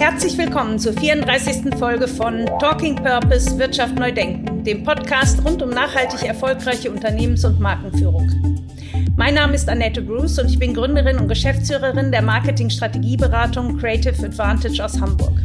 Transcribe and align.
Herzlich 0.00 0.38
willkommen 0.38 0.78
zur 0.78 0.94
34. 0.94 1.78
Folge 1.78 2.08
von 2.08 2.46
Talking 2.58 2.96
Purpose 2.96 3.58
Wirtschaft 3.58 3.96
neu 3.96 4.10
denken, 4.10 4.64
dem 4.64 4.82
Podcast 4.82 5.44
rund 5.44 5.60
um 5.60 5.68
nachhaltig 5.68 6.26
erfolgreiche 6.26 6.90
Unternehmens- 6.90 7.44
und 7.44 7.60
Markenführung. 7.60 8.26
Mein 9.18 9.34
Name 9.34 9.54
ist 9.54 9.68
Annette 9.68 10.00
Bruce 10.00 10.38
und 10.38 10.48
ich 10.48 10.58
bin 10.58 10.72
Gründerin 10.72 11.18
und 11.18 11.28
Geschäftsführerin 11.28 12.10
der 12.10 12.22
Marketing-Strategieberatung 12.22 13.76
Creative 13.76 14.24
Advantage 14.24 14.82
aus 14.82 14.98
Hamburg. 14.98 15.38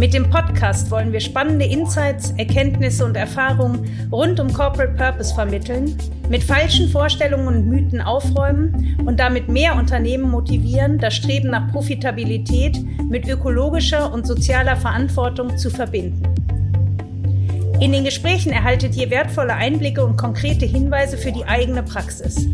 Mit 0.00 0.14
dem 0.14 0.30
Podcast 0.30 0.90
wollen 0.90 1.12
wir 1.12 1.20
spannende 1.20 1.66
Insights, 1.66 2.30
Erkenntnisse 2.38 3.04
und 3.04 3.18
Erfahrungen 3.18 4.08
rund 4.10 4.40
um 4.40 4.50
Corporate 4.50 4.94
Purpose 4.94 5.34
vermitteln, 5.34 5.94
mit 6.30 6.42
falschen 6.42 6.88
Vorstellungen 6.88 7.46
und 7.48 7.68
Mythen 7.68 8.00
aufräumen 8.00 8.96
und 9.04 9.20
damit 9.20 9.50
mehr 9.50 9.76
Unternehmen 9.76 10.30
motivieren, 10.30 10.96
das 10.96 11.16
Streben 11.16 11.50
nach 11.50 11.70
Profitabilität 11.70 12.78
mit 13.10 13.28
ökologischer 13.28 14.10
und 14.10 14.26
sozialer 14.26 14.76
Verantwortung 14.76 15.58
zu 15.58 15.68
verbinden. 15.68 16.22
In 17.78 17.92
den 17.92 18.04
Gesprächen 18.04 18.52
erhaltet 18.52 18.96
ihr 18.96 19.10
wertvolle 19.10 19.52
Einblicke 19.52 20.02
und 20.02 20.16
konkrete 20.16 20.64
Hinweise 20.64 21.18
für 21.18 21.30
die 21.30 21.44
eigene 21.44 21.82
Praxis. 21.82 22.48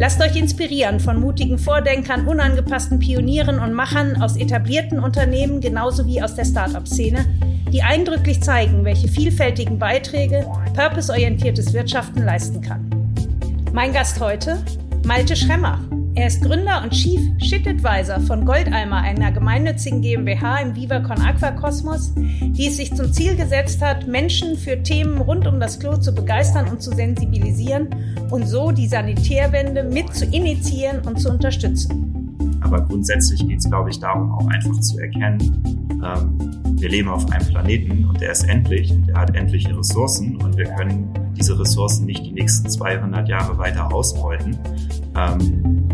Lasst 0.00 0.22
euch 0.22 0.34
inspirieren 0.34 0.98
von 0.98 1.20
mutigen 1.20 1.58
Vordenkern, 1.58 2.26
unangepassten 2.26 3.00
Pionieren 3.00 3.58
und 3.58 3.74
Machern 3.74 4.22
aus 4.22 4.38
etablierten 4.38 4.98
Unternehmen 4.98 5.60
genauso 5.60 6.06
wie 6.06 6.22
aus 6.22 6.34
der 6.34 6.46
Startup-Szene, 6.46 7.26
die 7.70 7.82
eindrücklich 7.82 8.42
zeigen, 8.42 8.82
welche 8.86 9.08
vielfältigen 9.08 9.78
Beiträge 9.78 10.46
purpose-orientiertes 10.72 11.74
Wirtschaften 11.74 12.24
leisten 12.24 12.62
kann. 12.62 12.88
Mein 13.74 13.92
Gast 13.92 14.18
heute, 14.20 14.64
Malte 15.04 15.36
Schremmer. 15.36 15.78
Er 16.14 16.26
ist 16.26 16.42
Gründer 16.42 16.82
und 16.82 16.90
Chief 16.90 17.20
Shit 17.38 17.66
Advisor 17.68 18.20
von 18.20 18.44
Goldeimer, 18.44 18.96
einer 18.96 19.30
gemeinnützigen 19.30 20.02
GmbH 20.02 20.58
im 20.58 20.74
VivaCon 20.74 21.20
Aquakosmos, 21.20 22.12
die 22.16 22.66
es 22.66 22.78
sich 22.78 22.94
zum 22.94 23.12
Ziel 23.12 23.36
gesetzt 23.36 23.80
hat, 23.80 24.08
Menschen 24.08 24.56
für 24.56 24.82
Themen 24.82 25.18
rund 25.18 25.46
um 25.46 25.60
das 25.60 25.78
Klo 25.78 25.96
zu 25.96 26.12
begeistern 26.12 26.68
und 26.68 26.82
zu 26.82 26.90
sensibilisieren 26.90 27.88
und 28.30 28.46
so 28.48 28.72
die 28.72 28.88
Sanitärwende 28.88 29.84
mit 29.84 30.12
zu 30.14 30.24
initiieren 30.24 31.00
und 31.06 31.20
zu 31.20 31.30
unterstützen. 31.30 32.58
Aber 32.60 32.82
grundsätzlich 32.82 33.46
geht 33.46 33.58
es, 33.58 33.68
glaube 33.68 33.90
ich, 33.90 34.00
darum, 34.00 34.32
auch 34.32 34.46
einfach 34.48 34.78
zu 34.80 34.98
erkennen, 34.98 35.38
ähm, 36.04 36.38
wir 36.80 36.88
leben 36.88 37.08
auf 37.08 37.30
einem 37.30 37.46
Planeten 37.46 38.06
und 38.06 38.20
der 38.20 38.32
ist 38.32 38.48
endlich 38.48 38.90
und 38.90 39.06
der 39.06 39.16
hat 39.16 39.36
endliche 39.36 39.76
Ressourcen 39.76 40.36
und 40.36 40.56
wir 40.56 40.64
können 40.64 41.12
diese 41.36 41.58
Ressourcen 41.58 42.06
nicht 42.06 42.24
die 42.24 42.32
nächsten 42.32 42.68
200 42.68 43.28
Jahre 43.28 43.58
weiter 43.58 43.92
ausbeuten. 43.92 44.58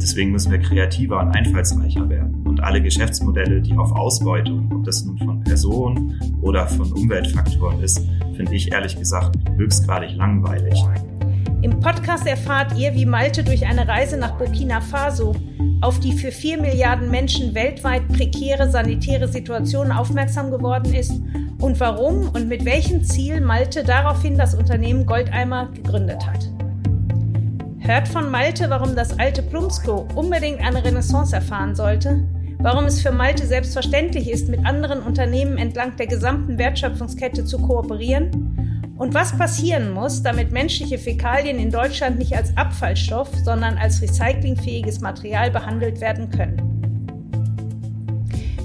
Deswegen 0.01 0.31
müssen 0.33 0.53
wir 0.53 0.59
kreativer 0.59 1.21
und 1.21 1.35
einfallsreicher 1.35 2.09
werden. 2.09 2.45
Und 2.47 2.61
alle 2.63 2.81
Geschäftsmodelle, 2.83 3.61
die 3.61 3.77
auf 3.77 3.93
Ausbeutung, 3.93 4.71
ob 4.73 4.85
das 4.85 5.05
nun 5.05 5.19
von 5.19 5.43
Personen 5.43 6.19
oder 6.43 6.67
von 6.67 6.93
Umweltfaktoren 6.93 7.83
ist, 7.83 8.07
finde 8.37 8.55
ich 8.55 8.73
ehrlich 8.73 8.97
gesagt 8.97 9.37
höchstgradig 9.57 10.15
langweilig. 10.17 10.85
Im 11.63 11.81
Podcast 11.81 12.27
erfahrt 12.27 12.79
ihr, 12.79 12.95
wie 12.95 13.07
Malte 13.07 13.43
durch 13.43 13.67
eine 13.67 13.89
Reise 13.89 14.17
nach 14.19 14.37
Burkina 14.37 14.81
Faso 14.81 15.35
auf 15.81 16.01
die 16.01 16.13
für 16.13 16.31
vier 16.31 16.61
Milliarden 16.61 17.11
Menschen 17.11 17.55
weltweit 17.55 18.07
prekäre 18.09 18.71
sanitäre 18.71 19.29
Situation 19.29 19.93
aufmerksam 19.93 20.51
geworden 20.51 20.95
ist 20.95 21.21
und 21.61 21.81
warum 21.81 22.29
und 22.29 22.49
mit 22.49 22.65
welchem 22.65 23.03
Ziel 23.05 23.41
Malte 23.41 23.85
daraufhin 23.85 24.37
das 24.37 24.55
Unternehmen 24.55 25.07
Goldeimer 25.07 25.71
gegründet 25.75 26.27
hat. 26.27 26.56
Hört 27.87 28.09
von 28.09 28.33
Malte, 28.33 28.69
warum 28.69 28.97
das 28.97 29.17
alte 29.17 29.45
Plumpsklo 29.45 30.09
unbedingt 30.17 30.61
eine 30.61 30.85
Renaissance 30.85 31.33
erfahren 31.33 31.77
sollte, 31.77 32.25
warum 32.59 32.87
es 32.87 33.01
für 33.01 33.13
Malte 33.13 33.47
selbstverständlich 33.47 34.29
ist, 34.29 34.49
mit 34.49 34.67
anderen 34.67 35.03
Unternehmen 35.03 35.57
entlang 35.57 35.95
der 35.95 36.09
gesamten 36.09 36.59
Wertschöpfungskette 36.59 37.45
zu 37.45 37.59
kooperieren 37.59 38.93
und 38.99 39.15
was 39.15 39.39
passieren 39.39 39.93
muss, 39.93 40.21
damit 40.21 40.51
menschliche 40.51 40.99
Fäkalien 40.99 41.61
in 41.61 41.71
Deutschland 41.71 42.19
nicht 42.19 42.35
als 42.37 42.57
Abfallstoff, 42.57 43.29
sondern 43.45 43.79
als 43.79 44.03
recyclingfähiges 44.03 44.99
Material 44.99 45.53
behandelt 45.53 46.01
werden 46.01 46.29
können. 46.31 46.66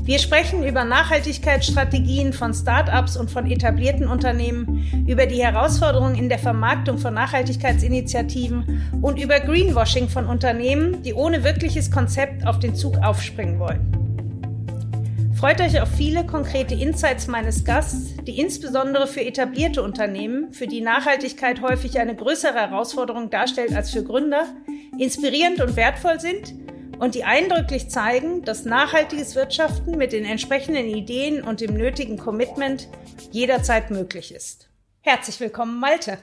Wir 0.03 0.17
sprechen 0.17 0.65
über 0.65 0.83
Nachhaltigkeitsstrategien 0.83 2.33
von 2.33 2.55
Start-ups 2.55 3.17
und 3.17 3.29
von 3.29 3.45
etablierten 3.45 4.07
Unternehmen, 4.07 5.05
über 5.07 5.27
die 5.27 5.43
Herausforderungen 5.43 6.15
in 6.15 6.27
der 6.27 6.39
Vermarktung 6.39 6.97
von 6.97 7.13
Nachhaltigkeitsinitiativen 7.13 8.99
und 9.03 9.21
über 9.21 9.39
Greenwashing 9.39 10.09
von 10.09 10.25
Unternehmen, 10.25 11.03
die 11.03 11.13
ohne 11.13 11.43
wirkliches 11.43 11.91
Konzept 11.91 12.47
auf 12.47 12.57
den 12.57 12.73
Zug 12.73 12.97
aufspringen 12.97 13.59
wollen. 13.59 13.91
Freut 15.35 15.61
euch 15.61 15.79
auf 15.79 15.89
viele 15.89 16.25
konkrete 16.25 16.73
Insights 16.73 17.27
meines 17.27 17.63
Gasts, 17.63 18.15
die 18.25 18.39
insbesondere 18.39 19.05
für 19.05 19.23
etablierte 19.23 19.83
Unternehmen, 19.83 20.51
für 20.51 20.65
die 20.65 20.81
Nachhaltigkeit 20.81 21.61
häufig 21.61 21.99
eine 21.99 22.15
größere 22.15 22.55
Herausforderung 22.55 23.29
darstellt 23.29 23.75
als 23.75 23.91
für 23.91 24.03
Gründer, 24.03 24.45
inspirierend 24.97 25.61
und 25.61 25.75
wertvoll 25.75 26.19
sind 26.19 26.53
und 27.01 27.15
die 27.15 27.23
eindrücklich 27.23 27.89
zeigen, 27.89 28.43
dass 28.43 28.63
nachhaltiges 28.63 29.33
Wirtschaften 29.33 29.97
mit 29.97 30.13
den 30.13 30.23
entsprechenden 30.23 30.85
Ideen 30.85 31.41
und 31.41 31.59
dem 31.59 31.73
nötigen 31.73 32.15
Commitment 32.15 32.89
jederzeit 33.31 33.89
möglich 33.89 34.31
ist. 34.31 34.69
Herzlich 35.01 35.39
willkommen, 35.39 35.79
Malte. 35.79 36.19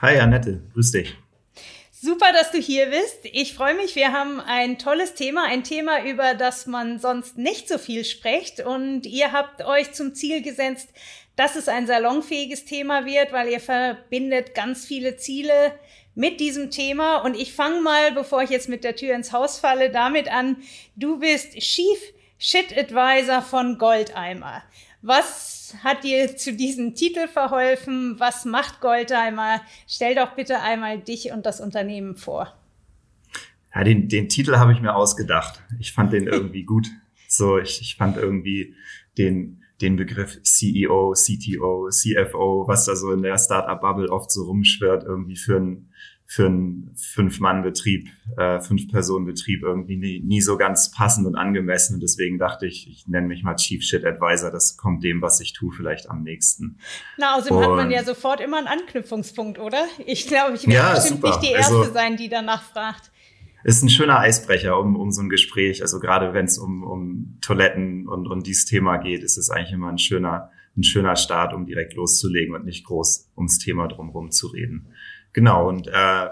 Hi, 0.00 0.18
Annette, 0.18 0.62
grüß 0.72 0.92
dich. 0.92 1.14
Super, 1.92 2.32
dass 2.32 2.52
du 2.52 2.58
hier 2.58 2.86
bist. 2.86 3.18
Ich 3.24 3.52
freue 3.52 3.74
mich. 3.74 3.96
Wir 3.96 4.12
haben 4.12 4.40
ein 4.40 4.78
tolles 4.78 5.12
Thema, 5.12 5.44
ein 5.44 5.62
Thema, 5.62 6.04
über 6.06 6.32
das 6.32 6.66
man 6.66 6.98
sonst 6.98 7.36
nicht 7.36 7.68
so 7.68 7.76
viel 7.76 8.06
spricht. 8.06 8.60
Und 8.60 9.04
ihr 9.04 9.32
habt 9.32 9.62
euch 9.62 9.92
zum 9.92 10.14
Ziel 10.14 10.40
gesetzt, 10.40 10.88
dass 11.36 11.54
es 11.54 11.68
ein 11.68 11.86
salonfähiges 11.86 12.64
Thema 12.64 13.04
wird, 13.06 13.32
weil 13.32 13.48
ihr 13.48 13.60
verbindet 13.60 14.54
ganz 14.54 14.84
viele 14.84 15.16
Ziele 15.16 15.78
mit 16.14 16.40
diesem 16.40 16.70
Thema. 16.70 17.18
Und 17.18 17.36
ich 17.36 17.52
fange 17.52 17.80
mal, 17.82 18.12
bevor 18.12 18.42
ich 18.42 18.50
jetzt 18.50 18.68
mit 18.68 18.82
der 18.82 18.96
Tür 18.96 19.14
ins 19.14 19.32
Haus 19.32 19.58
falle, 19.58 19.90
damit 19.90 20.28
an. 20.32 20.56
Du 20.96 21.18
bist 21.18 21.52
Chief 21.58 21.98
Shit 22.38 22.76
Advisor 22.76 23.42
von 23.42 23.78
Goldeimer. 23.78 24.62
Was 25.02 25.74
hat 25.82 26.04
dir 26.04 26.36
zu 26.36 26.52
diesem 26.52 26.94
Titel 26.94 27.28
verholfen? 27.28 28.18
Was 28.18 28.44
macht 28.44 28.80
Goldeimer? 28.80 29.60
Stell 29.86 30.14
doch 30.14 30.34
bitte 30.34 30.60
einmal 30.60 30.98
dich 30.98 31.32
und 31.32 31.46
das 31.46 31.60
Unternehmen 31.60 32.16
vor. 32.16 32.54
Ja, 33.74 33.84
den, 33.84 34.08
den 34.08 34.28
Titel 34.28 34.56
habe 34.56 34.72
ich 34.72 34.80
mir 34.80 34.94
ausgedacht. 34.94 35.62
Ich 35.78 35.92
fand 35.92 36.12
den 36.12 36.26
irgendwie 36.26 36.64
gut. 36.64 36.88
So, 37.28 37.58
ich, 37.58 37.80
ich 37.80 37.96
fand 37.96 38.16
irgendwie 38.16 38.74
den, 39.18 39.62
den 39.80 39.96
Begriff 39.96 40.42
CEO, 40.42 41.12
CTO, 41.12 41.88
CFO, 41.90 42.64
was 42.66 42.86
da 42.86 42.96
so 42.96 43.12
in 43.12 43.22
der 43.22 43.38
Startup-Bubble 43.38 44.10
oft 44.10 44.30
so 44.30 44.44
rumschwirrt, 44.44 45.04
irgendwie 45.04 45.36
für 45.36 45.56
ein 45.56 45.90
für 46.28 46.46
einen 46.46 46.92
Fünf-Mann-Betrieb, 46.96 48.08
äh, 48.36 48.60
Fünf-Personen-Betrieb 48.60 49.62
irgendwie 49.62 49.96
nie, 49.96 50.20
nie 50.20 50.40
so 50.40 50.56
ganz 50.56 50.90
passend 50.90 51.24
und 51.24 51.36
angemessen. 51.36 51.94
Und 51.94 52.02
deswegen 52.02 52.36
dachte 52.36 52.66
ich, 52.66 52.88
ich 52.90 53.06
nenne 53.06 53.28
mich 53.28 53.44
mal 53.44 53.54
Chief 53.54 53.82
Shit 53.82 54.04
Advisor. 54.04 54.50
Das 54.50 54.76
kommt 54.76 55.04
dem, 55.04 55.22
was 55.22 55.38
ich 55.40 55.52
tue, 55.52 55.72
vielleicht 55.72 56.10
am 56.10 56.24
nächsten. 56.24 56.78
Na, 57.16 57.36
außerdem 57.36 57.56
und, 57.56 57.62
hat 57.64 57.76
man 57.76 57.90
ja 57.92 58.02
sofort 58.02 58.40
immer 58.40 58.58
einen 58.58 58.66
Anknüpfungspunkt, 58.66 59.60
oder? 59.60 59.86
Ich 60.04 60.26
glaube, 60.26 60.56
ich 60.56 60.66
werde 60.66 60.74
ja, 60.74 60.94
bestimmt 60.94 61.22
super. 61.22 61.28
nicht 61.28 61.42
die 61.48 61.54
Erste 61.54 61.76
also, 61.76 61.92
sein, 61.92 62.16
die 62.16 62.28
danach 62.28 62.62
fragt. 62.62 63.12
Ist 63.66 63.82
ein 63.82 63.88
schöner 63.88 64.20
Eisbrecher 64.20 64.78
um, 64.78 64.94
um 64.94 65.10
so 65.10 65.20
ein 65.22 65.28
Gespräch. 65.28 65.82
Also 65.82 65.98
gerade 65.98 66.32
wenn 66.32 66.44
es 66.44 66.56
um, 66.56 66.84
um 66.84 67.38
Toiletten 67.40 68.06
und, 68.06 68.28
und 68.28 68.46
dieses 68.46 68.64
Thema 68.64 68.98
geht, 68.98 69.24
ist 69.24 69.36
es 69.38 69.50
eigentlich 69.50 69.72
immer 69.72 69.88
ein 69.88 69.98
schöner, 69.98 70.52
ein 70.76 70.84
schöner 70.84 71.16
Start, 71.16 71.52
um 71.52 71.66
direkt 71.66 71.94
loszulegen 71.94 72.54
und 72.54 72.64
nicht 72.64 72.86
groß 72.86 73.32
ums 73.36 73.58
Thema 73.58 73.88
drumherum 73.88 74.30
zu 74.30 74.46
reden. 74.46 74.92
Genau, 75.32 75.68
und 75.68 75.88
äh, 75.88 76.28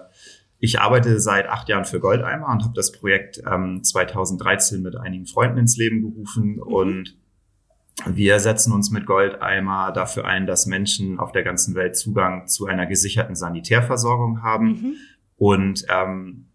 ich 0.61 0.79
arbeite 0.81 1.19
seit 1.19 1.49
acht 1.49 1.69
Jahren 1.69 1.85
für 1.85 1.99
Goldeimer 1.99 2.47
und 2.53 2.63
habe 2.63 2.75
das 2.77 2.93
Projekt 2.93 3.43
ähm, 3.51 3.83
2013 3.83 4.81
mit 4.81 4.95
einigen 4.95 5.27
Freunden 5.27 5.59
ins 5.59 5.77
Leben 5.77 6.03
gerufen 6.03 6.53
mhm. 6.55 6.63
und 6.63 7.17
wir 8.07 8.39
setzen 8.39 8.73
uns 8.73 8.93
mit 8.93 9.07
Goldeimer 9.07 9.91
dafür 9.91 10.25
ein, 10.25 10.47
dass 10.47 10.67
Menschen 10.67 11.19
auf 11.19 11.33
der 11.33 11.43
ganzen 11.43 11.75
Welt 11.75 11.97
Zugang 11.97 12.47
zu 12.47 12.67
einer 12.67 12.87
gesicherten 12.87 13.35
Sanitärversorgung 13.35 14.45
haben 14.45 14.67
mhm. 14.67 14.95
und 15.37 15.85
ähm, 15.89 16.47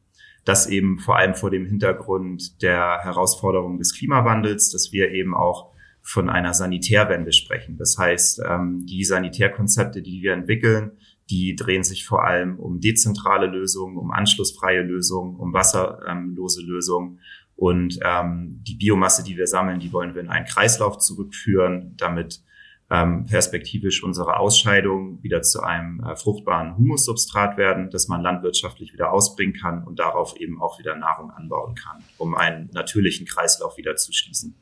das 0.49 0.65
eben 0.65 0.97
vor 0.97 1.17
allem 1.17 1.35
vor 1.35 1.51
dem 1.51 1.67
Hintergrund 1.67 2.63
der 2.63 3.01
Herausforderung 3.03 3.77
des 3.77 3.95
Klimawandels, 3.95 4.71
dass 4.71 4.91
wir 4.91 5.11
eben 5.11 5.35
auch 5.35 5.71
von 6.01 6.27
einer 6.27 6.55
Sanitärwende 6.55 7.31
sprechen. 7.33 7.77
Das 7.77 7.99
heißt, 7.99 8.41
ähm, 8.49 8.83
die 8.87 9.03
Sanitärkonzepte, 9.03 10.01
die 10.01 10.23
wir 10.23 10.33
entwickeln, 10.33 10.93
die 11.29 11.55
drehen 11.55 11.83
sich 11.83 12.07
vor 12.07 12.25
allem 12.25 12.57
um 12.57 12.79
dezentrale 12.79 13.45
Lösungen, 13.45 13.95
um 13.95 14.09
anschlussfreie 14.09 14.81
Lösungen, 14.81 15.35
um 15.35 15.53
wasserlose 15.53 16.63
Lösungen. 16.63 17.19
Und 17.55 17.99
ähm, 18.03 18.63
die 18.67 18.75
Biomasse, 18.75 19.23
die 19.23 19.37
wir 19.37 19.45
sammeln, 19.45 19.79
die 19.79 19.93
wollen 19.93 20.15
wir 20.15 20.21
in 20.21 20.29
einen 20.29 20.47
Kreislauf 20.47 20.97
zurückführen, 20.97 21.93
damit 21.97 22.41
ähm, 22.91 23.25
perspektivisch 23.25 24.03
unsere 24.03 24.37
Ausscheidungen 24.37 25.21
wieder 25.21 25.41
zu 25.41 25.61
einem 25.61 26.03
äh, 26.03 26.15
fruchtbaren 26.15 26.75
Humussubstrat 26.75 27.57
werden, 27.57 27.89
das 27.91 28.07
man 28.07 28.21
landwirtschaftlich 28.21 28.93
wieder 28.93 29.13
ausbringen 29.13 29.53
kann 29.53 29.83
und 29.83 29.99
darauf 29.99 30.35
eben 30.37 30.61
auch 30.61 30.79
wieder 30.79 30.95
Nahrung 30.95 31.29
anbauen 31.31 31.75
kann, 31.75 32.03
um 32.17 32.35
einen 32.35 32.69
natürlichen 32.73 33.27
Kreislauf 33.27 33.77
wieder 33.77 33.95
zu 33.95 34.11
schließen. 34.11 34.59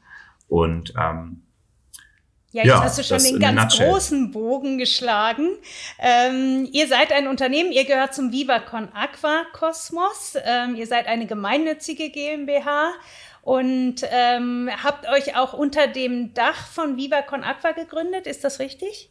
Und 0.47 0.93
ähm, 0.99 1.43
ja, 2.51 2.63
jetzt 2.63 2.69
ja, 2.69 2.83
hast 2.83 2.97
du 2.97 3.03
schon 3.03 3.23
den 3.23 3.39
ganz 3.39 3.77
großen 3.77 4.31
Bogen 4.31 4.77
geschlagen. 4.77 5.49
Ähm, 5.99 6.67
ihr 6.71 6.87
seid 6.87 7.11
ein 7.11 7.27
Unternehmen, 7.27 7.71
ihr 7.71 7.85
gehört 7.85 8.13
zum 8.13 8.31
Viva 8.31 8.59
Con 8.59 8.87
Aqua 8.93 9.45
Kosmos. 9.53 10.35
Ähm, 10.43 10.75
ihr 10.75 10.87
seid 10.87 11.07
eine 11.07 11.27
gemeinnützige 11.27 12.09
GmbH 12.09 12.93
und 13.47 14.01
ähm, 14.11 14.69
habt 14.83 15.07
euch 15.07 15.37
auch 15.37 15.53
unter 15.53 15.87
dem 15.87 16.33
Dach 16.33 16.67
von 16.67 16.97
Viva 16.97 17.21
Con 17.21 17.45
Aqua 17.45 17.71
gegründet. 17.71 18.27
Ist 18.27 18.43
das 18.43 18.59
richtig? 18.59 19.09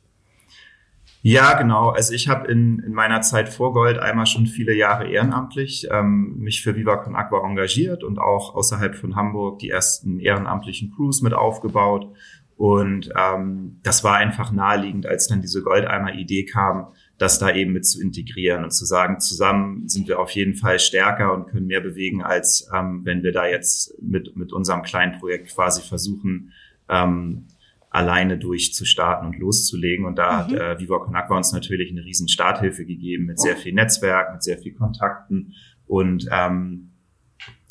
Ja, 1.22 1.54
genau. 1.54 1.88
Also 1.88 2.12
ich 2.12 2.28
habe 2.28 2.46
in, 2.52 2.80
in 2.80 2.92
meiner 2.92 3.22
Zeit 3.22 3.48
vor 3.48 3.72
Gold 3.72 3.98
einmal 3.98 4.26
schon 4.26 4.44
viele 4.46 4.74
Jahre 4.74 5.08
ehrenamtlich 5.08 5.88
ähm, 5.90 6.36
mich 6.36 6.62
für 6.62 6.76
Viva 6.76 6.98
Con 6.98 7.16
Aqua 7.16 7.48
engagiert 7.48 8.04
und 8.04 8.18
auch 8.18 8.54
außerhalb 8.54 8.94
von 8.94 9.16
Hamburg 9.16 9.60
die 9.60 9.70
ersten 9.70 10.20
ehrenamtlichen 10.20 10.92
Crews 10.94 11.22
mit 11.22 11.32
aufgebaut 11.32 12.12
und 12.56 13.12
ähm, 13.14 13.80
das 13.82 14.02
war 14.02 14.16
einfach 14.16 14.50
naheliegend, 14.50 15.06
als 15.06 15.28
dann 15.28 15.42
diese 15.42 15.62
Goldeimer-Idee 15.62 16.46
kam, 16.46 16.88
das 17.18 17.38
da 17.38 17.54
eben 17.54 17.72
mit 17.72 17.86
zu 17.86 18.00
integrieren 18.00 18.64
und 18.64 18.72
zu 18.72 18.84
sagen, 18.84 19.20
zusammen 19.20 19.88
sind 19.88 20.06
wir 20.06 20.20
auf 20.20 20.30
jeden 20.32 20.54
Fall 20.54 20.78
stärker 20.78 21.32
und 21.32 21.46
können 21.46 21.66
mehr 21.66 21.80
bewegen, 21.80 22.22
als 22.22 22.68
ähm, 22.74 23.02
wenn 23.04 23.22
wir 23.22 23.32
da 23.32 23.46
jetzt 23.46 23.94
mit, 24.02 24.36
mit 24.36 24.52
unserem 24.52 24.82
kleinen 24.82 25.18
Projekt 25.18 25.48
quasi 25.54 25.80
versuchen, 25.82 26.52
ähm, 26.88 27.46
alleine 27.88 28.36
durchzustarten 28.36 29.28
und 29.28 29.38
loszulegen. 29.38 30.04
Und 30.04 30.16
da 30.18 30.30
mhm. 30.30 30.36
hat 30.36 30.52
äh, 30.52 30.78
Viva 30.78 30.98
Conakwa 30.98 31.38
uns 31.38 31.52
natürlich 31.52 31.90
eine 31.90 32.04
riesen 32.04 32.28
Starthilfe 32.28 32.84
gegeben 32.84 33.24
mit 33.24 33.40
sehr 33.40 33.56
viel 33.56 33.72
Netzwerk, 33.72 34.32
mit 34.34 34.42
sehr 34.42 34.58
viel 34.58 34.74
Kontakten. 34.74 35.54
Und 35.86 36.28
ähm, 36.30 36.90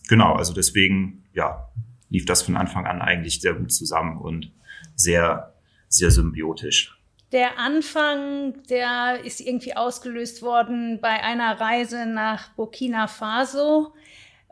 genau, 0.08 0.34
also 0.34 0.54
deswegen, 0.54 1.24
ja, 1.34 1.70
lief 2.10 2.26
das 2.26 2.42
von 2.42 2.58
Anfang 2.58 2.88
an 2.88 3.02
eigentlich 3.02 3.42
sehr 3.42 3.54
gut 3.54 3.72
zusammen 3.72 4.18
und 4.18 4.52
sehr, 4.96 5.54
sehr 5.88 6.10
symbiotisch. 6.10 6.95
Der 7.36 7.60
Anfang, 7.60 8.64
der 8.70 9.26
ist 9.26 9.42
irgendwie 9.42 9.76
ausgelöst 9.76 10.42
worden 10.42 11.00
bei 11.02 11.22
einer 11.22 11.60
Reise 11.60 12.06
nach 12.06 12.54
Burkina 12.54 13.08
Faso. 13.08 13.92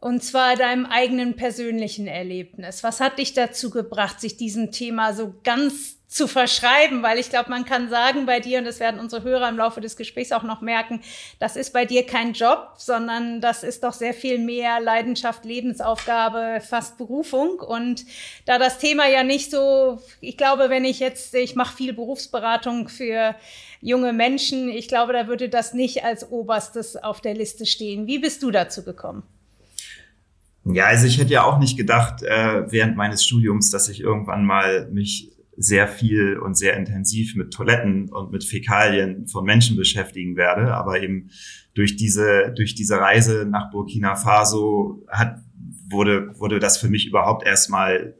Und 0.01 0.21
zwar 0.21 0.57
deinem 0.57 0.85
eigenen 0.85 1.37
persönlichen 1.37 2.07
Erlebnis. 2.07 2.83
Was 2.83 2.99
hat 2.99 3.19
dich 3.19 3.33
dazu 3.33 3.69
gebracht, 3.69 4.19
sich 4.19 4.35
diesem 4.35 4.73
Thema 4.73 5.13
so 5.13 5.33
ganz 5.45 6.02
zu 6.13 6.27
verschreiben, 6.27 7.01
weil 7.01 7.17
ich 7.17 7.31
glaube, 7.31 7.49
man 7.49 7.65
kann 7.65 7.89
sagen 7.89 8.27
bei 8.27 8.39
dir, 8.39 8.59
und 8.59 8.65
das 8.65 8.79
werden 8.79 8.99
unsere 8.99 9.23
Hörer 9.23 9.49
im 9.49 9.57
Laufe 9.57 9.81
des 9.81 9.97
Gesprächs 9.97 10.31
auch 10.31 10.43
noch 10.43 10.61
merken, 10.61 11.01
das 11.39 11.55
ist 11.55 11.73
bei 11.73 11.85
dir 11.85 12.05
kein 12.05 12.33
Job, 12.33 12.73
sondern 12.77 13.41
das 13.41 13.63
ist 13.63 13.83
doch 13.83 13.93
sehr 13.93 14.13
viel 14.13 14.37
mehr 14.37 14.79
Leidenschaft, 14.79 15.43
Lebensaufgabe, 15.43 16.61
fast 16.61 16.99
Berufung. 16.99 17.59
Und 17.59 18.05
da 18.45 18.59
das 18.59 18.77
Thema 18.77 19.07
ja 19.07 19.23
nicht 19.23 19.49
so, 19.49 19.99
ich 20.21 20.37
glaube, 20.37 20.69
wenn 20.69 20.85
ich 20.85 20.99
jetzt, 20.99 21.33
ich 21.33 21.55
mache 21.55 21.75
viel 21.75 21.93
Berufsberatung 21.93 22.89
für 22.89 23.33
junge 23.81 24.13
Menschen, 24.13 24.69
ich 24.69 24.87
glaube, 24.87 25.13
da 25.13 25.27
würde 25.27 25.49
das 25.49 25.73
nicht 25.73 26.03
als 26.03 26.29
oberstes 26.29 26.95
auf 26.95 27.21
der 27.21 27.33
Liste 27.33 27.65
stehen. 27.65 28.05
Wie 28.05 28.19
bist 28.19 28.43
du 28.43 28.51
dazu 28.51 28.85
gekommen? 28.85 29.23
Ja, 30.65 30.85
also 30.85 31.07
ich 31.07 31.17
hätte 31.17 31.33
ja 31.33 31.43
auch 31.43 31.57
nicht 31.57 31.75
gedacht 31.75 32.21
äh, 32.23 32.71
während 32.71 32.95
meines 32.95 33.25
Studiums, 33.25 33.71
dass 33.71 33.89
ich 33.89 33.99
irgendwann 33.99 34.45
mal 34.45 34.87
mich 34.91 35.32
sehr 35.57 35.87
viel 35.87 36.37
und 36.37 36.57
sehr 36.57 36.77
intensiv 36.77 37.35
mit 37.35 37.53
Toiletten 37.53 38.09
und 38.09 38.31
mit 38.31 38.43
Fäkalien 38.43 39.27
von 39.27 39.45
Menschen 39.45 39.77
beschäftigen 39.77 40.35
werde. 40.35 40.73
Aber 40.73 41.01
eben 41.01 41.29
durch 41.73 41.95
diese, 41.95 42.53
durch 42.55 42.75
diese 42.75 42.97
Reise 42.97 43.45
nach 43.49 43.71
Burkina 43.71 44.15
Faso 44.15 45.05
hat, 45.09 45.39
wurde, 45.89 46.37
wurde 46.39 46.59
das 46.59 46.77
für 46.77 46.89
mich 46.89 47.07
überhaupt 47.07 47.45
erstmal 47.45 48.15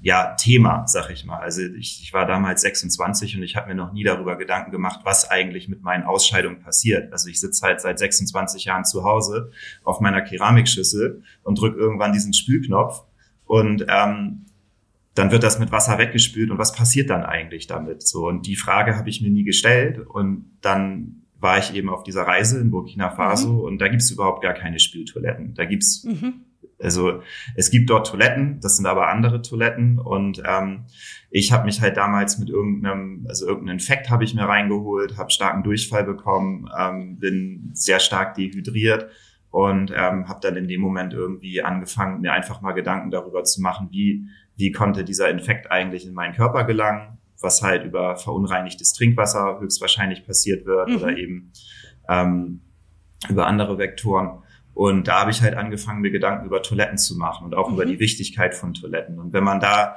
ja, 0.00 0.34
Thema, 0.36 0.86
sag 0.86 1.10
ich 1.10 1.24
mal. 1.24 1.40
Also 1.40 1.62
ich, 1.62 2.02
ich 2.02 2.12
war 2.12 2.24
damals 2.24 2.60
26 2.60 3.36
und 3.36 3.42
ich 3.42 3.56
habe 3.56 3.68
mir 3.68 3.74
noch 3.74 3.92
nie 3.92 4.04
darüber 4.04 4.36
Gedanken 4.36 4.70
gemacht, 4.70 5.00
was 5.02 5.28
eigentlich 5.28 5.68
mit 5.68 5.82
meinen 5.82 6.04
Ausscheidungen 6.04 6.60
passiert. 6.60 7.12
Also 7.12 7.28
ich 7.28 7.40
sitze 7.40 7.66
halt 7.66 7.80
seit 7.80 7.98
26 7.98 8.64
Jahren 8.64 8.84
zu 8.84 9.02
Hause 9.02 9.50
auf 9.82 10.00
meiner 10.00 10.22
Keramikschüssel 10.22 11.22
und 11.42 11.58
drück 11.58 11.76
irgendwann 11.76 12.12
diesen 12.12 12.32
Spülknopf 12.32 13.04
und 13.44 13.86
ähm, 13.88 14.46
dann 15.18 15.30
wird 15.30 15.42
das 15.42 15.58
mit 15.58 15.72
Wasser 15.72 15.98
weggespült 15.98 16.50
und 16.50 16.58
was 16.58 16.72
passiert 16.72 17.10
dann 17.10 17.24
eigentlich 17.24 17.66
damit? 17.66 18.06
So 18.06 18.28
und 18.28 18.46
die 18.46 18.56
Frage 18.56 18.96
habe 18.96 19.08
ich 19.08 19.20
mir 19.20 19.30
nie 19.30 19.44
gestellt 19.44 19.98
und 19.98 20.58
dann 20.60 21.22
war 21.40 21.58
ich 21.58 21.74
eben 21.74 21.88
auf 21.88 22.02
dieser 22.02 22.22
Reise 22.22 22.60
in 22.60 22.70
Burkina 22.70 23.10
Faso 23.10 23.52
mhm. 23.52 23.60
und 23.60 23.78
da 23.78 23.88
gibt's 23.88 24.10
überhaupt 24.10 24.42
gar 24.42 24.54
keine 24.54 24.78
Spültoiletten. 24.78 25.54
Da 25.54 25.64
gibt's 25.64 26.04
mhm. 26.04 26.44
also 26.78 27.22
es 27.54 27.70
gibt 27.70 27.90
dort 27.90 28.08
Toiletten, 28.08 28.60
das 28.60 28.76
sind 28.76 28.86
aber 28.86 29.08
andere 29.08 29.42
Toiletten 29.42 29.98
und 29.98 30.42
ähm, 30.46 30.84
ich 31.30 31.52
habe 31.52 31.64
mich 31.64 31.80
halt 31.80 31.96
damals 31.96 32.38
mit 32.38 32.48
irgendeinem 32.48 33.26
also 33.28 33.46
irgendeinen 33.46 33.78
Infekt 33.78 34.10
habe 34.10 34.24
ich 34.24 34.34
mir 34.34 34.44
reingeholt, 34.44 35.16
habe 35.16 35.30
starken 35.30 35.62
Durchfall 35.62 36.04
bekommen, 36.04 36.68
ähm, 36.78 37.18
bin 37.18 37.70
sehr 37.72 37.98
stark 37.98 38.34
dehydriert 38.34 39.10
und 39.50 39.90
ähm, 39.90 40.28
habe 40.28 40.40
dann 40.42 40.56
in 40.56 40.68
dem 40.68 40.80
Moment 40.80 41.14
irgendwie 41.14 41.62
angefangen, 41.62 42.20
mir 42.20 42.32
einfach 42.32 42.60
mal 42.60 42.72
Gedanken 42.72 43.10
darüber 43.10 43.44
zu 43.44 43.62
machen, 43.62 43.88
wie 43.90 44.26
wie 44.58 44.72
konnte 44.72 45.04
dieser 45.04 45.30
Infekt 45.30 45.70
eigentlich 45.70 46.04
in 46.04 46.12
meinen 46.12 46.34
Körper 46.34 46.64
gelangen, 46.64 47.18
was 47.40 47.62
halt 47.62 47.84
über 47.84 48.16
verunreinigtes 48.16 48.92
Trinkwasser 48.92 49.60
höchstwahrscheinlich 49.60 50.26
passiert 50.26 50.66
wird 50.66 50.88
mhm. 50.88 50.96
oder 50.96 51.16
eben 51.16 51.52
ähm, 52.08 52.60
über 53.28 53.46
andere 53.46 53.78
Vektoren. 53.78 54.42
Und 54.74 55.08
da 55.08 55.20
habe 55.20 55.30
ich 55.30 55.42
halt 55.42 55.54
angefangen, 55.54 56.00
mir 56.00 56.10
Gedanken 56.10 56.46
über 56.46 56.62
Toiletten 56.62 56.98
zu 56.98 57.16
machen 57.16 57.46
und 57.46 57.54
auch 57.54 57.68
mhm. 57.68 57.74
über 57.74 57.86
die 57.86 58.00
Wichtigkeit 58.00 58.54
von 58.54 58.74
Toiletten. 58.74 59.18
Und 59.18 59.32
wenn 59.32 59.44
man 59.44 59.60
da 59.60 59.96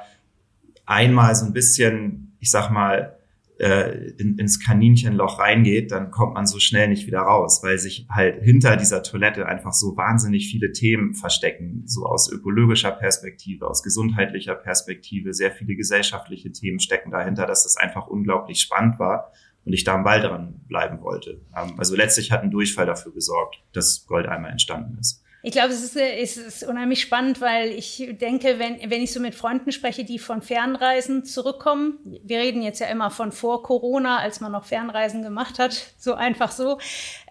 einmal 0.86 1.34
so 1.34 1.44
ein 1.44 1.52
bisschen, 1.52 2.36
ich 2.38 2.50
sag 2.50 2.70
mal, 2.70 3.18
äh, 3.62 4.10
in, 4.18 4.38
ins 4.38 4.58
Kaninchenloch 4.58 5.38
reingeht, 5.38 5.92
dann 5.92 6.10
kommt 6.10 6.34
man 6.34 6.46
so 6.46 6.58
schnell 6.58 6.88
nicht 6.88 7.06
wieder 7.06 7.20
raus, 7.20 7.60
weil 7.62 7.78
sich 7.78 8.06
halt 8.10 8.42
hinter 8.42 8.76
dieser 8.76 9.04
Toilette 9.04 9.46
einfach 9.46 9.72
so 9.72 9.96
wahnsinnig 9.96 10.50
viele 10.50 10.72
Themen 10.72 11.14
verstecken, 11.14 11.84
so 11.86 12.04
aus 12.04 12.30
ökologischer 12.30 12.90
Perspektive, 12.90 13.68
aus 13.68 13.84
gesundheitlicher 13.84 14.56
Perspektive, 14.56 15.32
sehr 15.32 15.52
viele 15.52 15.76
gesellschaftliche 15.76 16.50
Themen 16.50 16.80
stecken 16.80 17.12
dahinter, 17.12 17.46
dass 17.46 17.64
es 17.64 17.76
einfach 17.76 18.08
unglaublich 18.08 18.60
spannend 18.60 18.98
war 18.98 19.30
und 19.64 19.72
ich 19.72 19.84
da 19.84 19.94
am 19.94 20.02
Ball 20.02 20.20
dran 20.20 20.60
bleiben 20.66 21.00
wollte. 21.00 21.40
Ähm, 21.56 21.74
also 21.78 21.94
letztlich 21.94 22.32
hat 22.32 22.42
ein 22.42 22.50
Durchfall 22.50 22.86
dafür 22.86 23.12
gesorgt, 23.12 23.62
dass 23.72 24.06
Gold 24.06 24.26
einmal 24.26 24.50
entstanden 24.50 24.98
ist. 24.98 25.21
Ich 25.44 25.50
glaube, 25.50 25.72
es 25.72 25.82
ist, 25.82 25.96
es 25.96 26.36
ist 26.36 26.62
unheimlich 26.62 27.00
spannend, 27.00 27.40
weil 27.40 27.70
ich 27.70 28.08
denke, 28.20 28.60
wenn, 28.60 28.78
wenn 28.88 29.02
ich 29.02 29.12
so 29.12 29.18
mit 29.18 29.34
Freunden 29.34 29.72
spreche, 29.72 30.04
die 30.04 30.20
von 30.20 30.40
Fernreisen 30.40 31.24
zurückkommen, 31.24 31.98
wir 32.04 32.38
reden 32.38 32.62
jetzt 32.62 32.78
ja 32.78 32.86
immer 32.86 33.10
von 33.10 33.32
vor 33.32 33.64
Corona, 33.64 34.18
als 34.18 34.40
man 34.40 34.52
noch 34.52 34.64
Fernreisen 34.64 35.20
gemacht 35.20 35.58
hat, 35.58 35.94
so 35.98 36.14
einfach 36.14 36.52
so. 36.52 36.78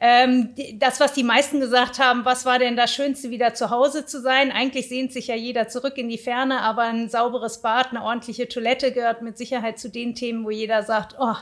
Ähm, 0.01 0.50
das, 0.74 1.00
was 1.00 1.13
die 1.13 1.24
meisten 1.24 1.62
gesagt 1.62 2.00
haben, 2.00 2.25
was 2.25 2.46
war 2.46 2.60
denn 2.60 2.75
das 2.75 2.94
Schönste, 2.94 3.30
wieder 3.30 3.53
zu 3.53 3.70
Hause 3.70 4.06
zu 4.06 4.20
sein? 4.20 4.51
Eigentlich 4.51 4.89
sehnt 4.89 5.13
sich 5.13 5.27
ja 5.27 5.36
jeder 5.36 5.70
zurück 5.70 5.98
in 5.98 6.10
die 6.10 6.18
Ferne, 6.18 6.60
aber 6.60 6.84
ein 6.84 7.08
sauberes 7.08 7.62
Bad, 7.62 7.91
eine 7.91 8.03
ordentliche 8.03 8.50
Toilette 8.50 8.91
gehört 8.91 9.22
mit 9.22 9.38
Sicherheit 9.38 9.80
zu 9.80 9.89
den 9.89 10.15
Themen, 10.15 10.44
wo 10.44 10.50
jeder 10.50 10.84
sagt, 10.84 11.15
oh, 11.18 11.36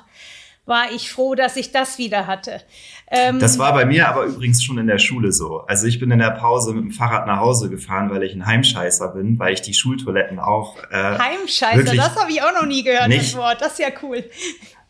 war 0.65 0.91
ich 0.93 1.11
froh, 1.11 1.35
dass 1.35 1.55
ich 1.55 1.71
das 1.71 1.97
wieder 1.97 2.27
hatte. 2.27 2.61
Ähm, 3.09 3.39
das 3.39 3.57
war 3.57 3.73
bei 3.73 3.85
mir 3.85 4.07
aber 4.07 4.25
übrigens 4.25 4.63
schon 4.63 4.77
in 4.77 4.87
der 4.87 4.99
Schule 4.99 5.31
so. 5.31 5.61
Also 5.61 5.87
ich 5.87 5.99
bin 5.99 6.11
in 6.11 6.19
der 6.19 6.31
Pause 6.31 6.73
mit 6.73 6.83
dem 6.83 6.91
Fahrrad 6.91 7.25
nach 7.25 7.39
Hause 7.39 7.69
gefahren, 7.69 8.09
weil 8.11 8.23
ich 8.23 8.33
ein 8.33 8.45
Heimscheißer 8.45 9.09
bin, 9.09 9.39
weil 9.39 9.53
ich 9.53 9.61
die 9.61 9.73
Schultoiletten 9.73 10.39
auch. 10.39 10.77
Äh, 10.91 11.17
Heimscheißer, 11.17 11.95
das 11.95 12.15
habe 12.15 12.31
ich 12.31 12.41
auch 12.41 12.53
noch 12.53 12.67
nie 12.67 12.83
gehört, 12.83 13.07
nicht, 13.07 13.33
das 13.33 13.35
Wort. 13.35 13.61
Das 13.61 13.73
ist 13.73 13.79
ja 13.79 13.89
cool. 14.03 14.23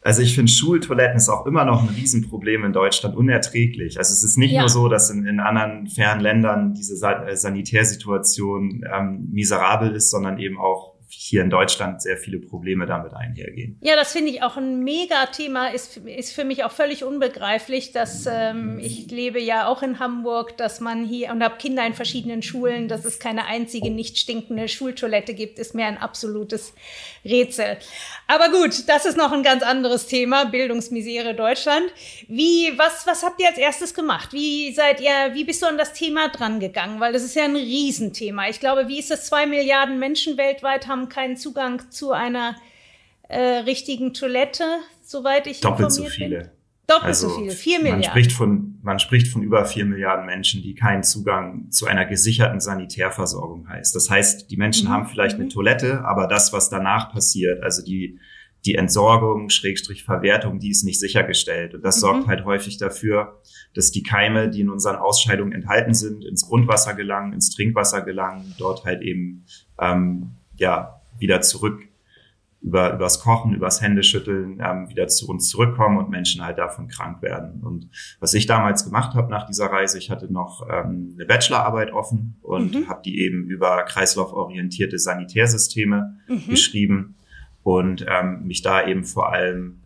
Also 0.02 0.22
ich 0.22 0.34
finde, 0.34 0.52
Schultoiletten 0.52 1.18
ist 1.18 1.28
auch 1.28 1.46
immer 1.46 1.66
noch 1.66 1.82
ein 1.84 1.90
Riesenproblem 1.90 2.64
in 2.64 2.74
Deutschland, 2.74 3.16
unerträglich. 3.16 3.98
Also 3.98 4.14
es 4.14 4.24
ist 4.24 4.38
nicht 4.38 4.54
ja. 4.54 4.62
nur 4.62 4.70
so, 4.70 4.88
dass 4.88 5.10
in, 5.10 5.26
in 5.26 5.40
anderen 5.42 5.88
fernen 5.88 6.22
Ländern 6.22 6.74
diese 6.74 6.96
äh, 7.06 7.36
Sanitärsituation 7.36 8.86
ähm, 8.92 9.28
miserabel 9.32 9.94
ist, 9.96 10.10
sondern 10.10 10.40
eben 10.40 10.58
auch 10.58 10.99
hier 11.10 11.42
in 11.42 11.50
Deutschland 11.50 12.02
sehr 12.02 12.18
viele 12.18 12.40
Probleme 12.40 12.86
damit 12.86 13.14
einhergehen. 13.14 13.78
Ja, 13.82 13.96
das 13.96 14.12
finde 14.12 14.32
ich 14.32 14.44
auch 14.44 14.58
ein 14.58 14.84
Mega-Thema, 14.84 15.68
ist, 15.68 15.98
ist 15.98 16.34
für 16.34 16.44
mich 16.44 16.64
auch 16.64 16.72
völlig 16.72 17.04
unbegreiflich, 17.04 17.92
dass 17.92 18.28
ähm, 18.28 18.80
ich 18.80 19.10
lebe 19.10 19.40
ja 19.40 19.68
auch 19.68 19.82
in 19.82 20.00
Hamburg, 20.00 20.58
dass 20.58 20.80
man 20.80 21.06
hier 21.06 21.32
und 21.32 21.44
habe 21.44 21.58
Kinder 21.58 21.86
in 21.86 21.94
verschiedenen 21.94 22.42
Schulen, 22.44 22.88
dass 22.88 23.06
es 23.06 23.20
keine 23.20 23.46
einzige 23.46 23.90
nicht 23.90 24.18
stinkende 24.18 24.68
Schultoilette 24.68 25.34
gibt, 25.34 25.58
ist 25.58 25.74
mir 25.74 25.86
ein 25.86 25.98
absolutes 25.98 26.74
Rätsel. 27.26 27.78
Aber 28.28 28.50
gut, 28.50 28.88
das 28.88 29.06
ist 29.06 29.18
noch 29.18 29.32
ein 29.32 29.44
ganz 29.44 29.64
anderes 29.64 30.06
Thema, 30.08 30.46
Bildungsmisere 30.46 31.34
Deutschland. 31.34 31.92
Wie, 32.28 32.72
was, 32.78 33.08
was 33.08 33.24
habt 33.24 33.42
ihr 33.42 33.48
als 33.48 33.58
erstes 33.58 33.94
gemacht? 33.94 34.34
Wie 34.34 34.72
seid 34.74 35.02
ihr, 35.02 35.34
wie 35.34 35.44
bist 35.44 35.62
du 35.62 35.66
an 35.66 35.78
das 35.78 35.94
Thema 35.94 36.30
dran 36.30 36.60
gegangen? 36.60 37.00
Weil 37.00 37.14
das 37.14 37.24
ist 37.24 37.36
ja 37.36 37.46
ein 37.46 37.56
Riesenthema. 37.56 38.48
Ich 38.50 38.60
glaube, 38.60 38.88
wie 38.88 39.00
ist 39.00 39.12
es, 39.12 39.26
zwei 39.26 39.46
Milliarden 39.46 39.98
Menschen 39.98 40.38
weltweit 40.38 40.88
haben 40.88 40.99
haben 41.00 41.10
keinen 41.10 41.38
Zugang 41.38 41.90
zu 41.92 42.12
einer 42.12 42.56
äh, 43.28 43.40
richtigen 43.40 44.14
Toilette, 44.14 44.64
soweit 45.02 45.48
ich 45.48 45.62
Doppelt 45.62 45.92
so 45.92 46.06
viele. 46.06 46.40
Bin. 46.40 46.50
Doppelt 46.88 47.06
also, 47.06 47.30
so 47.30 47.36
viel, 47.36 47.52
vier 47.52 47.78
Milliarden. 47.78 48.02
Man 48.02 48.10
spricht, 48.10 48.32
von, 48.32 48.80
man 48.82 49.00
spricht 49.00 49.28
von 49.28 49.44
über 49.44 49.64
vier 49.66 49.86
Milliarden 49.86 50.26
Menschen, 50.26 50.64
die 50.64 50.74
keinen 50.74 51.04
Zugang 51.04 51.70
zu 51.70 51.86
einer 51.86 52.06
gesicherten 52.06 52.60
Sanitärversorgung 52.60 53.70
heißt. 53.70 53.96
Das 53.96 54.10
heißt, 54.10 54.50
die 54.50 54.58
Menschen 54.58 54.88
mhm. 54.88 54.94
haben 54.94 55.06
vielleicht 55.06 55.38
mhm. 55.38 55.44
eine 55.44 55.52
Toilette, 55.52 56.04
aber 56.04 56.26
das, 56.28 56.52
was 56.52 56.70
danach 56.70 57.12
passiert, 57.14 57.62
also 57.62 57.84
die, 57.84 58.20
die 58.66 58.74
Entsorgung, 58.74 59.50
Schrägstrich 59.50 60.04
Verwertung, 60.04 60.58
die 60.58 60.72
ist 60.72 60.84
nicht 60.84 61.00
sichergestellt. 61.00 61.76
Und 61.76 61.86
das 61.86 61.98
mhm. 61.98 62.02
sorgt 62.02 62.28
halt 62.28 62.44
häufig 62.46 62.80
dafür, 62.80 63.40
dass 63.76 63.92
die 63.92 64.02
Keime, 64.02 64.50
die 64.50 64.62
in 64.62 64.70
unseren 64.72 64.96
Ausscheidungen 64.96 65.52
enthalten 65.52 65.94
sind, 65.94 66.26
ins 66.26 66.48
Grundwasser 66.48 66.96
gelangen, 66.96 67.34
ins 67.34 67.52
Trinkwasser 67.52 68.02
gelangen, 68.02 68.56
dort 68.58 68.84
halt 68.84 69.04
eben 69.04 69.46
ähm, 69.80 70.32
ja 70.60 71.02
wieder 71.18 71.42
zurück 71.42 71.90
über 72.62 72.94
übers 72.94 73.22
Kochen, 73.22 73.54
übers 73.54 73.82
Händeschütteln 73.82 74.62
ähm, 74.64 74.90
wieder 74.90 75.08
zu 75.08 75.30
uns 75.30 75.48
zurückkommen 75.48 75.98
und 75.98 76.10
Menschen 76.10 76.44
halt 76.44 76.58
davon 76.58 76.90
krank 76.90 77.22
werden. 77.22 77.62
Und 77.64 77.90
was 78.20 78.34
ich 78.34 78.48
damals 78.48 78.84
gemacht 78.84 79.16
habe 79.16 79.32
nach 79.32 79.46
dieser 79.46 79.68
Reise, 79.68 79.98
ich 79.98 80.10
hatte 80.10 80.32
noch 80.32 80.68
ähm, 80.70 81.14
eine 81.16 81.26
Bachelorarbeit 81.26 81.94
offen 81.94 82.36
und 82.42 82.76
mhm. 82.76 82.90
habe 82.90 83.02
die 83.06 83.22
eben 83.22 83.46
über 83.46 83.84
kreislauforientierte 83.84 85.00
Sanitärsysteme 85.00 86.18
mhm. 86.28 86.48
geschrieben 86.50 87.16
und 87.64 88.06
ähm, 88.10 88.44
mich 88.46 88.62
da 88.62 88.86
eben 88.86 89.06
vor 89.06 89.32
allem 89.32 89.80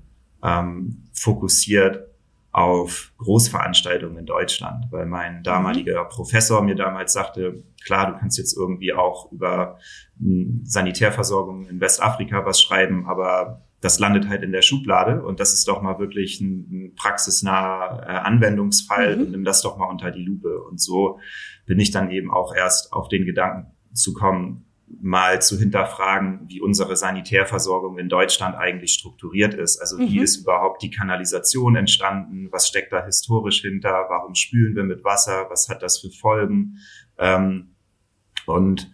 ähm, 0.43 1.03
fokussiert 1.13 2.07
auf 2.53 3.11
Großveranstaltungen 3.17 4.19
in 4.19 4.25
Deutschland, 4.27 4.85
weil 4.91 5.07
mein 5.07 5.43
damaliger. 5.43 6.05
Professor 6.05 6.61
mir 6.61 6.75
damals 6.75 7.11
sagte, 7.11 7.63
klar, 7.83 8.11
du 8.11 8.19
kannst 8.19 8.37
jetzt 8.37 8.55
irgendwie 8.55 8.93
auch 8.93 9.31
über 9.31 9.79
hm, 10.19 10.61
Sanitärversorgung 10.63 11.65
in 11.65 11.81
Westafrika 11.81 12.45
was 12.45 12.61
schreiben, 12.61 13.07
aber 13.07 13.63
das 13.81 13.99
landet 13.99 14.29
halt 14.29 14.43
in 14.43 14.51
der 14.51 14.61
Schublade 14.61 15.23
und 15.23 15.39
das 15.39 15.51
ist 15.51 15.67
doch 15.67 15.81
mal 15.81 15.97
wirklich 15.99 16.39
ein, 16.39 16.69
ein 16.71 16.95
praxisnaher 16.95 18.05
äh, 18.07 18.11
Anwendungsfall 18.11 19.17
mhm. 19.17 19.21
und 19.23 19.31
nimm 19.31 19.43
das 19.43 19.63
doch 19.63 19.77
mal 19.77 19.89
unter 19.89 20.11
die 20.11 20.23
Lupe. 20.23 20.61
Und 20.61 20.79
so 20.79 21.19
bin 21.65 21.79
ich 21.79 21.91
dann 21.91 22.11
eben 22.11 22.31
auch 22.31 22.55
erst 22.55 22.93
auf 22.93 23.09
den 23.09 23.25
Gedanken 23.25 23.73
zu 23.93 24.13
kommen, 24.13 24.65
mal 25.01 25.41
zu 25.41 25.57
hinterfragen, 25.57 26.41
wie 26.47 26.61
unsere 26.61 26.95
Sanitärversorgung 26.95 27.97
in 27.97 28.09
Deutschland 28.09 28.55
eigentlich 28.55 28.93
strukturiert 28.93 29.53
ist. 29.53 29.79
Also 29.79 29.97
wie 29.97 30.17
mhm. 30.17 30.23
ist 30.23 30.37
überhaupt 30.37 30.81
die 30.81 30.91
Kanalisation 30.91 31.75
entstanden? 31.75 32.49
Was 32.51 32.67
steckt 32.67 32.93
da 32.93 33.03
historisch 33.05 33.61
hinter? 33.61 34.05
Warum 34.09 34.35
spülen 34.35 34.75
wir 34.75 34.83
mit 34.83 35.03
Wasser? 35.03 35.47
Was 35.49 35.69
hat 35.69 35.81
das 35.83 35.99
für 35.99 36.11
Folgen? 36.11 36.77
Ähm, 37.17 37.75
und 38.45 38.92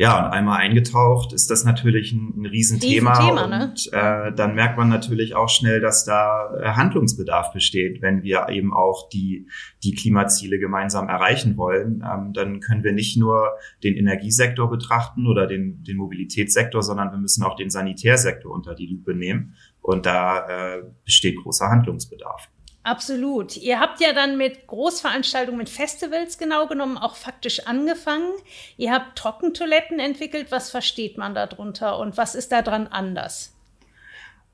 ja, 0.00 0.24
und 0.24 0.32
einmal 0.32 0.60
eingetaucht 0.60 1.32
ist 1.32 1.50
das 1.50 1.64
natürlich 1.64 2.12
ein, 2.12 2.32
ein 2.36 2.46
Riesenthema. 2.46 3.18
Riesenthema 3.18 3.46
ne? 3.48 3.64
und 3.64 3.92
äh, 3.92 4.32
dann 4.32 4.54
merkt 4.54 4.78
man 4.78 4.88
natürlich 4.88 5.34
auch 5.34 5.48
schnell, 5.48 5.80
dass 5.80 6.04
da 6.04 6.54
äh, 6.54 6.68
Handlungsbedarf 6.68 7.52
besteht, 7.52 8.00
wenn 8.00 8.22
wir 8.22 8.48
eben 8.48 8.72
auch 8.72 9.08
die, 9.08 9.48
die 9.82 9.96
Klimaziele 9.96 10.60
gemeinsam 10.60 11.08
erreichen 11.08 11.56
wollen. 11.56 12.04
Ähm, 12.08 12.32
dann 12.32 12.60
können 12.60 12.84
wir 12.84 12.92
nicht 12.92 13.16
nur 13.16 13.50
den 13.82 13.96
Energiesektor 13.96 14.70
betrachten 14.70 15.26
oder 15.26 15.48
den, 15.48 15.82
den 15.82 15.96
Mobilitätssektor, 15.96 16.80
sondern 16.80 17.10
wir 17.10 17.18
müssen 17.18 17.42
auch 17.42 17.56
den 17.56 17.68
Sanitärsektor 17.68 18.52
unter 18.52 18.76
die 18.76 18.86
Lupe 18.86 19.16
nehmen. 19.16 19.54
Und 19.82 20.06
da 20.06 20.76
äh, 20.76 20.82
besteht 21.04 21.38
großer 21.42 21.70
Handlungsbedarf. 21.70 22.48
Absolut. 22.88 23.58
Ihr 23.58 23.80
habt 23.80 24.00
ja 24.00 24.14
dann 24.14 24.38
mit 24.38 24.66
Großveranstaltungen, 24.66 25.58
mit 25.58 25.68
Festivals 25.68 26.38
genau 26.38 26.66
genommen 26.66 26.96
auch 26.96 27.16
faktisch 27.16 27.66
angefangen. 27.66 28.30
Ihr 28.78 28.94
habt 28.94 29.18
Trockentoiletten 29.18 30.00
entwickelt. 30.00 30.46
Was 30.48 30.70
versteht 30.70 31.18
man 31.18 31.34
darunter 31.34 31.98
und 31.98 32.16
was 32.16 32.34
ist 32.34 32.50
daran 32.50 32.86
anders? 32.86 33.52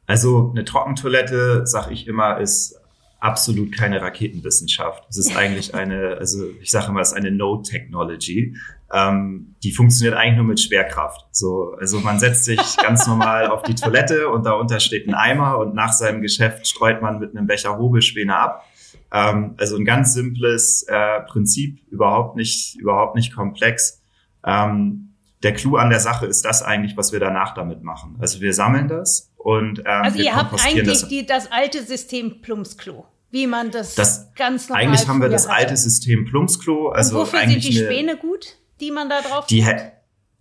Also 0.09 0.51
eine 0.51 0.65
Trockentoilette, 0.65 1.63
sag 1.65 1.93
ich 1.93 2.09
immer, 2.09 2.41
ist 2.41 2.77
absolut 3.21 3.71
keine 3.71 4.03
Raketenwissenschaft. 4.03 5.05
Es 5.09 5.17
ist 5.17 5.37
eigentlich 5.37 5.73
eine, 5.77 6.17
also 6.19 6.45
ich 6.61 6.73
sage 6.73 6.89
immer, 6.89 7.03
es 7.03 7.13
ist 7.13 7.17
eine 7.17 7.31
No-Technology. 7.31 8.57
Ähm, 8.93 9.57
die 9.63 9.73
funktioniert 9.73 10.17
eigentlich 10.17 10.37
nur 10.37 10.45
mit 10.45 10.61
Schwerkraft. 10.61 11.27
So, 11.33 11.75
also 11.81 12.01
man 12.01 12.19
setzt 12.19 12.45
sich 12.45 12.61
ganz 12.83 13.07
normal 13.07 13.49
auf 13.49 13.63
die 13.63 13.75
Toilette 13.75 14.29
und 14.29 14.47
darunter 14.47 14.81
steht 14.81 15.09
ein 15.09 15.15
Eimer 15.15 15.59
und 15.59 15.75
nach 15.75 15.93
seinem 15.93 16.21
Geschäft 16.23 16.67
streut 16.67 17.03
man 17.03 17.19
mit 17.19 17.37
einem 17.37 17.47
Becher 17.47 17.79
Hobelspäne 17.79 18.37
ab. 18.37 18.65
Ähm, 19.13 19.55
also 19.59 19.77
ein 19.77 19.85
ganz 19.85 20.15
simples 20.15 20.85
äh, 20.89 21.21
Prinzip, 21.21 21.81
überhaupt 21.91 22.37
nicht, 22.37 22.77
überhaupt 22.77 23.17
nicht 23.17 23.35
komplex. 23.35 24.03
Ähm, 24.47 25.15
der 25.43 25.55
Clou 25.55 25.77
an 25.77 25.91
der 25.91 26.01
Sache 26.01 26.27
ist 26.27 26.45
das 26.45 26.63
eigentlich, 26.63 26.97
was 26.97 27.13
wir 27.13 27.21
danach 27.21 27.55
damit 27.55 27.83
machen. 27.83 28.17
Also 28.19 28.41
wir 28.41 28.53
sammeln 28.53 28.89
das 28.89 29.33
und 29.37 29.81
ähm, 29.81 29.85
also 29.87 30.19
ihr 30.19 30.35
habt 30.35 30.53
eigentlich 30.65 31.01
das, 31.01 31.09
die, 31.09 31.27
das 31.27 31.51
alte 31.51 31.83
System 31.83 32.41
Plumpsklo 32.41 33.07
wie 33.35 33.49
man 33.49 33.73
das, 33.73 33.97
das 33.97 34.33
ganz 34.37 34.69
normal 34.69 34.85
Eigentlich 34.85 35.09
haben 35.09 35.21
wir 35.21 35.29
das 35.29 35.49
alte 35.49 35.77
System 35.77 36.25
Plumpsklo. 36.25 36.91
Also 36.91 37.19
Und 37.19 37.23
wofür 37.23 37.41
sind 37.41 37.65
die 37.65 37.73
Späne 37.73 38.17
gut, 38.17 38.59
die 38.81 38.91
man 38.91 39.09
da 39.09 39.21
drauf 39.21 39.47
die, 39.47 39.63
tut? 39.63 39.75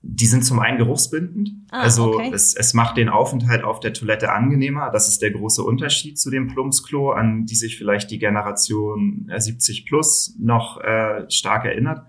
die 0.01 0.25
sind 0.25 0.43
zum 0.43 0.59
einen 0.59 0.77
geruchsbindend. 0.77 1.51
Ah, 1.71 1.81
also 1.81 2.15
okay. 2.15 2.31
es, 2.33 2.55
es 2.55 2.73
macht 2.73 2.97
den 2.97 3.09
Aufenthalt 3.09 3.63
auf 3.63 3.79
der 3.79 3.93
Toilette 3.93 4.31
angenehmer. 4.31 4.89
Das 4.91 5.07
ist 5.07 5.21
der 5.21 5.31
große 5.31 5.63
Unterschied 5.63 6.19
zu 6.19 6.29
dem 6.29 6.47
Plumpsklo, 6.47 7.11
an 7.11 7.45
die 7.45 7.55
sich 7.55 7.77
vielleicht 7.77 8.11
die 8.11 8.19
Generation 8.19 9.31
70 9.35 9.79
äh, 9.79 9.85
plus 9.87 10.35
noch 10.39 10.81
äh, 10.81 11.29
stark 11.29 11.65
erinnert. 11.65 12.05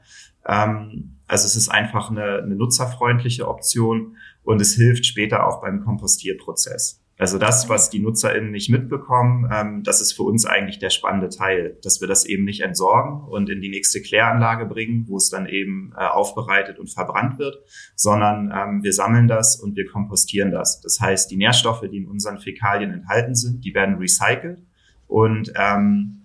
Ähm, 0.46 1.18
also 1.26 1.46
es 1.46 1.56
ist 1.56 1.68
einfach 1.68 2.10
eine, 2.10 2.42
eine 2.42 2.56
nutzerfreundliche 2.56 3.48
Option 3.48 4.16
und 4.42 4.60
es 4.60 4.74
hilft 4.74 5.06
später 5.06 5.46
auch 5.46 5.60
beim 5.62 5.84
Kompostierprozess. 5.84 7.00
Also 7.16 7.38
das, 7.38 7.68
was 7.68 7.90
die 7.90 8.00
NutzerInnen 8.00 8.50
nicht 8.50 8.70
mitbekommen, 8.70 9.48
ähm, 9.52 9.82
das 9.84 10.00
ist 10.00 10.14
für 10.14 10.24
uns 10.24 10.46
eigentlich 10.46 10.80
der 10.80 10.90
spannende 10.90 11.28
Teil, 11.28 11.78
dass 11.82 12.00
wir 12.00 12.08
das 12.08 12.24
eben 12.24 12.44
nicht 12.44 12.62
entsorgen 12.62 13.28
und 13.28 13.48
in 13.50 13.60
die 13.60 13.68
nächste 13.68 14.02
Kläranlage 14.02 14.66
bringen, 14.66 15.06
wo 15.06 15.16
es 15.16 15.30
dann 15.30 15.46
eben 15.46 15.92
äh, 15.96 16.04
aufbereitet 16.04 16.80
und 16.80 16.90
verbrannt 16.90 17.38
wird, 17.38 17.56
sondern 17.94 18.52
ähm, 18.52 18.82
wir 18.82 18.92
sammeln 18.92 19.28
das 19.28 19.60
und 19.60 19.76
wir 19.76 19.86
kompostieren 19.86 20.50
das. 20.50 20.80
Das 20.80 20.98
heißt, 21.00 21.30
die 21.30 21.36
Nährstoffe, 21.36 21.84
die 21.88 21.98
in 21.98 22.08
unseren 22.08 22.40
Fäkalien 22.40 22.90
enthalten 22.90 23.36
sind, 23.36 23.64
die 23.64 23.74
werden 23.74 23.96
recycelt 23.96 24.58
und 25.06 25.52
ähm, 25.56 26.22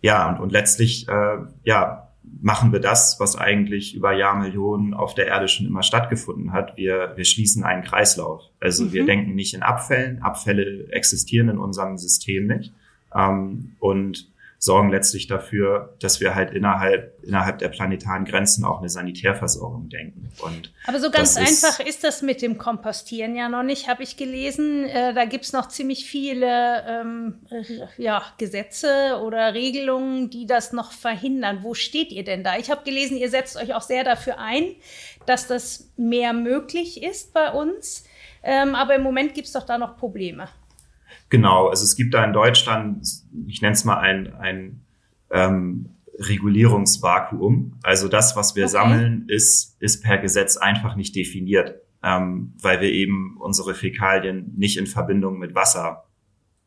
ja, 0.00 0.28
und, 0.28 0.40
und 0.40 0.52
letztlich 0.52 1.08
äh, 1.08 1.38
ja, 1.64 2.11
machen 2.40 2.72
wir 2.72 2.80
das, 2.80 3.20
was 3.20 3.36
eigentlich 3.36 3.94
über 3.94 4.12
Jahrmillionen 4.12 4.94
auf 4.94 5.14
der 5.14 5.26
Erde 5.26 5.48
schon 5.48 5.66
immer 5.66 5.82
stattgefunden 5.82 6.52
hat. 6.52 6.76
Wir, 6.76 7.12
wir 7.16 7.24
schließen 7.24 7.64
einen 7.64 7.82
Kreislauf. 7.82 8.42
Also 8.60 8.84
mhm. 8.84 8.92
wir 8.92 9.06
denken 9.06 9.34
nicht 9.34 9.54
in 9.54 9.62
Abfällen. 9.62 10.22
Abfälle 10.22 10.88
existieren 10.90 11.48
in 11.48 11.58
unserem 11.58 11.98
System 11.98 12.46
nicht. 12.46 12.72
Ähm, 13.14 13.76
und 13.78 14.31
sorgen 14.62 14.90
letztlich 14.90 15.26
dafür, 15.26 15.96
dass 15.98 16.20
wir 16.20 16.36
halt 16.36 16.52
innerhalb, 16.52 17.20
innerhalb 17.24 17.58
der 17.58 17.68
planetaren 17.68 18.24
Grenzen 18.24 18.64
auch 18.64 18.78
eine 18.78 18.88
Sanitärversorgung 18.88 19.88
denken. 19.88 20.30
Und 20.40 20.72
Aber 20.86 21.00
so 21.00 21.10
ganz 21.10 21.36
einfach 21.36 21.80
ist, 21.80 21.88
ist, 21.88 22.04
das 22.04 22.22
mit 22.22 22.42
dem 22.42 22.58
Kompostieren 22.58 23.34
ja 23.34 23.48
noch 23.48 23.64
nicht, 23.64 23.88
habe 23.88 24.04
ich 24.04 24.16
gelesen. 24.16 24.84
Äh, 24.84 25.14
da 25.14 25.24
gibt's 25.24 25.52
noch 25.52 25.66
ziemlich 25.66 26.06
viele 26.06 26.84
ähm, 26.86 27.40
ja, 27.98 28.22
Gesetze 28.38 29.20
oder 29.20 29.52
Regelungen, 29.52 30.30
die 30.30 30.46
das 30.46 30.72
noch 30.72 30.92
verhindern. 30.92 31.64
Wo 31.64 31.74
steht 31.74 32.12
ihr 32.12 32.22
denn 32.22 32.44
da? 32.44 32.56
Ich 32.56 32.70
habe 32.70 32.84
gelesen, 32.84 33.16
ihr 33.16 33.30
setzt 33.30 33.56
euch 33.56 33.74
auch 33.74 33.82
sehr 33.82 34.04
dafür 34.04 34.38
ein, 34.38 34.76
dass 35.26 35.48
das 35.48 35.90
mehr 35.96 36.32
möglich 36.32 37.02
ist 37.02 37.34
bei 37.34 37.50
uns. 37.50 38.04
Ähm, 38.44 38.76
aber 38.76 38.94
im 38.94 39.02
Moment 39.02 39.34
gibt's 39.34 39.52
doch 39.52 39.66
da 39.66 39.76
noch 39.76 39.96
Probleme. 39.96 40.48
Genau, 41.32 41.68
also 41.68 41.82
es 41.84 41.96
gibt 41.96 42.12
da 42.12 42.22
in 42.26 42.34
Deutschland, 42.34 43.06
ich 43.46 43.62
nenne 43.62 43.72
es 43.72 43.86
mal 43.86 43.96
ein, 43.96 44.34
ein 44.34 44.84
ähm, 45.30 45.88
Regulierungsvakuum. 46.18 47.78
Also 47.82 48.08
das, 48.08 48.36
was 48.36 48.54
wir 48.54 48.64
okay. 48.64 48.72
sammeln, 48.72 49.24
ist, 49.28 49.80
ist 49.80 50.02
per 50.02 50.18
Gesetz 50.18 50.58
einfach 50.58 50.94
nicht 50.94 51.16
definiert, 51.16 51.76
ähm, 52.02 52.52
weil 52.60 52.82
wir 52.82 52.90
eben 52.90 53.38
unsere 53.40 53.72
Fäkalien 53.74 54.52
nicht 54.58 54.76
in 54.76 54.86
Verbindung 54.86 55.38
mit 55.38 55.54
Wasser 55.54 56.04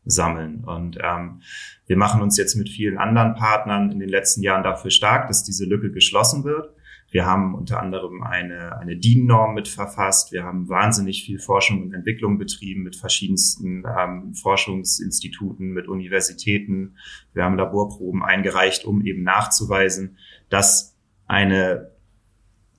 sammeln. 0.03 0.63
Und 0.63 0.97
ähm, 0.99 1.43
wir 1.85 1.97
machen 1.97 2.23
uns 2.23 2.35
jetzt 2.35 2.55
mit 2.55 2.67
vielen 2.67 2.97
anderen 2.97 3.35
Partnern 3.35 3.91
in 3.91 3.99
den 3.99 4.09
letzten 4.09 4.41
Jahren 4.41 4.63
dafür 4.63 4.89
stark, 4.89 5.27
dass 5.27 5.43
diese 5.43 5.65
Lücke 5.65 5.91
geschlossen 5.91 6.43
wird. 6.43 6.74
Wir 7.15 7.25
haben 7.25 7.55
unter 7.55 7.79
anderem 7.79 8.23
eine, 8.23 8.77
eine 8.77 8.97
DIN-Norm 8.97 9.53
mit 9.53 9.69
verfasst. 9.69 10.33
Wir 10.33 10.43
haben 10.43 10.67
wahnsinnig 10.67 11.23
viel 11.23 11.39
Forschung 11.39 11.81
und 11.83 11.93
Entwicklung 11.93 12.37
betrieben 12.37 12.83
mit 12.83 12.97
verschiedensten 12.97 13.85
ähm, 13.85 14.33
Forschungsinstituten, 14.33 15.71
mit 15.71 15.87
Universitäten. 15.87 16.97
Wir 17.31 17.45
haben 17.45 17.55
Laborproben 17.55 18.21
eingereicht, 18.21 18.83
um 18.83 19.01
eben 19.01 19.23
nachzuweisen, 19.23 20.17
dass 20.49 20.97
eine 21.25 21.91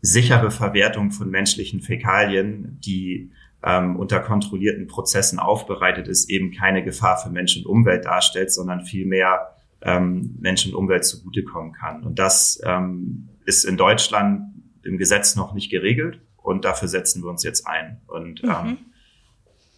sichere 0.03 0.51
Verwertung 0.51 1.13
von 1.13 1.31
menschlichen 1.31 1.81
Fäkalien, 1.81 2.79
die 2.85 3.31
ähm, 3.65 3.97
unter 3.97 4.21
kontrollierten 4.21 4.87
Prozessen 4.87 5.39
aufbereitet 5.39 6.09
ist, 6.09 6.29
eben 6.29 6.51
keine 6.51 6.85
Gefahr 6.85 7.17
für 7.17 7.31
Mensch 7.31 7.57
und 7.57 7.65
Umwelt 7.65 8.05
darstellt, 8.05 8.53
sondern 8.53 8.85
vielmehr 8.85 9.56
ähm, 9.87 10.37
Mensch 10.41 10.67
und 10.67 10.75
Umwelt 10.75 11.05
zugutekommen 11.05 11.73
kann. 11.73 12.03
Und 12.03 12.19
das 12.19 12.61
ähm, 12.65 13.29
ist 13.45 13.65
in 13.65 13.77
Deutschland 13.77 14.43
im 14.83 14.99
Gesetz 14.99 15.37
noch 15.37 15.55
nicht 15.55 15.71
geregelt 15.71 16.21
und 16.37 16.65
dafür 16.65 16.89
setzen 16.89 17.23
wir 17.23 17.31
uns 17.31 17.45
jetzt 17.45 17.67
ein. 17.67 18.01
Und 18.09 18.43
mhm. 18.43 18.51
ähm, 18.51 18.79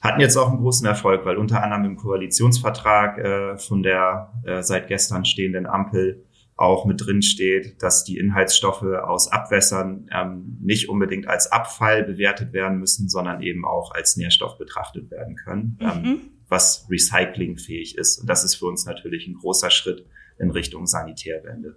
hatten 0.00 0.20
jetzt 0.20 0.36
auch 0.36 0.48
einen 0.48 0.58
großen 0.58 0.86
Erfolg, 0.86 1.24
weil 1.26 1.36
unter 1.36 1.62
anderem 1.62 1.84
im 1.84 1.96
Koalitionsvertrag 1.96 3.18
äh, 3.18 3.58
von 3.58 3.82
der 3.82 4.32
äh, 4.44 4.62
seit 4.62 4.88
gestern 4.88 5.24
stehenden 5.24 5.66
Ampel 5.66 6.24
auch 6.56 6.86
mit 6.86 7.04
drin 7.04 7.22
steht, 7.22 7.82
dass 7.82 8.04
die 8.04 8.18
Inhaltsstoffe 8.18 8.82
aus 8.82 9.30
Abwässern 9.30 10.08
ähm, 10.12 10.58
nicht 10.60 10.88
unbedingt 10.88 11.28
als 11.28 11.52
Abfall 11.52 12.02
bewertet 12.02 12.52
werden 12.52 12.78
müssen, 12.78 13.08
sondern 13.08 13.42
eben 13.42 13.64
auch 13.64 13.92
als 13.92 14.16
Nährstoff 14.16 14.58
betrachtet 14.58 15.10
werden 15.10 15.36
können, 15.36 15.78
ähm, 15.80 15.88
mhm. 15.88 16.06
ähm, 16.06 16.20
was 16.48 16.86
recyclingfähig 16.90 17.96
ist. 17.96 18.18
Und 18.18 18.28
das 18.28 18.44
ist 18.44 18.56
für 18.56 18.66
uns 18.66 18.86
natürlich 18.86 19.26
ein 19.26 19.34
großer 19.34 19.70
Schritt 19.70 20.06
in 20.38 20.50
Richtung 20.50 20.86
Sanitärwende. 20.86 21.76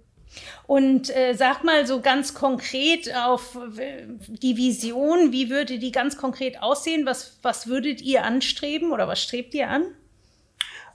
Und 0.66 1.14
äh, 1.14 1.34
sag 1.34 1.62
mal 1.62 1.86
so 1.86 2.00
ganz 2.00 2.32
konkret 2.32 3.14
auf 3.14 3.58
die 4.28 4.56
Vision, 4.56 5.30
wie 5.30 5.50
würde 5.50 5.78
die 5.78 5.92
ganz 5.92 6.16
konkret 6.16 6.62
aussehen? 6.62 7.04
Was, 7.04 7.38
was 7.42 7.66
würdet 7.66 8.00
ihr 8.00 8.24
anstreben 8.24 8.92
oder 8.92 9.06
was 9.08 9.22
strebt 9.22 9.52
ihr 9.54 9.68
an? 9.68 9.82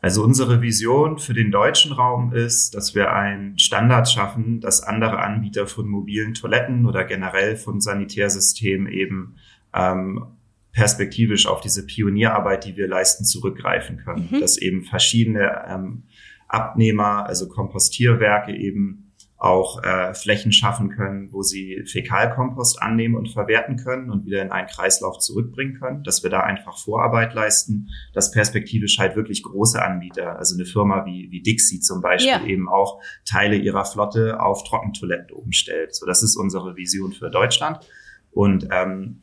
Also 0.01 0.23
unsere 0.23 0.61
Vision 0.61 1.17
für 1.17 1.33
den 1.33 1.51
deutschen 1.51 1.91
Raum 1.91 2.31
ist, 2.33 2.75
dass 2.75 2.93
wir 2.93 3.13
einen 3.13 3.57
Standard 3.57 4.09
schaffen, 4.09 4.61
dass 4.61 4.83
andere 4.83 5.19
Anbieter 5.19 5.65
von 5.65 5.87
mobilen 5.87 6.33
Toiletten 6.33 6.85
oder 6.85 7.03
generell 7.03 7.57
von 7.57 7.81
Sanitärsystemen 7.81 8.87
eben 8.87 9.37
ähm, 9.73 10.36
perspektivisch 10.77 11.47
auf 11.47 11.59
diese 11.59 11.87
Pionierarbeit, 11.87 12.63
die 12.63 12.77
wir 12.77 12.87
leisten, 12.87 13.25
zurückgreifen 13.25 13.97
können. 13.97 14.29
Mhm. 14.29 14.41
Dass 14.41 14.59
eben 14.59 14.83
verschiedene 14.83 15.65
ähm, 15.67 16.03
Abnehmer, 16.47 17.25
also 17.25 17.49
Kompostierwerke 17.49 18.55
eben 18.55 19.11
auch 19.37 19.83
äh, 19.83 20.13
Flächen 20.13 20.51
schaffen 20.51 20.89
können, 20.89 21.31
wo 21.31 21.41
sie 21.41 21.83
Fäkalkompost 21.85 22.79
annehmen 22.79 23.15
und 23.15 23.29
verwerten 23.29 23.77
können 23.77 24.11
und 24.11 24.25
wieder 24.27 24.43
in 24.43 24.51
einen 24.51 24.67
Kreislauf 24.67 25.17
zurückbringen 25.17 25.79
können, 25.79 26.03
dass 26.03 26.21
wir 26.21 26.29
da 26.29 26.41
einfach 26.41 26.77
Vorarbeit 26.77 27.33
leisten, 27.33 27.89
dass 28.13 28.31
perspektivisch 28.31 28.99
halt 28.99 29.15
wirklich 29.15 29.41
große 29.41 29.83
Anbieter, 29.83 30.37
also 30.37 30.55
eine 30.55 30.65
Firma 30.65 31.05
wie, 31.07 31.31
wie 31.31 31.41
Dixie 31.41 31.79
zum 31.79 32.01
Beispiel, 32.01 32.29
ja. 32.29 32.45
eben 32.45 32.69
auch 32.69 33.01
Teile 33.25 33.55
ihrer 33.55 33.85
Flotte 33.85 34.39
auf 34.39 34.63
Trockentoiletten 34.63 35.35
umstellt. 35.35 35.95
So, 35.95 36.05
das 36.05 36.21
ist 36.21 36.35
unsere 36.35 36.75
Vision 36.75 37.13
für 37.13 37.31
Deutschland. 37.31 37.79
Und 38.31 38.67
ähm, 38.71 39.21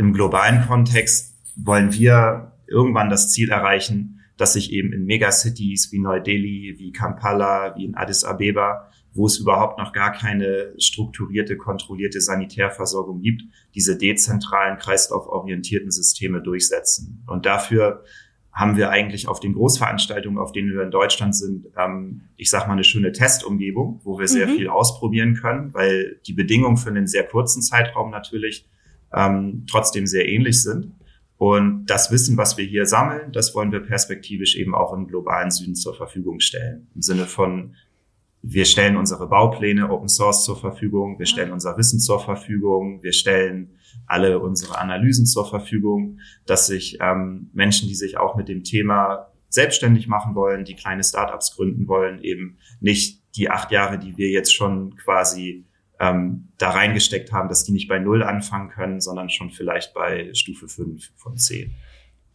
im 0.00 0.12
globalen 0.12 0.66
Kontext 0.66 1.38
wollen 1.56 1.92
wir 1.92 2.52
irgendwann 2.66 3.10
das 3.10 3.30
Ziel 3.30 3.50
erreichen, 3.50 4.20
dass 4.36 4.54
sich 4.54 4.72
eben 4.72 4.92
in 4.92 5.04
Megacities 5.04 5.92
wie 5.92 5.98
Neu-Delhi, 5.98 6.76
wie 6.78 6.92
Kampala, 6.92 7.76
wie 7.76 7.84
in 7.84 7.94
Addis 7.94 8.24
Abeba 8.24 8.90
wo 9.12 9.26
es 9.26 9.38
überhaupt 9.38 9.78
noch 9.78 9.92
gar 9.92 10.12
keine 10.12 10.72
strukturierte, 10.78 11.56
kontrollierte 11.56 12.20
Sanitärversorgung 12.20 13.20
gibt, 13.20 13.42
diese 13.74 13.98
dezentralen, 13.98 14.78
kreislauforientierten 14.78 15.90
Systeme 15.90 16.40
durchsetzen. 16.40 17.24
Und 17.26 17.46
dafür 17.46 18.04
haben 18.52 18.76
wir 18.76 18.90
eigentlich 18.90 19.28
auf 19.28 19.40
den 19.40 19.54
Großveranstaltungen, 19.54 20.38
auf 20.38 20.52
denen 20.52 20.74
wir 20.74 20.82
in 20.82 20.90
Deutschland 20.90 21.36
sind, 21.36 21.66
ähm, 21.76 22.22
ich 22.36 22.50
sage 22.50 22.66
mal 22.66 22.74
eine 22.74 22.84
schöne 22.84 23.12
Testumgebung, 23.12 24.00
wo 24.04 24.18
wir 24.18 24.28
sehr 24.28 24.48
mhm. 24.48 24.56
viel 24.56 24.68
ausprobieren 24.68 25.34
können, 25.34 25.72
weil 25.72 26.20
die 26.26 26.32
Bedingungen 26.32 26.76
für 26.76 26.90
einen 26.90 27.06
sehr 27.06 27.24
kurzen 27.24 27.62
Zeitraum 27.62 28.10
natürlich 28.10 28.68
ähm, 29.14 29.64
trotzdem 29.68 30.06
sehr 30.06 30.28
ähnlich 30.28 30.62
sind. 30.62 30.94
Und 31.36 31.86
das 31.86 32.10
Wissen, 32.10 32.36
was 32.36 32.58
wir 32.58 32.66
hier 32.66 32.84
sammeln, 32.84 33.32
das 33.32 33.54
wollen 33.54 33.72
wir 33.72 33.80
perspektivisch 33.80 34.56
eben 34.56 34.74
auch 34.74 34.92
im 34.92 35.06
globalen 35.06 35.50
Süden 35.50 35.74
zur 35.74 35.94
Verfügung 35.94 36.40
stellen. 36.40 36.88
Im 36.94 37.02
Sinne 37.02 37.24
von 37.24 37.74
wir 38.42 38.64
stellen 38.64 38.96
unsere 38.96 39.28
Baupläne 39.28 39.90
Open 39.90 40.08
Source 40.08 40.44
zur 40.44 40.56
Verfügung, 40.56 41.18
wir 41.18 41.26
stellen 41.26 41.52
unser 41.52 41.76
Wissen 41.76 42.00
zur 42.00 42.20
Verfügung, 42.20 43.02
wir 43.02 43.12
stellen 43.12 43.76
alle 44.06 44.38
unsere 44.38 44.78
Analysen 44.78 45.26
zur 45.26 45.46
Verfügung, 45.46 46.20
dass 46.46 46.66
sich 46.66 46.98
ähm, 47.00 47.50
Menschen, 47.52 47.88
die 47.88 47.94
sich 47.94 48.16
auch 48.16 48.36
mit 48.36 48.48
dem 48.48 48.64
Thema 48.64 49.30
selbstständig 49.48 50.06
machen 50.08 50.34
wollen, 50.34 50.64
die 50.64 50.74
kleine 50.74 51.04
Startups 51.04 51.54
gründen 51.54 51.86
wollen, 51.86 52.22
eben 52.22 52.56
nicht 52.80 53.22
die 53.36 53.50
acht 53.50 53.70
Jahre, 53.72 53.98
die 53.98 54.16
wir 54.16 54.30
jetzt 54.30 54.54
schon 54.54 54.96
quasi 54.96 55.66
ähm, 56.00 56.48
da 56.58 56.70
reingesteckt 56.70 57.30
haben, 57.32 57.48
dass 57.48 57.64
die 57.64 57.72
nicht 57.72 57.88
bei 57.88 57.98
Null 57.98 58.22
anfangen 58.22 58.70
können, 58.70 59.00
sondern 59.00 59.28
schon 59.28 59.50
vielleicht 59.50 59.94
bei 59.94 60.32
Stufe 60.34 60.66
fünf 60.66 61.10
von 61.16 61.36
zehn. 61.36 61.74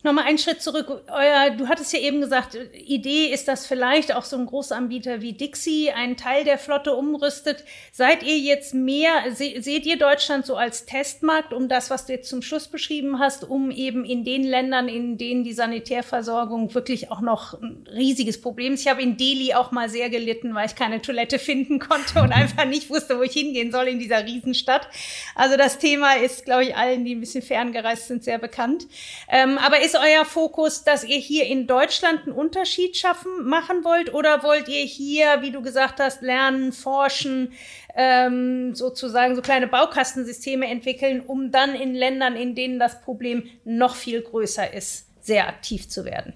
Nochmal 0.06 0.26
einen 0.26 0.38
Schritt 0.38 0.62
zurück. 0.62 1.02
Euer, 1.08 1.50
du 1.58 1.68
hattest 1.68 1.92
ja 1.92 1.98
eben 1.98 2.22
gesagt, 2.22 2.56
Idee 2.74 3.34
ist, 3.34 3.48
dass 3.48 3.66
vielleicht 3.66 4.14
auch 4.14 4.24
so 4.24 4.38
ein 4.38 4.46
Großanbieter 4.46 5.22
wie 5.22 5.34
Dixie 5.34 5.90
einen 5.90 6.16
Teil 6.16 6.44
der 6.44 6.60
Flotte 6.60 6.94
umrüstet. 6.94 7.64
Seid 7.92 8.22
ihr 8.22 8.38
jetzt 8.38 8.76
mehr, 8.76 9.10
se, 9.34 9.60
seht 9.64 9.88
ihr 9.88 9.98
Deutschland 9.98 10.46
so 10.46 10.58
als 10.58 10.86
Testmarkt, 10.86 11.54
um 11.54 11.70
das, 11.70 11.90
was 11.90 12.06
du 12.06 12.14
jetzt 12.14 12.30
zum 12.30 12.44
Schluss 12.44 12.68
beschrieben 12.68 13.18
hast, 13.18 13.46
um 13.46 13.72
eben 13.72 14.06
in 14.06 14.24
den 14.24 14.44
Ländern, 14.44 14.90
in 14.90 15.18
denen 15.18 15.44
die 15.44 15.54
Sanitärversorgung 15.54 16.76
wirklich 16.76 17.10
auch 17.10 17.22
noch 17.22 17.60
ein 17.60 17.88
riesiges 17.92 18.40
Problem 18.40 18.74
ist? 18.74 18.82
Ich 18.82 18.88
habe 18.88 19.02
in 19.02 19.18
Delhi 19.18 19.56
auch 19.56 19.72
mal 19.72 19.90
sehr 19.90 20.12
gelitten, 20.12 20.54
weil 20.54 20.68
ich 20.68 20.76
keine 20.76 21.02
Toilette 21.02 21.40
finden 21.40 21.80
konnte 21.80 22.22
und 22.22 22.32
einfach 22.32 22.66
nicht 22.66 22.92
wusste, 22.92 23.18
wo 23.18 23.24
ich 23.24 23.34
hingehen 23.34 23.72
soll 23.72 23.88
in 23.88 23.98
dieser 23.98 24.24
Riesenstadt. 24.24 24.88
Also 25.34 25.58
das 25.58 25.80
Thema 25.80 26.14
ist, 26.18 26.46
glaube 26.46 26.66
ich, 26.66 26.76
allen, 26.76 27.06
die 27.06 27.16
ein 27.16 27.22
bisschen 27.22 27.42
ferngereist 27.42 28.08
sind, 28.08 28.24
sehr 28.24 28.38
bekannt. 28.38 28.86
Ähm, 29.30 29.58
aber 29.58 29.80
ist 29.80 29.95
euer 29.96 30.26
Fokus, 30.26 30.84
dass 30.84 31.04
ihr 31.04 31.18
hier 31.18 31.46
in 31.46 31.68
Deutschland 31.68 32.24
einen 32.24 32.36
Unterschied 32.36 32.96
schaffen, 32.98 33.46
machen 33.46 33.84
wollt? 33.84 34.14
Oder 34.14 34.44
wollt 34.44 34.68
ihr 34.68 34.84
hier, 34.84 35.42
wie 35.42 35.52
du 35.52 35.62
gesagt 35.62 36.00
hast, 36.00 36.22
lernen, 36.22 36.72
forschen, 36.72 37.54
ähm, 37.96 38.76
sozusagen 38.76 39.36
so 39.36 39.42
kleine 39.42 39.68
Baukastensysteme 39.68 40.68
entwickeln, 40.68 41.22
um 41.22 41.52
dann 41.52 41.76
in 41.76 41.96
Ländern, 41.96 42.36
in 42.36 42.56
denen 42.56 42.80
das 42.80 43.02
Problem 43.02 43.50
noch 43.64 43.96
viel 43.96 44.22
größer 44.22 44.74
ist, 44.74 45.08
sehr 45.22 45.48
aktiv 45.48 45.90
zu 45.90 46.06
werden? 46.06 46.34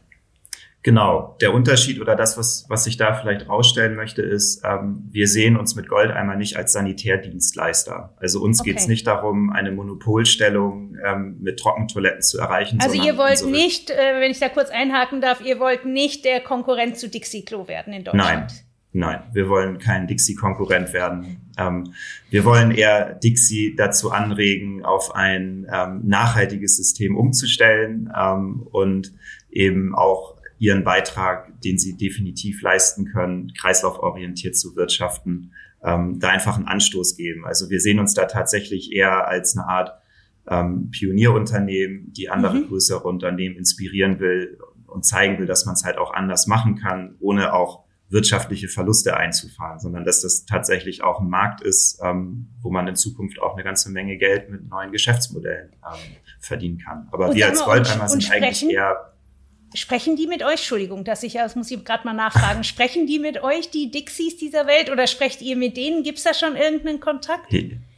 Genau, 0.82 1.36
der 1.42 1.54
Unterschied 1.54 2.00
oder 2.00 2.16
das, 2.16 2.38
was, 2.38 2.66
was 2.70 2.88
ich 2.88 2.96
da 2.96 3.14
vielleicht 3.14 3.50
rausstellen 3.50 3.96
möchte, 3.96 4.22
ist, 4.22 4.64
ähm, 4.64 5.04
wir 5.12 5.28
sehen 5.28 5.58
uns 5.58 5.76
mit 5.76 5.90
Goldeimer 5.90 6.38
nicht 6.38 6.56
als 6.56 6.72
Sanitärdienstleister. 6.72 8.14
Also 8.18 8.42
uns 8.42 8.62
okay. 8.62 8.70
geht 8.70 8.80
es 8.80 8.88
nicht 8.88 9.06
darum, 9.06 9.50
eine 9.50 9.74
Monopolstellung 9.74 10.96
ähm, 11.06 11.36
mit 11.42 11.60
Trockentoiletten 11.60 12.22
zu 12.22 12.40
erreichen. 12.40 12.80
Also 12.82 12.96
ihr 12.96 13.18
wollt 13.18 13.46
nicht, 13.46 13.90
äh, 13.90 14.22
wenn 14.22 14.32
ich 14.32 14.40
da 14.40 14.48
kurz 14.48 14.70
einhaken 14.70 15.20
darf, 15.20 15.42
ihr 15.42 15.60
wollt 15.60 15.84
nicht 15.84 16.24
der 16.24 16.40
Konkurrent 16.40 16.98
zu 16.98 17.10
Dixie-Klo 17.10 17.68
werden 17.68 17.92
in 17.92 18.06
Deutschland. 18.06 18.48
Nein. 18.48 18.48
Nein, 18.92 19.22
wir 19.34 19.50
wollen 19.50 19.78
kein 19.78 20.08
Dixie-Konkurrent 20.08 20.94
werden. 20.94 21.52
Ähm, 21.58 21.94
wir 22.30 22.44
wollen 22.46 22.72
eher 22.72 23.14
Dixie 23.16 23.76
dazu 23.76 24.12
anregen, 24.12 24.84
auf 24.84 25.14
ein 25.14 25.68
ähm, 25.72 26.02
nachhaltiges 26.06 26.78
System 26.78 27.16
umzustellen 27.16 28.12
ähm, 28.18 28.66
und 28.72 29.14
eben 29.52 29.94
auch 29.94 30.39
ihren 30.60 30.84
Beitrag, 30.84 31.60
den 31.62 31.80
sie 31.80 31.98
definitiv 31.98 32.62
leisten 32.62 33.06
können, 33.06 33.54
kreislauforientiert 33.54 34.56
zu 34.56 34.76
wirtschaften, 34.76 35.54
ähm, 35.84 36.20
da 36.20 36.30
einfach 36.30 36.58
einen 36.58 36.68
Anstoß 36.68 37.16
geben. 37.16 37.46
Also 37.46 37.70
wir 37.70 37.80
sehen 37.80 38.00
uns 38.00 38.14
da 38.14 38.26
tatsächlich 38.26 38.92
eher 38.92 39.28
als 39.28 39.58
eine 39.58 39.68
Art 39.68 39.94
ähm, 40.50 40.92
Pionierunternehmen, 40.92 42.12
die 42.12 42.30
andere 42.30 42.56
mhm. 42.56 42.68
größere 42.68 43.08
Unternehmen 43.08 43.56
inspirieren 43.56 44.20
will 44.20 44.60
und 44.88 45.06
zeigen 45.06 45.40
will, 45.40 45.46
dass 45.46 45.66
man 45.66 45.76
es 45.76 45.86
halt 45.86 45.98
auch 45.98 46.14
anders 46.14 46.48
machen 46.48 46.76
kann, 46.76 47.16
ohne 47.20 47.54
auch 47.54 47.86
wirtschaftliche 48.10 48.68
Verluste 48.68 49.16
einzufahren, 49.16 49.80
sondern 49.80 50.04
dass 50.04 50.22
das 50.22 50.46
tatsächlich 50.46 51.04
auch 51.04 51.22
ein 51.22 51.30
Markt 51.30 51.62
ist, 51.62 52.00
ähm, 52.04 52.50
wo 52.62 52.72
man 52.72 52.88
in 52.88 52.96
Zukunft 52.96 53.40
auch 53.40 53.54
eine 53.54 53.64
ganze 53.64 53.92
Menge 53.92 54.18
Geld 54.18 54.50
mit 54.50 54.68
neuen 54.68 54.92
Geschäftsmodellen 54.92 55.72
ähm, 55.86 56.16
verdienen 56.40 56.80
kann. 56.80 57.08
Aber 57.12 57.30
und 57.30 57.36
wir 57.36 57.48
als 57.48 57.64
Goldheimer 57.64 58.10
sind 58.10 58.30
eigentlich 58.32 58.68
eher 58.68 59.14
Sprechen 59.76 60.16
die 60.16 60.28
mit 60.28 60.44
euch? 60.44 60.52
Entschuldigung, 60.52 61.04
dass 61.04 61.24
ich, 61.24 61.34
das 61.34 61.56
muss 61.56 61.70
ich 61.70 61.84
gerade 61.84 62.06
mal 62.06 62.14
nachfragen. 62.14 62.64
Sprechen 62.64 63.06
die 63.06 63.20
mit 63.20 63.44
euch, 63.44 63.70
die 63.70 63.92
Dixies 63.92 64.38
dieser 64.38 64.68
Welt, 64.68 64.92
oder 64.92 65.08
sprecht 65.08 65.42
ihr 65.42 65.56
mit 65.56 65.78
denen? 65.78 66.04
Gibt 66.04 66.18
es 66.18 66.24
da 66.24 66.34
schon 66.34 66.56
irgendeinen 66.56 67.00
Kontakt? 67.00 67.52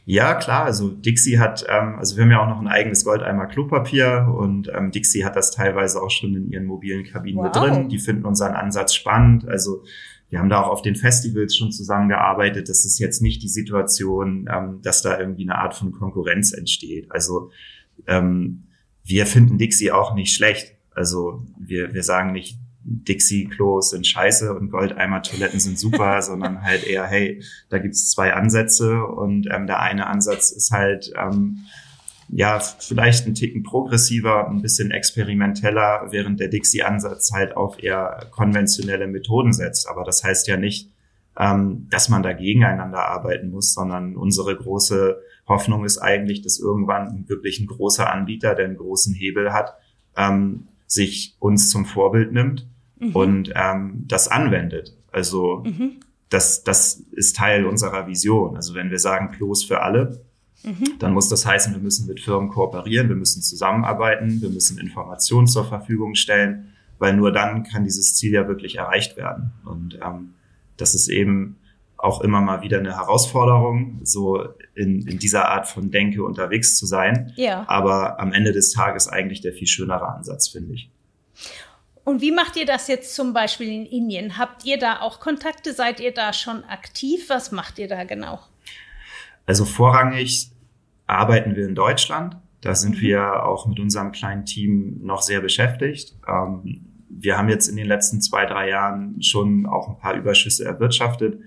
Ja, 0.04 0.34
klar. 0.34 0.64
Also 0.64 0.88
Dixie 0.88 1.38
hat, 1.38 1.64
ähm, 1.68 1.96
also 1.98 2.16
wir 2.16 2.24
haben 2.24 2.30
ja 2.30 2.42
auch 2.42 2.48
noch 2.48 2.60
ein 2.60 2.68
eigenes 2.68 3.04
Goldeimer 3.04 3.46
Klopapier 3.46 4.32
und 4.36 4.70
ähm, 4.74 4.90
Dixie 4.90 5.24
hat 5.24 5.36
das 5.36 5.52
teilweise 5.52 6.02
auch 6.02 6.10
schon 6.10 6.34
in 6.34 6.50
ihren 6.50 6.66
mobilen 6.66 7.04
Kabinen 7.04 7.38
wow. 7.38 7.44
mit 7.44 7.56
drin. 7.56 7.88
Die 7.88 7.98
finden 7.98 8.24
unseren 8.24 8.54
Ansatz 8.54 8.94
spannend. 8.94 9.46
Also 9.46 9.84
wir 10.28 10.40
haben 10.40 10.48
da 10.48 10.62
auch 10.62 10.70
auf 10.70 10.82
den 10.82 10.96
Festivals 10.96 11.56
schon 11.56 11.70
zusammengearbeitet. 11.70 12.68
Das 12.68 12.84
ist 12.84 12.98
jetzt 12.98 13.22
nicht 13.22 13.42
die 13.42 13.48
Situation, 13.48 14.48
ähm, 14.52 14.80
dass 14.82 15.02
da 15.02 15.18
irgendwie 15.18 15.42
eine 15.42 15.56
Art 15.56 15.74
von 15.74 15.92
Konkurrenz 15.92 16.52
entsteht. 16.52 17.12
Also 17.12 17.50
ähm, 18.06 18.64
wir 19.04 19.26
finden 19.26 19.58
Dixie 19.58 19.92
auch 19.92 20.14
nicht 20.14 20.34
schlecht. 20.34 20.74
Also 20.94 21.42
wir, 21.58 21.94
wir 21.94 22.02
sagen 22.02 22.32
nicht, 22.32 22.58
Dixie-Klos 22.84 23.90
sind 23.90 24.06
scheiße 24.06 24.52
und 24.54 24.70
Goldeimer-Toiletten 24.70 25.60
sind 25.60 25.78
super, 25.78 26.20
sondern 26.22 26.62
halt 26.62 26.84
eher, 26.84 27.06
hey, 27.06 27.42
da 27.68 27.78
gibt's 27.78 28.10
zwei 28.10 28.34
Ansätze 28.34 29.04
und 29.04 29.48
ähm, 29.50 29.66
der 29.66 29.80
eine 29.80 30.06
Ansatz 30.06 30.50
ist 30.50 30.72
halt 30.72 31.12
ähm, 31.16 31.60
ja 32.28 32.58
vielleicht 32.58 33.26
ein 33.26 33.34
Ticken 33.34 33.62
progressiver, 33.62 34.48
ein 34.48 34.62
bisschen 34.62 34.90
experimenteller, 34.90 36.08
während 36.10 36.40
der 36.40 36.48
Dixie-Ansatz 36.48 37.32
halt 37.32 37.56
auf 37.56 37.82
eher 37.82 38.26
konventionelle 38.30 39.06
Methoden 39.06 39.52
setzt. 39.52 39.88
Aber 39.88 40.04
das 40.04 40.24
heißt 40.24 40.48
ja 40.48 40.56
nicht, 40.56 40.90
ähm, 41.38 41.86
dass 41.90 42.08
man 42.08 42.22
da 42.22 42.32
gegeneinander 42.32 43.06
arbeiten 43.06 43.50
muss, 43.50 43.72
sondern 43.74 44.16
unsere 44.16 44.56
große 44.56 45.18
Hoffnung 45.46 45.84
ist 45.84 45.98
eigentlich, 45.98 46.42
dass 46.42 46.58
irgendwann 46.58 47.28
wirklich 47.28 47.60
ein 47.60 47.66
großer 47.66 48.10
Anbieter, 48.10 48.54
der 48.54 48.66
einen 48.66 48.76
großen 48.76 49.14
Hebel 49.14 49.52
hat, 49.52 49.74
ähm, 50.16 50.68
sich 50.92 51.36
uns 51.38 51.70
zum 51.70 51.86
Vorbild 51.86 52.32
nimmt 52.32 52.66
mhm. 52.98 53.16
und 53.16 53.52
ähm, 53.56 54.04
das 54.06 54.28
anwendet. 54.28 54.94
Also 55.10 55.62
mhm. 55.64 56.00
das, 56.28 56.64
das 56.64 56.96
ist 57.12 57.36
Teil 57.36 57.64
unserer 57.64 58.06
Vision. 58.06 58.56
Also 58.56 58.74
wenn 58.74 58.90
wir 58.90 58.98
sagen 58.98 59.30
Klos 59.30 59.64
für 59.64 59.80
alle, 59.80 60.20
mhm. 60.62 60.98
dann 60.98 61.14
muss 61.14 61.30
das 61.30 61.46
heißen, 61.46 61.72
wir 61.72 61.80
müssen 61.80 62.06
mit 62.06 62.20
Firmen 62.20 62.50
kooperieren, 62.50 63.08
wir 63.08 63.16
müssen 63.16 63.40
zusammenarbeiten, 63.40 64.42
wir 64.42 64.50
müssen 64.50 64.76
Informationen 64.78 65.46
zur 65.46 65.64
Verfügung 65.64 66.14
stellen, 66.14 66.74
weil 66.98 67.16
nur 67.16 67.32
dann 67.32 67.62
kann 67.64 67.84
dieses 67.84 68.14
Ziel 68.14 68.32
ja 68.32 68.46
wirklich 68.46 68.76
erreicht 68.76 69.16
werden. 69.16 69.52
Und 69.64 69.98
ähm, 70.04 70.34
das 70.76 70.94
ist 70.94 71.08
eben 71.08 71.56
auch 71.96 72.20
immer 72.20 72.42
mal 72.42 72.60
wieder 72.60 72.80
eine 72.80 72.96
Herausforderung, 72.96 74.00
so 74.02 74.44
in, 74.74 75.06
in 75.06 75.18
dieser 75.18 75.48
Art 75.48 75.68
von 75.68 75.90
Denke 75.90 76.24
unterwegs 76.24 76.76
zu 76.76 76.86
sein. 76.86 77.32
Ja. 77.36 77.64
Aber 77.68 78.18
am 78.20 78.32
Ende 78.32 78.52
des 78.52 78.72
Tages 78.72 79.08
eigentlich 79.08 79.40
der 79.40 79.52
viel 79.52 79.66
schönere 79.66 80.08
Ansatz, 80.08 80.48
finde 80.48 80.74
ich. 80.74 80.90
Und 82.04 82.20
wie 82.20 82.32
macht 82.32 82.56
ihr 82.56 82.66
das 82.66 82.88
jetzt 82.88 83.14
zum 83.14 83.32
Beispiel 83.32 83.68
in 83.68 83.86
Indien? 83.86 84.38
Habt 84.38 84.64
ihr 84.64 84.78
da 84.78 85.00
auch 85.00 85.20
Kontakte? 85.20 85.72
Seid 85.72 86.00
ihr 86.00 86.12
da 86.12 86.32
schon 86.32 86.64
aktiv? 86.64 87.28
Was 87.28 87.52
macht 87.52 87.78
ihr 87.78 87.86
da 87.86 88.04
genau? 88.04 88.40
Also 89.46 89.64
vorrangig 89.64 90.50
arbeiten 91.06 91.54
wir 91.54 91.66
in 91.66 91.74
Deutschland. 91.74 92.36
Da 92.60 92.74
sind 92.74 92.96
mhm. 92.96 93.00
wir 93.00 93.44
auch 93.44 93.66
mit 93.66 93.78
unserem 93.78 94.12
kleinen 94.12 94.44
Team 94.44 95.00
noch 95.02 95.22
sehr 95.22 95.40
beschäftigt. 95.40 96.16
Ähm, 96.26 96.86
wir 97.08 97.38
haben 97.38 97.48
jetzt 97.48 97.68
in 97.68 97.76
den 97.76 97.86
letzten 97.86 98.20
zwei, 98.20 98.46
drei 98.46 98.70
Jahren 98.70 99.22
schon 99.22 99.66
auch 99.66 99.88
ein 99.88 99.98
paar 99.98 100.14
Überschüsse 100.14 100.64
erwirtschaftet. 100.64 101.38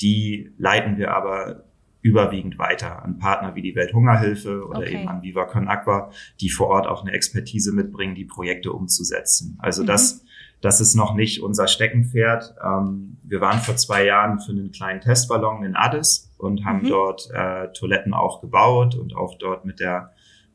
Die 0.00 0.50
leiten 0.58 0.96
wir 0.96 1.12
aber 1.14 1.64
überwiegend 2.02 2.58
weiter 2.58 3.02
an 3.04 3.18
Partner 3.18 3.54
wie 3.54 3.62
die 3.62 3.74
Welthungerhilfe 3.74 4.66
oder 4.66 4.80
okay. 4.80 5.00
eben 5.00 5.08
an 5.08 5.22
Viva 5.22 5.44
Con 5.44 5.68
Aqua, 5.68 6.10
die 6.40 6.50
vor 6.50 6.68
Ort 6.68 6.86
auch 6.86 7.02
eine 7.02 7.12
Expertise 7.12 7.72
mitbringen, 7.72 8.14
die 8.14 8.24
Projekte 8.24 8.72
umzusetzen. 8.72 9.58
Also 9.60 9.82
mhm. 9.82 9.86
das, 9.86 10.24
das 10.60 10.80
ist 10.80 10.94
noch 10.94 11.14
nicht 11.14 11.42
unser 11.42 11.66
Steckenpferd. 11.66 12.54
Ähm, 12.64 13.18
wir 13.22 13.40
waren 13.40 13.58
vor 13.58 13.76
zwei 13.76 14.04
Jahren 14.04 14.40
für 14.40 14.52
einen 14.52 14.72
kleinen 14.72 15.00
Testballon 15.00 15.62
in 15.62 15.76
Addis 15.76 16.32
und 16.38 16.64
haben 16.64 16.82
mhm. 16.82 16.88
dort 16.88 17.28
äh, 17.32 17.68
Toiletten 17.72 18.14
auch 18.14 18.40
gebaut 18.40 18.94
und 18.94 19.14
auch 19.14 19.36
dort 19.38 19.64
mit 19.64 19.80
der 19.80 20.12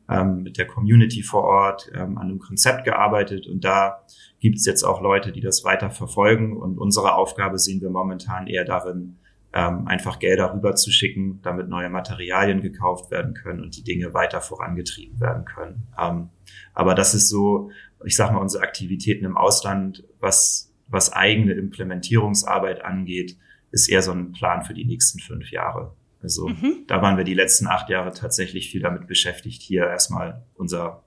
ähm, 0.08 0.44
mit 0.44 0.56
der 0.56 0.68
Community 0.68 1.24
vor 1.24 1.42
Ort 1.42 1.90
ähm, 1.92 2.16
an 2.16 2.28
einem 2.28 2.38
Konzept 2.38 2.84
gearbeitet 2.84 3.48
und 3.48 3.64
da 3.64 4.04
gibt 4.38 4.56
es 4.56 4.64
jetzt 4.64 4.84
auch 4.84 5.00
Leute, 5.00 5.32
die 5.32 5.40
das 5.40 5.64
weiter 5.64 5.90
verfolgen 5.90 6.56
und 6.56 6.78
unsere 6.78 7.14
Aufgabe 7.14 7.58
sehen 7.58 7.80
wir 7.80 7.90
momentan 7.90 8.46
eher 8.46 8.64
darin, 8.64 9.16
ähm, 9.56 9.88
einfach 9.88 10.18
Gelder 10.18 10.52
rüberzuschicken, 10.52 11.40
damit 11.40 11.70
neue 11.70 11.88
Materialien 11.88 12.60
gekauft 12.60 13.10
werden 13.10 13.32
können 13.32 13.62
und 13.62 13.74
die 13.74 13.82
Dinge 13.82 14.12
weiter 14.12 14.42
vorangetrieben 14.42 15.18
werden 15.18 15.46
können. 15.46 15.88
Ähm, 15.98 16.28
aber 16.74 16.94
das 16.94 17.14
ist 17.14 17.30
so, 17.30 17.70
ich 18.04 18.16
sag 18.16 18.32
mal, 18.32 18.40
unsere 18.40 18.62
Aktivitäten 18.62 19.24
im 19.24 19.38
Ausland, 19.38 20.04
was, 20.20 20.74
was 20.88 21.10
eigene 21.10 21.54
Implementierungsarbeit 21.54 22.84
angeht, 22.84 23.38
ist 23.70 23.88
eher 23.88 24.02
so 24.02 24.12
ein 24.12 24.32
Plan 24.32 24.62
für 24.62 24.74
die 24.74 24.84
nächsten 24.84 25.20
fünf 25.20 25.50
Jahre. 25.50 25.96
Also 26.22 26.48
mhm. 26.48 26.84
da 26.86 27.00
waren 27.00 27.16
wir 27.16 27.24
die 27.24 27.34
letzten 27.34 27.66
acht 27.66 27.88
Jahre 27.88 28.12
tatsächlich 28.12 28.70
viel 28.70 28.82
damit 28.82 29.06
beschäftigt, 29.06 29.62
hier 29.62 29.84
erstmal 29.86 30.44
unser, 30.54 31.02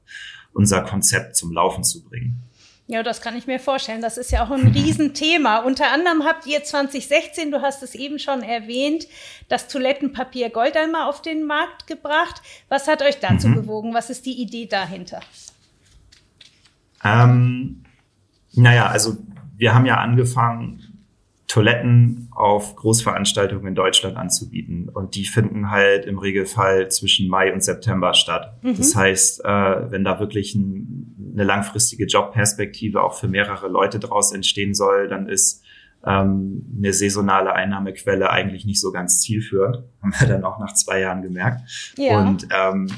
unser 0.53 0.81
Konzept 0.81 1.35
zum 1.35 1.51
Laufen 1.51 1.83
zu 1.83 2.03
bringen. 2.03 2.48
Ja, 2.91 3.03
das 3.03 3.21
kann 3.21 3.37
ich 3.37 3.45
mir 3.45 3.59
vorstellen. 3.59 4.01
Das 4.01 4.17
ist 4.17 4.31
ja 4.31 4.43
auch 4.43 4.49
ein 4.49 4.65
Riesenthema. 4.67 5.59
Unter 5.59 5.91
anderem 5.91 6.23
habt 6.23 6.47
ihr 6.47 6.63
2016, 6.63 7.51
du 7.51 7.61
hast 7.61 7.83
es 7.83 7.93
eben 7.93 8.17
schon 8.17 8.41
erwähnt, 8.41 9.05
das 9.47 9.67
Toilettenpapier 9.67 10.49
Goldeimer 10.49 11.07
auf 11.07 11.21
den 11.21 11.45
Markt 11.45 11.85
gebracht. 11.85 12.41
Was 12.67 12.87
hat 12.87 13.03
euch 13.03 13.19
dazu 13.19 13.47
mhm. 13.47 13.55
bewogen? 13.55 13.93
Was 13.93 14.09
ist 14.09 14.25
die 14.25 14.41
Idee 14.41 14.65
dahinter? 14.65 15.19
Ähm, 17.03 17.83
naja, 18.53 18.87
also 18.87 19.17
wir 19.55 19.75
haben 19.75 19.85
ja 19.85 19.97
angefangen, 19.97 20.89
Toiletten 21.49 22.27
auf 22.31 22.75
Großveranstaltungen 22.75 23.67
in 23.67 23.75
Deutschland 23.75 24.17
anzubieten. 24.17 24.87
Und 24.89 25.15
die 25.15 25.25
finden 25.25 25.71
halt 25.71 26.05
im 26.05 26.19
Regelfall 26.19 26.89
zwischen 26.89 27.27
Mai 27.27 27.51
und 27.51 27.63
September 27.63 28.13
statt. 28.13 28.53
Mhm. 28.61 28.77
Das 28.77 28.95
heißt, 28.95 29.45
äh, 29.45 29.91
wenn 29.91 30.03
da 30.03 30.19
wirklich 30.19 30.53
ein, 30.53 31.15
eine 31.39 31.47
langfristige 31.47 32.05
Jobperspektive 32.05 33.01
auch 33.01 33.13
für 33.13 33.27
mehrere 33.27 33.69
Leute 33.69 33.99
draus 33.99 34.33
entstehen 34.33 34.73
soll, 34.73 35.07
dann 35.07 35.29
ist 35.29 35.63
ähm, 36.05 36.65
eine 36.77 36.93
saisonale 36.93 37.53
Einnahmequelle 37.53 38.29
eigentlich 38.29 38.65
nicht 38.65 38.81
so 38.81 38.91
ganz 38.91 39.21
zielführend. 39.21 39.83
Haben 40.01 40.13
wir 40.17 40.27
dann 40.27 40.43
auch 40.45 40.59
nach 40.59 40.73
zwei 40.73 41.01
Jahren 41.01 41.21
gemerkt. 41.21 41.93
Ja. 41.97 42.19
Und, 42.19 42.47
ähm, 42.51 42.89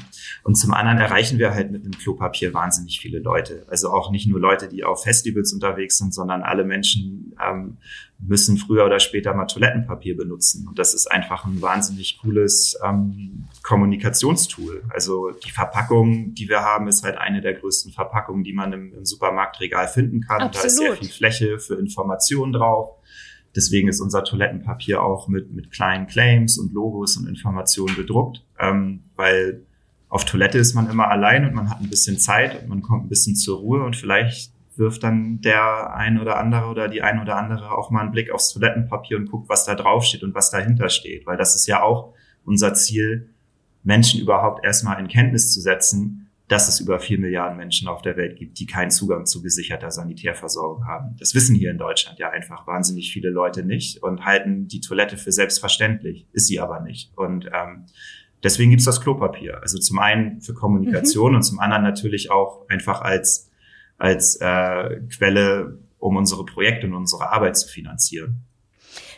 und 0.44 0.54
zum 0.54 0.72
anderen 0.72 0.98
erreichen 0.98 1.38
wir 1.38 1.52
halt 1.52 1.72
mit 1.72 1.82
einem 1.82 1.98
Klopapier 1.98 2.54
wahnsinnig 2.54 3.00
viele 3.00 3.18
Leute. 3.18 3.66
Also 3.68 3.90
auch 3.92 4.10
nicht 4.10 4.28
nur 4.28 4.38
Leute, 4.38 4.68
die 4.68 4.84
auf 4.84 5.02
Festivals 5.02 5.52
unterwegs 5.52 5.98
sind, 5.98 6.14
sondern 6.14 6.42
alle 6.42 6.64
Menschen 6.64 7.34
ähm, 7.44 7.78
müssen 8.24 8.56
früher 8.56 8.84
oder 8.84 9.00
später 9.00 9.34
mal 9.34 9.46
Toilettenpapier 9.46 10.16
benutzen. 10.16 10.68
Und 10.68 10.78
das 10.78 10.94
ist 10.94 11.10
einfach 11.10 11.44
ein 11.44 11.60
wahnsinnig 11.60 12.18
cooles 12.20 12.78
ähm, 12.84 13.46
Kommunikationstool. 13.62 14.84
Also 14.90 15.30
die 15.30 15.50
Verpackung, 15.50 16.34
die 16.34 16.48
wir 16.48 16.60
haben, 16.60 16.86
ist 16.86 17.02
halt 17.02 17.18
eine 17.18 17.40
der 17.40 17.54
größten 17.54 17.92
Verpackungen, 17.92 18.44
die 18.44 18.52
man 18.52 18.72
im, 18.72 18.92
im 18.94 19.04
Supermarktregal 19.04 19.88
finden 19.88 20.20
kann. 20.20 20.42
Absolut. 20.42 20.64
Da 20.64 20.66
ist 20.66 20.76
sehr 20.76 20.96
viel 20.96 21.08
Fläche 21.08 21.58
für 21.58 21.74
Informationen 21.74 22.52
drauf. 22.52 23.01
Deswegen 23.54 23.88
ist 23.88 24.00
unser 24.00 24.24
Toilettenpapier 24.24 25.02
auch 25.02 25.28
mit, 25.28 25.52
mit 25.52 25.70
kleinen 25.70 26.06
Claims 26.06 26.58
und 26.58 26.72
Logos 26.72 27.16
und 27.16 27.28
Informationen 27.28 27.94
bedruckt, 27.96 28.44
ähm, 28.58 29.04
weil 29.16 29.62
auf 30.08 30.24
Toilette 30.24 30.58
ist 30.58 30.74
man 30.74 30.90
immer 30.90 31.08
allein 31.08 31.46
und 31.46 31.54
man 31.54 31.70
hat 31.70 31.80
ein 31.80 31.88
bisschen 31.88 32.18
Zeit 32.18 32.62
und 32.62 32.68
man 32.68 32.82
kommt 32.82 33.06
ein 33.06 33.08
bisschen 33.08 33.36
zur 33.36 33.58
Ruhe 33.58 33.82
und 33.82 33.96
vielleicht 33.96 34.52
wirft 34.76 35.02
dann 35.02 35.40
der 35.40 35.94
ein 35.94 36.18
oder 36.18 36.38
andere 36.38 36.66
oder 36.66 36.88
die 36.88 37.02
ein 37.02 37.20
oder 37.20 37.36
andere 37.36 37.72
auch 37.72 37.90
mal 37.90 38.00
einen 38.00 38.12
Blick 38.12 38.30
aufs 38.30 38.52
Toilettenpapier 38.52 39.18
und 39.18 39.30
guckt, 39.30 39.48
was 39.48 39.64
da 39.64 39.74
drauf 39.74 40.04
steht 40.04 40.22
und 40.22 40.34
was 40.34 40.50
dahinter 40.50 40.88
steht, 40.88 41.26
weil 41.26 41.36
das 41.36 41.54
ist 41.54 41.66
ja 41.66 41.82
auch 41.82 42.14
unser 42.44 42.74
Ziel, 42.74 43.28
Menschen 43.84 44.20
überhaupt 44.20 44.64
erstmal 44.64 45.00
in 45.00 45.08
Kenntnis 45.08 45.52
zu 45.52 45.60
setzen, 45.60 46.21
dass 46.52 46.68
es 46.68 46.80
über 46.80 47.00
vier 47.00 47.18
Milliarden 47.18 47.56
Menschen 47.56 47.88
auf 47.88 48.02
der 48.02 48.18
Welt 48.18 48.36
gibt, 48.36 48.58
die 48.58 48.66
keinen 48.66 48.90
Zugang 48.90 49.24
zu 49.24 49.42
gesicherter 49.42 49.90
Sanitärversorgung 49.90 50.86
haben. 50.86 51.16
Das 51.18 51.34
wissen 51.34 51.56
hier 51.56 51.70
in 51.70 51.78
Deutschland 51.78 52.18
ja 52.18 52.28
einfach 52.28 52.66
wahnsinnig 52.66 53.10
viele 53.10 53.30
Leute 53.30 53.64
nicht 53.64 54.02
und 54.02 54.26
halten 54.26 54.68
die 54.68 54.82
Toilette 54.82 55.16
für 55.16 55.32
selbstverständlich, 55.32 56.26
ist 56.32 56.48
sie 56.48 56.60
aber 56.60 56.80
nicht. 56.80 57.16
Und 57.16 57.46
ähm, 57.46 57.86
deswegen 58.42 58.70
gibt's 58.70 58.84
das 58.84 59.00
Klopapier. 59.00 59.62
Also 59.62 59.78
zum 59.78 59.98
einen 59.98 60.42
für 60.42 60.52
Kommunikation 60.52 61.30
mhm. 61.30 61.36
und 61.36 61.42
zum 61.42 61.58
anderen 61.58 61.84
natürlich 61.84 62.30
auch 62.30 62.68
einfach 62.68 63.00
als, 63.00 63.50
als 63.96 64.36
äh, 64.36 65.00
Quelle, 65.08 65.78
um 65.98 66.16
unsere 66.16 66.44
Projekte 66.44 66.86
und 66.86 66.92
unsere 66.92 67.32
Arbeit 67.32 67.56
zu 67.56 67.66
finanzieren. 67.66 68.44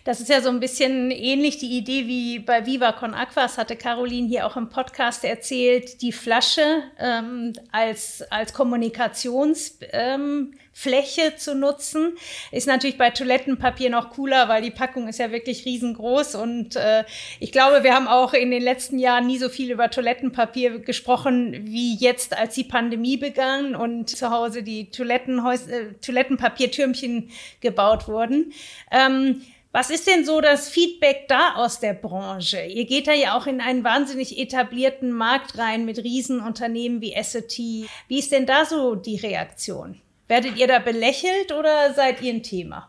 Das 0.04 0.20
ist 0.20 0.28
ja 0.28 0.42
so 0.42 0.50
ein 0.50 0.60
bisschen 0.60 1.10
ähnlich 1.10 1.56
die 1.56 1.78
Idee 1.78 2.06
wie 2.06 2.38
bei 2.38 2.66
Viva 2.66 2.92
Con 2.92 3.14
Aquas, 3.14 3.56
hatte 3.56 3.74
Caroline 3.74 4.28
hier 4.28 4.46
auch 4.46 4.58
im 4.58 4.68
Podcast 4.68 5.24
erzählt, 5.24 6.02
die 6.02 6.12
Flasche 6.12 6.82
ähm, 6.98 7.54
als, 7.72 8.22
als 8.30 8.52
Kommunikationsfläche 8.52 9.88
ähm, 9.92 11.38
zu 11.38 11.54
nutzen. 11.54 12.18
Ist 12.52 12.66
natürlich 12.66 12.98
bei 12.98 13.08
Toilettenpapier 13.08 13.88
noch 13.88 14.10
cooler, 14.10 14.46
weil 14.50 14.60
die 14.60 14.70
Packung 14.70 15.08
ist 15.08 15.20
ja 15.20 15.32
wirklich 15.32 15.64
riesengroß. 15.64 16.34
Und 16.34 16.76
äh, 16.76 17.04
ich 17.40 17.50
glaube, 17.50 17.82
wir 17.82 17.94
haben 17.94 18.06
auch 18.06 18.34
in 18.34 18.50
den 18.50 18.62
letzten 18.62 18.98
Jahren 18.98 19.26
nie 19.26 19.38
so 19.38 19.48
viel 19.48 19.72
über 19.72 19.90
Toilettenpapier 19.90 20.80
gesprochen 20.80 21.64
wie 21.64 21.96
jetzt, 21.96 22.36
als 22.36 22.56
die 22.56 22.64
Pandemie 22.64 23.16
begann 23.16 23.74
und 23.74 24.10
zu 24.10 24.28
Hause 24.28 24.62
die 24.62 24.90
Toilettenhäus 24.90 25.66
äh, 25.66 25.94
Toilettenpapiertürmchen 26.02 27.30
gebaut 27.60 28.06
wurden. 28.06 28.52
Ähm, 28.90 29.40
was 29.74 29.90
ist 29.90 30.06
denn 30.06 30.24
so 30.24 30.40
das 30.40 30.68
Feedback 30.68 31.26
da 31.26 31.54
aus 31.56 31.80
der 31.80 31.94
Branche? 31.94 32.60
Ihr 32.62 32.86
geht 32.86 33.08
da 33.08 33.12
ja 33.12 33.36
auch 33.36 33.48
in 33.48 33.60
einen 33.60 33.82
wahnsinnig 33.82 34.38
etablierten 34.38 35.10
Markt 35.10 35.58
rein 35.58 35.84
mit 35.84 35.98
Riesenunternehmen 35.98 37.00
wie 37.00 37.12
SAT. 37.20 37.58
Wie 38.06 38.18
ist 38.20 38.30
denn 38.30 38.46
da 38.46 38.66
so 38.66 38.94
die 38.94 39.16
Reaktion? 39.16 39.96
Werdet 40.28 40.56
ihr 40.58 40.68
da 40.68 40.78
belächelt 40.78 41.50
oder 41.58 41.92
seid 41.92 42.22
ihr 42.22 42.32
ein 42.32 42.44
Thema? 42.44 42.88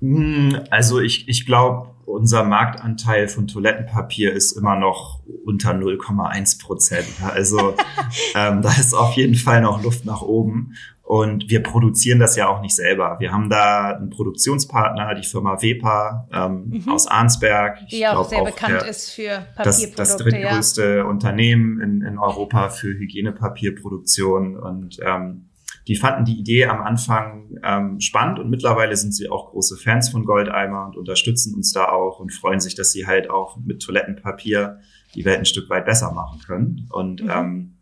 Hm, 0.00 0.58
also 0.70 0.98
ich, 0.98 1.28
ich 1.28 1.44
glaube, 1.44 1.90
unser 2.06 2.42
Marktanteil 2.42 3.28
von 3.28 3.46
Toilettenpapier 3.46 4.32
ist 4.32 4.52
immer 4.52 4.76
noch 4.76 5.20
unter 5.44 5.72
0,1 5.72 6.62
Prozent. 6.62 7.08
Also 7.22 7.74
ähm, 8.34 8.62
da 8.62 8.70
ist 8.70 8.94
auf 8.94 9.12
jeden 9.12 9.34
Fall 9.34 9.60
noch 9.60 9.82
Luft 9.82 10.06
nach 10.06 10.22
oben. 10.22 10.72
Und 11.08 11.48
wir 11.48 11.62
produzieren 11.62 12.18
das 12.18 12.36
ja 12.36 12.48
auch 12.48 12.60
nicht 12.60 12.76
selber. 12.76 13.16
Wir 13.18 13.32
haben 13.32 13.48
da 13.48 13.96
einen 13.96 14.10
Produktionspartner, 14.10 15.14
die 15.14 15.26
Firma 15.26 15.62
Wepa 15.62 16.28
ähm, 16.30 16.82
mhm. 16.84 16.88
aus 16.90 17.06
Arnsberg. 17.06 17.78
Die 17.90 18.00
ja 18.00 18.14
auch 18.14 18.28
sehr 18.28 18.42
auch 18.42 18.44
bekannt 18.44 18.82
der, 18.82 18.88
ist 18.88 19.12
für 19.12 19.46
Papierprodukte. 19.56 19.96
Das, 19.96 20.10
das 20.10 20.16
drittgrößte 20.18 20.96
ja. 20.98 21.04
Unternehmen 21.04 21.80
in, 21.80 22.02
in 22.02 22.18
Europa 22.18 22.68
für 22.68 22.88
Hygienepapierproduktion. 22.88 24.58
Und 24.58 24.98
ähm, 25.02 25.48
die 25.86 25.96
fanden 25.96 26.26
die 26.26 26.38
Idee 26.38 26.66
am 26.66 26.82
Anfang 26.82 27.56
ähm, 27.64 28.00
spannend 28.00 28.38
und 28.38 28.50
mittlerweile 28.50 28.94
sind 28.94 29.14
sie 29.14 29.30
auch 29.30 29.52
große 29.52 29.78
Fans 29.78 30.10
von 30.10 30.26
Goldeimer 30.26 30.84
und 30.84 30.98
unterstützen 30.98 31.54
uns 31.54 31.72
da 31.72 31.88
auch 31.88 32.20
und 32.20 32.34
freuen 32.34 32.60
sich, 32.60 32.74
dass 32.74 32.92
sie 32.92 33.06
halt 33.06 33.30
auch 33.30 33.56
mit 33.56 33.80
Toilettenpapier 33.80 34.80
die 35.14 35.24
Welt 35.24 35.38
ein 35.38 35.46
Stück 35.46 35.70
weit 35.70 35.86
besser 35.86 36.12
machen 36.12 36.42
können. 36.46 36.86
Und 36.90 37.22
mhm. 37.22 37.30
ähm, 37.30 37.78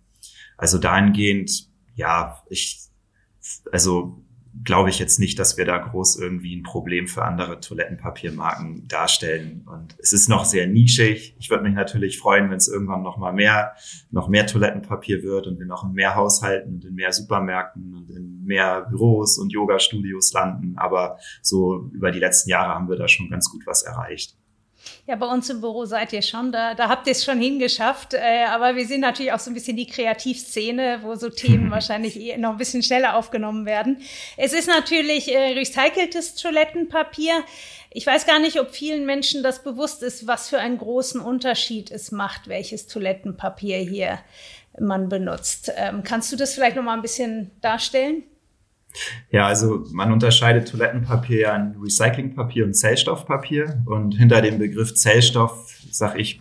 also 0.57 0.79
dahingehend 0.79 1.67
ja, 1.97 2.41
ich, 2.51 2.87
also 3.73 4.23
glaube 4.65 4.91
ich 4.91 4.99
jetzt 4.99 5.19
nicht, 5.19 5.39
dass 5.39 5.57
wir 5.57 5.65
da 5.65 5.79
groß 5.79 6.19
irgendwie 6.19 6.57
ein 6.57 6.63
Problem 6.63 7.07
für 7.07 7.25
andere 7.25 7.61
Toilettenpapiermarken 7.61 8.89
darstellen. 8.89 9.67
Und 9.67 9.97
es 9.99 10.13
ist 10.13 10.29
noch 10.29 10.45
sehr 10.45 10.67
nischig. 10.67 11.37
Ich 11.39 11.51
würde 11.51 11.65
mich 11.65 11.75
natürlich 11.75 12.19
freuen, 12.19 12.51
wenn 12.51 12.57
es 12.57 12.69
irgendwann 12.69 13.03
noch 13.03 13.19
mal 13.19 13.33
mehr, 13.33 13.73
noch 14.11 14.29
mehr 14.29 14.47
Toilettenpapier 14.47 15.23
wird 15.23 15.47
und 15.47 15.59
wir 15.59 15.67
noch 15.67 15.85
in 15.85 15.93
mehr 15.93 16.15
Haushalten 16.15 16.75
und 16.75 16.85
in 16.85 16.95
mehr 16.95 17.13
Supermärkten 17.13 17.95
und 17.95 18.11
in 18.11 18.45
mehr 18.45 18.83
Büros 18.83 19.39
und 19.39 19.53
Yoga-Studios 19.53 20.33
landen. 20.33 20.77
Aber 20.79 21.19
so 21.43 21.91
über 21.93 22.11
die 22.11 22.21
letzten 22.21 22.51
Jahre 22.51 22.75
haben 22.75 22.89
wir 22.89 22.97
da 22.97 23.09
schon 23.09 23.29
ganz 23.31 23.51
gut 23.51 23.67
was 23.67 23.83
erreicht. 23.83 24.37
Ja, 25.07 25.17
bei 25.17 25.27
uns 25.27 25.49
im 25.51 25.61
Büro 25.61 25.85
seid 25.85 26.13
ihr 26.13 26.23
schon, 26.23 26.51
da, 26.51 26.75
da 26.75 26.89
habt 26.89 27.07
ihr 27.07 27.13
es 27.13 27.25
schon 27.25 27.39
hingeschafft. 27.41 28.15
Äh, 28.15 28.45
aber 28.49 28.75
wir 28.77 28.87
sind 28.87 29.01
natürlich 29.01 29.33
auch 29.33 29.39
so 29.39 29.51
ein 29.51 29.55
bisschen 29.55 29.77
die 29.77 29.87
Kreativszene, 29.87 31.01
wo 31.03 31.15
so 31.15 31.29
Themen 31.29 31.71
wahrscheinlich 31.71 32.19
eh 32.19 32.37
noch 32.37 32.51
ein 32.51 32.57
bisschen 32.57 32.83
schneller 32.83 33.17
aufgenommen 33.17 33.67
werden. 33.67 34.03
Es 34.37 34.53
ist 34.53 34.69
natürlich 34.69 35.33
äh, 35.33 35.53
recyceltes 35.53 36.35
Toilettenpapier. 36.35 37.45
Ich 37.91 38.07
weiß 38.07 38.27
gar 38.27 38.39
nicht, 38.41 38.61
ob 38.61 38.71
vielen 38.71 39.07
Menschen 39.07 39.43
das 39.43 39.63
bewusst 39.63 40.03
ist, 40.03 40.27
was 40.27 40.49
für 40.49 40.59
einen 40.59 40.79
großen 40.79 41.21
Unterschied 41.21 41.91
es 41.91 42.13
macht, 42.13 42.49
welches 42.49 42.87
Toilettenpapier 42.87 43.79
hier 43.79 44.19
man 44.79 45.09
benutzt. 45.09 45.73
Ähm, 45.77 46.03
kannst 46.03 46.33
du 46.33 46.37
das 46.37 46.55
vielleicht 46.55 46.77
noch 46.77 46.83
mal 46.83 46.95
ein 46.95 47.03
bisschen 47.03 47.53
darstellen? 47.61 48.25
Ja, 49.31 49.47
also 49.47 49.85
man 49.93 50.13
unterscheidet 50.13 50.69
Toilettenpapier 50.69 51.55
in 51.55 51.81
Recyclingpapier 51.83 52.65
und 52.65 52.75
Zellstoffpapier. 52.75 53.83
Und 53.87 54.13
hinter 54.13 54.43
dem 54.43 54.59
Begriff 54.59 54.95
Zellstoff, 54.95 55.79
sag 55.91 56.19
ich, 56.19 56.41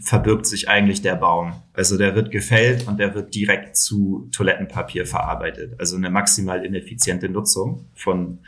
verbirgt 0.00 0.46
sich 0.46 0.68
eigentlich 0.68 1.02
der 1.02 1.16
Baum. 1.16 1.54
Also 1.72 1.96
der 1.96 2.14
wird 2.14 2.30
gefällt 2.30 2.86
und 2.88 2.98
der 2.98 3.14
wird 3.14 3.34
direkt 3.34 3.76
zu 3.76 4.28
Toilettenpapier 4.32 5.06
verarbeitet. 5.06 5.74
Also 5.78 5.96
eine 5.96 6.10
maximal 6.10 6.64
ineffiziente 6.64 7.28
Nutzung 7.28 7.86
von, 7.94 8.38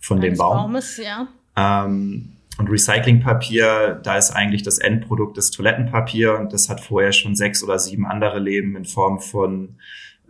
von 0.00 0.20
dem 0.20 0.36
Baum. 0.36 0.56
Baumes, 0.56 0.96
ja. 0.96 1.28
Ähm, 1.56 2.32
und 2.58 2.70
Recyclingpapier, 2.70 4.00
da 4.02 4.16
ist 4.16 4.30
eigentlich 4.30 4.62
das 4.62 4.78
Endprodukt 4.78 5.36
des 5.36 5.50
Toilettenpapier 5.50 6.38
und 6.38 6.54
das 6.54 6.70
hat 6.70 6.80
vorher 6.80 7.12
schon 7.12 7.36
sechs 7.36 7.62
oder 7.62 7.78
sieben 7.78 8.06
andere 8.06 8.38
Leben 8.38 8.76
in 8.76 8.86
Form 8.86 9.20
von 9.20 9.76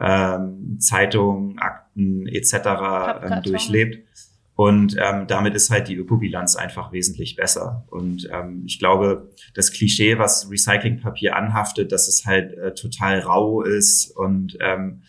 ähm, 0.01 0.79
Zeitungen, 0.81 1.59
Akten 1.59 2.27
etc. 2.27 2.55
Ähm, 2.55 3.43
durchlebt. 3.43 4.07
Und 4.55 4.97
ähm, 4.99 5.27
damit 5.27 5.55
ist 5.55 5.71
halt 5.71 5.89
die 5.89 5.97
Ökobilanz 5.97 6.57
einfach 6.57 6.91
wesentlich 6.91 7.37
besser. 7.37 7.85
Und 7.91 8.29
ähm, 8.33 8.63
ich 8.67 8.79
glaube, 8.79 9.31
das 9.55 9.71
Klischee, 9.71 10.19
was 10.19 10.51
Recyclingpapier 10.51 11.37
anhaftet, 11.37 11.93
dass 11.93 12.09
es 12.09 12.25
halt 12.25 12.55
äh, 12.55 12.73
total 12.73 13.21
rau 13.21 13.61
ist 13.61 14.11
und, 14.17 14.57
ähm, 14.61 15.03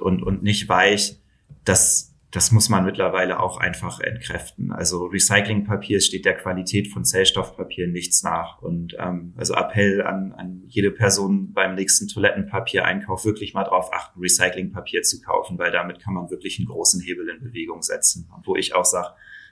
und, 0.00 0.22
und 0.22 0.42
nicht 0.42 0.68
weich, 0.68 1.20
das 1.64 2.11
das 2.32 2.50
muss 2.50 2.70
man 2.70 2.86
mittlerweile 2.86 3.40
auch 3.40 3.58
einfach 3.58 4.00
entkräften. 4.00 4.72
Also 4.72 5.04
Recyclingpapier 5.04 6.00
steht 6.00 6.24
der 6.24 6.34
Qualität 6.34 6.88
von 6.88 7.04
Zellstoffpapier 7.04 7.88
nichts 7.88 8.22
nach. 8.22 8.62
Und 8.62 8.96
ähm, 8.98 9.34
also 9.36 9.52
Appell 9.52 10.00
an, 10.02 10.32
an 10.32 10.62
jede 10.66 10.90
Person 10.90 11.52
beim 11.52 11.74
nächsten 11.74 12.08
Toilettenpapier-Einkauf 12.08 13.26
wirklich 13.26 13.52
mal 13.52 13.64
drauf 13.64 13.92
achten, 13.92 14.18
Recyclingpapier 14.18 15.02
zu 15.02 15.20
kaufen, 15.20 15.58
weil 15.58 15.70
damit 15.72 16.00
kann 16.00 16.14
man 16.14 16.30
wirklich 16.30 16.58
einen 16.58 16.68
großen 16.68 17.02
Hebel 17.02 17.28
in 17.28 17.44
Bewegung 17.44 17.82
setzen. 17.82 18.26
Und 18.34 18.46
wo 18.46 18.56
ich 18.56 18.74
auch 18.74 18.86
sage, 18.86 19.08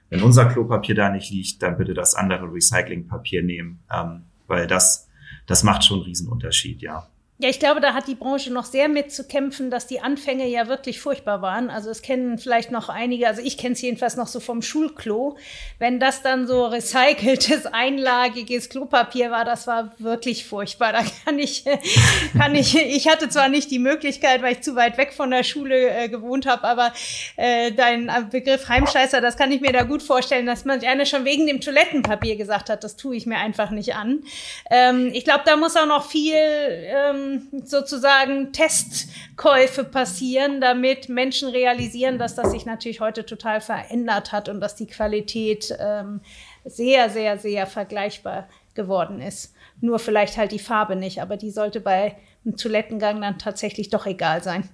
wenn 0.09 0.23
unser 0.23 0.47
Klopapier 0.47 0.95
da 0.95 1.11
nicht 1.11 1.31
liegt, 1.31 1.63
dann 1.63 1.77
bitte 1.77 1.93
das 1.93 2.15
andere 2.15 2.51
Recyclingpapier 2.51 3.43
nehmen, 3.43 3.81
ähm, 3.95 4.23
weil 4.47 4.67
das, 4.67 5.07
das 5.47 5.65
macht 5.65 5.85
schon 5.85 5.99
einen 5.99 6.07
Riesenunterschied, 6.07 6.81
ja. 6.81 7.07
Ja, 7.43 7.49
ich 7.49 7.59
glaube, 7.59 7.81
da 7.81 7.95
hat 7.95 8.07
die 8.07 8.17
Branche 8.17 8.53
noch 8.53 8.67
sehr 8.67 8.87
mit 8.91 9.11
zu 9.13 9.27
kämpfen, 9.27 9.71
dass 9.71 9.87
die 9.87 10.01
Anfänge 10.01 10.47
ja 10.47 10.69
wirklich 10.69 11.01
furchtbar 11.01 11.41
waren. 11.41 11.71
Also 11.71 11.89
es 11.89 12.03
kennen 12.03 12.37
vielleicht 12.37 12.71
noch 12.71 12.91
einige, 12.91 13.27
also 13.27 13.41
ich 13.41 13.57
kenne 13.57 13.73
es 13.73 13.81
jedenfalls 13.81 14.17
noch 14.17 14.27
so 14.27 14.41
vom 14.41 14.61
Schulklo. 14.61 15.39
Wenn 15.79 15.99
das 15.99 16.21
dann 16.21 16.47
so 16.47 16.67
recyceltes, 16.67 17.65
einlagiges 17.65 18.69
Klopapier 18.69 19.31
war, 19.31 19.47
das 19.47 19.67
war 19.67 19.91
wirklich 19.97 20.45
furchtbar. 20.45 20.93
Da 20.93 21.01
kann 21.25 21.39
ich, 21.39 21.65
kann 22.37 22.55
ich, 22.55 22.77
ich 22.77 23.09
hatte 23.09 23.31
zwar 23.31 23.49
nicht 23.49 23.71
die 23.71 23.79
Möglichkeit, 23.79 24.43
weil 24.43 24.53
ich 24.53 24.61
zu 24.61 24.77
weit 24.77 24.99
weg 24.99 25.15
von 25.15 25.31
der 25.31 25.43
Schule 25.43 25.89
äh, 25.89 26.11
gewohnt 26.11 26.45
habe, 26.45 26.65
aber 26.65 26.93
äh, 27.37 27.73
dein 27.73 28.11
Begriff 28.31 28.69
Heimscheißer, 28.69 29.23
das 29.23 29.39
kann 29.39 29.51
ich 29.51 29.63
mir 29.63 29.73
da 29.73 29.85
gut 29.85 30.03
vorstellen, 30.03 30.45
dass 30.45 30.67
man 30.67 30.85
einer 30.85 31.07
schon 31.07 31.25
wegen 31.25 31.47
dem 31.47 31.63
Toilettenpapier 31.63 32.37
gesagt 32.37 32.69
hat, 32.69 32.85
das 32.85 32.97
tue 32.97 33.17
ich 33.17 33.25
mir 33.25 33.39
einfach 33.39 33.71
nicht 33.71 33.95
an. 33.95 34.25
Ähm, 34.71 35.11
ich 35.15 35.25
glaube, 35.25 35.45
da 35.47 35.57
muss 35.57 35.75
auch 35.75 35.87
noch 35.87 36.05
viel 36.05 36.35
ähm, 36.35 37.30
sozusagen 37.65 38.53
Testkäufe 38.53 39.85
passieren, 39.85 40.61
damit 40.61 41.09
Menschen 41.09 41.49
realisieren, 41.49 42.19
dass 42.19 42.35
das 42.35 42.51
sich 42.51 42.67
natürlich 42.67 43.01
heute 43.01 43.27
total 43.27 43.61
verändert 43.61 44.33
hat 44.33 44.49
und 44.49 44.61
dass 44.61 44.77
die 44.77 44.87
Qualität 44.87 45.75
ähm, 45.79 46.21
sehr, 46.65 47.11
sehr, 47.11 47.39
sehr 47.39 47.67
vergleichbar 47.67 48.49
geworden 48.75 49.21
ist. 49.21 49.55
Nur 49.81 49.99
vielleicht 49.99 50.37
halt 50.37 50.53
die 50.53 50.59
Farbe 50.59 50.97
nicht, 50.97 51.21
aber 51.21 51.37
die 51.37 51.51
sollte 51.51 51.81
bei 51.81 52.17
einem 52.45 52.57
Toilettengang 52.57 53.21
dann 53.21 53.39
tatsächlich 53.39 53.91
doch 53.91 54.07
egal 54.07 54.43
sein. 54.43 54.69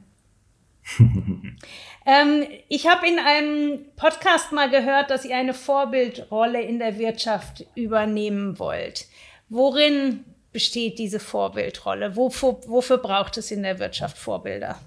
ähm, 2.06 2.46
ich 2.68 2.88
habe 2.88 3.08
in 3.08 3.18
einem 3.18 3.86
Podcast 3.96 4.52
mal 4.52 4.70
gehört, 4.70 5.10
dass 5.10 5.24
ihr 5.24 5.36
eine 5.36 5.54
Vorbildrolle 5.54 6.62
in 6.62 6.78
der 6.78 6.98
Wirtschaft 6.98 7.66
übernehmen 7.74 8.58
wollt. 8.58 9.06
Worin 9.48 10.24
besteht 10.56 10.98
diese 10.98 11.20
Vorbildrolle? 11.20 12.16
Wofür, 12.16 12.58
wofür 12.66 12.96
braucht 12.96 13.36
es 13.36 13.50
in 13.50 13.62
der 13.62 13.78
Wirtschaft 13.78 14.16
Vorbilder? 14.16 14.78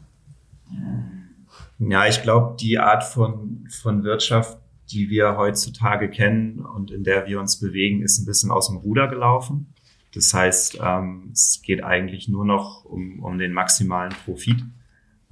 Ja, 1.77 2.08
ich 2.08 2.23
glaube, 2.23 2.58
die 2.60 2.79
Art 2.79 3.03
von, 3.03 3.67
von 3.69 4.03
Wirtschaft, 4.03 4.58
die 4.91 5.12
wir 5.12 5.38
heutzutage 5.38 6.10
kennen 6.10 6.65
und 6.65 6.89
in 6.89 7.03
der 7.03 7.27
wir 7.27 7.39
uns 7.39 7.60
bewegen, 7.60 8.01
ist 8.01 8.17
ein 8.17 8.25
bisschen 8.25 8.49
aus 8.49 8.69
dem 8.69 8.77
Ruder 8.77 9.08
gelaufen. 9.10 9.71
Das 10.15 10.34
heißt, 10.34 10.79
ähm, 10.84 11.29
es 11.34 11.62
geht 11.62 11.84
eigentlich 11.84 12.27
nur 12.27 12.45
noch 12.45 12.84
um, 12.86 13.19
um 13.19 13.38
den 13.38 13.53
maximalen 13.53 14.15
Profit. 14.25 14.63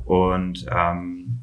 Und 0.06 0.67
ähm, 0.71 1.39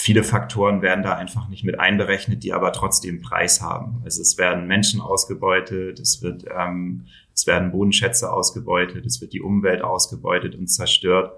viele 0.00 0.24
Faktoren 0.24 0.82
werden 0.82 1.04
da 1.04 1.14
einfach 1.14 1.48
nicht 1.48 1.62
mit 1.64 1.78
einberechnet, 1.78 2.42
die 2.42 2.52
aber 2.52 2.72
trotzdem 2.72 3.20
Preis 3.20 3.60
haben. 3.60 4.00
Also 4.04 4.22
es 4.22 4.38
werden 4.38 4.66
Menschen 4.66 5.00
ausgebeutet, 5.00 6.00
es 6.00 6.22
wird, 6.22 6.44
ähm, 6.56 7.06
es 7.34 7.46
werden 7.46 7.70
Bodenschätze 7.70 8.32
ausgebeutet, 8.32 9.04
es 9.04 9.20
wird 9.20 9.32
die 9.32 9.42
Umwelt 9.42 9.82
ausgebeutet 9.82 10.54
und 10.54 10.68
zerstört. 10.68 11.32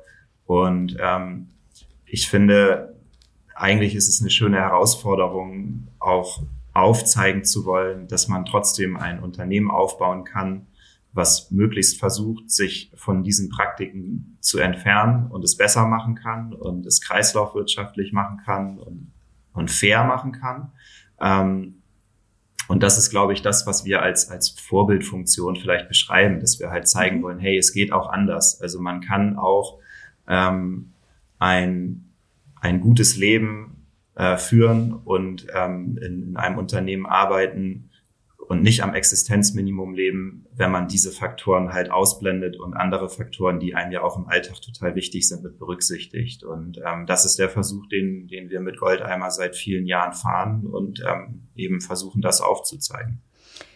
Und 0.46 0.96
ähm, 1.00 1.48
ich 2.06 2.28
finde, 2.28 2.94
eigentlich 3.54 3.94
ist 3.94 4.08
es 4.08 4.20
eine 4.20 4.30
schöne 4.30 4.58
Herausforderung, 4.58 5.88
auch 5.98 6.42
aufzeigen 6.72 7.44
zu 7.44 7.64
wollen, 7.64 8.06
dass 8.06 8.28
man 8.28 8.44
trotzdem 8.44 8.96
ein 8.96 9.20
Unternehmen 9.20 9.70
aufbauen 9.70 10.24
kann, 10.24 10.66
was 11.12 11.50
möglichst 11.50 11.98
versucht, 11.98 12.50
sich 12.50 12.90
von 12.94 13.22
diesen 13.22 13.50
Praktiken 13.50 14.38
zu 14.40 14.58
entfernen 14.58 15.30
und 15.30 15.44
es 15.44 15.56
besser 15.56 15.86
machen 15.86 16.14
kann 16.14 16.52
und 16.54 16.86
es 16.86 17.00
kreislaufwirtschaftlich 17.02 18.12
machen 18.12 18.40
kann 18.44 18.78
und, 18.78 19.12
und 19.52 19.70
fair 19.70 20.04
machen 20.04 20.32
kann. 20.32 20.72
Ähm, 21.20 21.82
und 22.68 22.82
das 22.82 22.96
ist, 22.96 23.10
glaube 23.10 23.34
ich, 23.34 23.42
das, 23.42 23.66
was 23.66 23.84
wir 23.84 24.02
als, 24.02 24.30
als 24.30 24.50
Vorbildfunktion 24.50 25.56
vielleicht 25.56 25.88
beschreiben, 25.88 26.40
dass 26.40 26.58
wir 26.58 26.70
halt 26.70 26.88
zeigen 26.88 27.18
mhm. 27.18 27.22
wollen, 27.22 27.38
hey, 27.38 27.58
es 27.58 27.72
geht 27.72 27.92
auch 27.92 28.08
anders. 28.08 28.60
Also 28.60 28.80
man 28.80 29.02
kann 29.02 29.36
auch 29.36 29.78
ähm, 30.26 30.92
ein, 31.38 32.12
ein 32.60 32.80
gutes 32.80 33.16
Leben 33.16 33.86
äh, 34.14 34.38
führen 34.38 34.92
und 34.92 35.46
ähm, 35.54 35.98
in, 36.00 36.22
in 36.22 36.36
einem 36.36 36.56
Unternehmen 36.56 37.04
arbeiten, 37.04 37.90
und 38.52 38.62
nicht 38.62 38.82
am 38.82 38.92
Existenzminimum 38.92 39.94
leben, 39.94 40.44
wenn 40.54 40.70
man 40.70 40.86
diese 40.86 41.10
Faktoren 41.10 41.72
halt 41.72 41.90
ausblendet 41.90 42.60
und 42.60 42.74
andere 42.74 43.08
Faktoren, 43.08 43.58
die 43.58 43.74
einem 43.74 43.92
ja 43.92 44.02
auch 44.02 44.18
im 44.18 44.28
Alltag 44.28 44.60
total 44.60 44.94
wichtig 44.94 45.26
sind, 45.26 45.42
mit 45.42 45.58
berücksichtigt. 45.58 46.44
Und 46.44 46.78
ähm, 46.86 47.06
das 47.06 47.24
ist 47.24 47.38
der 47.38 47.48
Versuch, 47.48 47.86
den, 47.86 48.28
den 48.28 48.50
wir 48.50 48.60
mit 48.60 48.76
Goldeimer 48.76 49.30
seit 49.30 49.56
vielen 49.56 49.86
Jahren 49.86 50.12
fahren 50.12 50.66
und 50.66 51.00
ähm, 51.00 51.48
eben 51.56 51.80
versuchen, 51.80 52.20
das 52.20 52.42
aufzuzeigen. 52.42 53.22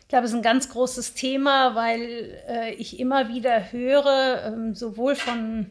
Ich 0.03 0.09
glaube, 0.09 0.27
es 0.27 0.33
ist 0.33 0.37
ein 0.37 0.43
ganz 0.43 0.69
großes 0.69 1.15
Thema, 1.15 1.75
weil 1.75 2.39
äh, 2.47 2.75
ich 2.75 3.01
immer 3.01 3.31
wieder 3.31 3.73
höre, 3.73 4.43
ähm, 4.45 4.75
sowohl 4.75 5.15
von 5.15 5.69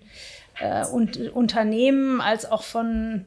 äh, 0.60 0.84
und, 0.88 1.30
Unternehmen 1.30 2.22
als 2.22 2.52
auch 2.52 2.64
von 2.64 3.26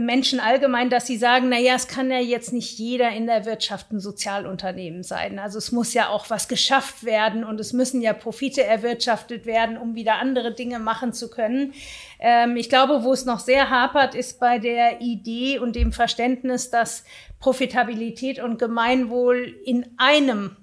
Menschen 0.00 0.40
allgemein, 0.40 0.88
dass 0.88 1.06
sie 1.06 1.18
sagen, 1.18 1.50
na 1.50 1.58
ja, 1.58 1.74
es 1.74 1.86
kann 1.86 2.10
ja 2.10 2.18
jetzt 2.18 2.50
nicht 2.52 2.78
jeder 2.78 3.10
in 3.10 3.26
der 3.26 3.44
Wirtschaft 3.44 3.92
ein 3.92 4.00
Sozialunternehmen 4.00 5.02
sein. 5.02 5.38
Also 5.38 5.58
es 5.58 5.70
muss 5.70 5.92
ja 5.92 6.08
auch 6.08 6.30
was 6.30 6.48
geschafft 6.48 7.04
werden 7.04 7.44
und 7.44 7.60
es 7.60 7.74
müssen 7.74 8.00
ja 8.00 8.14
Profite 8.14 8.64
erwirtschaftet 8.64 9.44
werden, 9.44 9.76
um 9.76 9.94
wieder 9.94 10.14
andere 10.14 10.54
Dinge 10.54 10.78
machen 10.78 11.12
zu 11.12 11.28
können. 11.28 11.74
Ähm, 12.18 12.56
ich 12.56 12.70
glaube, 12.70 13.04
wo 13.04 13.12
es 13.12 13.26
noch 13.26 13.40
sehr 13.40 13.68
hapert, 13.68 14.14
ist 14.14 14.40
bei 14.40 14.58
der 14.58 15.02
Idee 15.02 15.58
und 15.58 15.76
dem 15.76 15.92
Verständnis, 15.92 16.70
dass 16.70 17.04
Profitabilität 17.38 18.42
und 18.42 18.58
Gemeinwohl 18.58 19.54
in 19.66 19.86
einem 19.98 20.56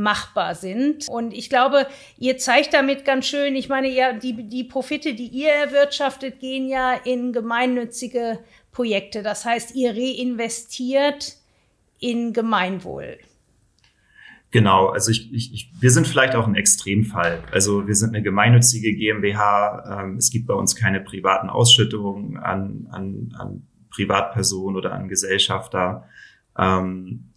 machbar 0.00 0.54
sind. 0.54 1.08
Und 1.08 1.32
ich 1.32 1.48
glaube, 1.48 1.86
ihr 2.18 2.38
zeigt 2.38 2.74
damit 2.74 3.04
ganz 3.04 3.26
schön, 3.26 3.54
ich 3.54 3.68
meine, 3.68 3.88
ja, 3.88 4.12
die, 4.12 4.48
die 4.48 4.64
Profite, 4.64 5.14
die 5.14 5.26
ihr 5.26 5.50
erwirtschaftet, 5.50 6.40
gehen 6.40 6.68
ja 6.68 6.94
in 7.04 7.32
gemeinnützige 7.32 8.40
Projekte. 8.72 9.22
Das 9.22 9.44
heißt, 9.44 9.74
ihr 9.74 9.90
reinvestiert 9.90 11.36
in 11.98 12.32
Gemeinwohl. 12.32 13.18
Genau, 14.52 14.88
also 14.88 15.12
ich, 15.12 15.32
ich, 15.32 15.52
ich, 15.52 15.70
wir 15.80 15.92
sind 15.92 16.08
vielleicht 16.08 16.34
auch 16.34 16.46
ein 16.46 16.56
Extremfall. 16.56 17.44
Also 17.52 17.86
wir 17.86 17.94
sind 17.94 18.08
eine 18.08 18.22
gemeinnützige 18.22 18.94
GmbH. 18.94 20.00
Ähm, 20.02 20.16
es 20.16 20.30
gibt 20.30 20.48
bei 20.48 20.54
uns 20.54 20.74
keine 20.74 21.00
privaten 21.00 21.48
Ausschüttungen 21.48 22.36
an, 22.36 22.88
an, 22.90 23.32
an 23.38 23.62
Privatpersonen 23.90 24.76
oder 24.76 24.92
an 24.92 25.08
Gesellschafter. 25.08 26.08
Ähm, 26.58 27.30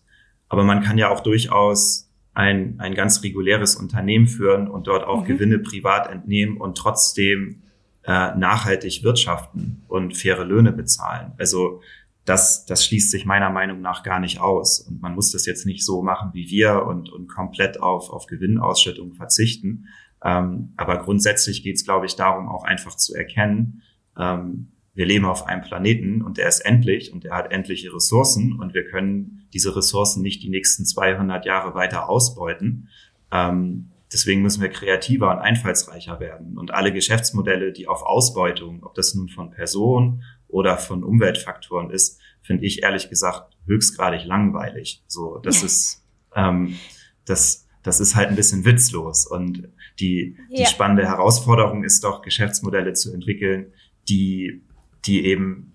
aber 0.49 0.63
man 0.63 0.81
kann 0.81 0.97
ja 0.97 1.09
auch 1.09 1.19
durchaus 1.19 2.09
ein, 2.33 2.79
ein 2.79 2.95
ganz 2.95 3.23
reguläres 3.23 3.75
Unternehmen 3.75 4.27
führen 4.27 4.67
und 4.67 4.87
dort 4.87 5.05
auch 5.05 5.21
mhm. 5.21 5.27
Gewinne 5.27 5.59
privat 5.59 6.09
entnehmen 6.09 6.57
und 6.57 6.77
trotzdem 6.77 7.61
äh, 8.05 8.35
nachhaltig 8.35 9.03
wirtschaften 9.03 9.83
und 9.87 10.17
faire 10.17 10.43
Löhne 10.43 10.71
bezahlen. 10.71 11.33
Also 11.37 11.81
das, 12.25 12.65
das 12.65 12.85
schließt 12.85 13.11
sich 13.11 13.25
meiner 13.25 13.49
Meinung 13.49 13.81
nach 13.81 14.03
gar 14.03 14.19
nicht 14.19 14.39
aus. 14.39 14.79
Und 14.79 15.01
man 15.01 15.13
muss 15.13 15.31
das 15.31 15.45
jetzt 15.45 15.65
nicht 15.65 15.85
so 15.85 16.01
machen 16.01 16.31
wie 16.33 16.49
wir 16.49 16.85
und, 16.85 17.11
und 17.11 17.27
komplett 17.27 17.81
auf, 17.81 18.09
auf 18.09 18.27
Gewinnausschüttung 18.27 19.13
verzichten. 19.13 19.87
Ähm, 20.23 20.73
aber 20.77 20.97
grundsätzlich 20.99 21.63
geht 21.63 21.75
es, 21.75 21.85
glaube 21.85 22.05
ich, 22.05 22.15
darum, 22.15 22.47
auch 22.47 22.63
einfach 22.63 22.95
zu 22.95 23.13
erkennen, 23.13 23.81
ähm, 24.17 24.72
wir 24.95 25.05
leben 25.05 25.25
auf 25.25 25.47
einem 25.47 25.63
Planeten 25.63 26.21
und 26.21 26.37
der 26.37 26.47
ist 26.47 26.59
endlich 26.59 27.13
und 27.13 27.23
der 27.23 27.33
hat 27.33 27.51
endliche 27.51 27.93
Ressourcen 27.93 28.59
und 28.59 28.73
wir 28.73 28.85
können 28.85 29.47
diese 29.53 29.75
Ressourcen 29.75 30.21
nicht 30.21 30.43
die 30.43 30.49
nächsten 30.49 30.85
200 30.85 31.45
Jahre 31.45 31.73
weiter 31.73 32.09
ausbeuten. 32.09 32.89
Ähm, 33.31 33.89
deswegen 34.11 34.43
müssen 34.43 34.61
wir 34.61 34.69
kreativer 34.69 35.31
und 35.31 35.39
einfallsreicher 35.39 36.19
werden. 36.19 36.57
Und 36.59 36.71
alle 36.71 36.93
Geschäftsmodelle, 36.93 37.73
die 37.73 37.87
auf 37.87 38.03
Ausbeutung, 38.03 38.83
ob 38.83 38.93
das 38.93 39.15
nun 39.15 39.29
von 39.29 39.49
Personen 39.49 40.23
oder 40.47 40.77
von 40.77 41.03
Umweltfaktoren 41.03 41.89
ist, 41.89 42.21
finde 42.43 42.65
ich 42.65 42.83
ehrlich 42.83 43.09
gesagt 43.09 43.57
höchstgradig 43.65 44.25
langweilig. 44.25 45.03
So, 45.07 45.39
das 45.39 45.63
ist, 45.63 46.03
ähm, 46.35 46.77
das, 47.25 47.67
das 47.81 47.99
ist 47.99 48.15
halt 48.15 48.29
ein 48.29 48.35
bisschen 48.35 48.63
witzlos. 48.63 49.25
Und 49.25 49.69
die, 49.99 50.37
die 50.51 50.61
ja. 50.61 50.67
spannende 50.67 51.07
Herausforderung 51.07 51.83
ist 51.83 52.03
doch, 52.03 52.21
Geschäftsmodelle 52.21 52.93
zu 52.93 53.11
entwickeln, 53.11 53.73
die, 54.07 54.61
die 55.05 55.25
eben 55.25 55.73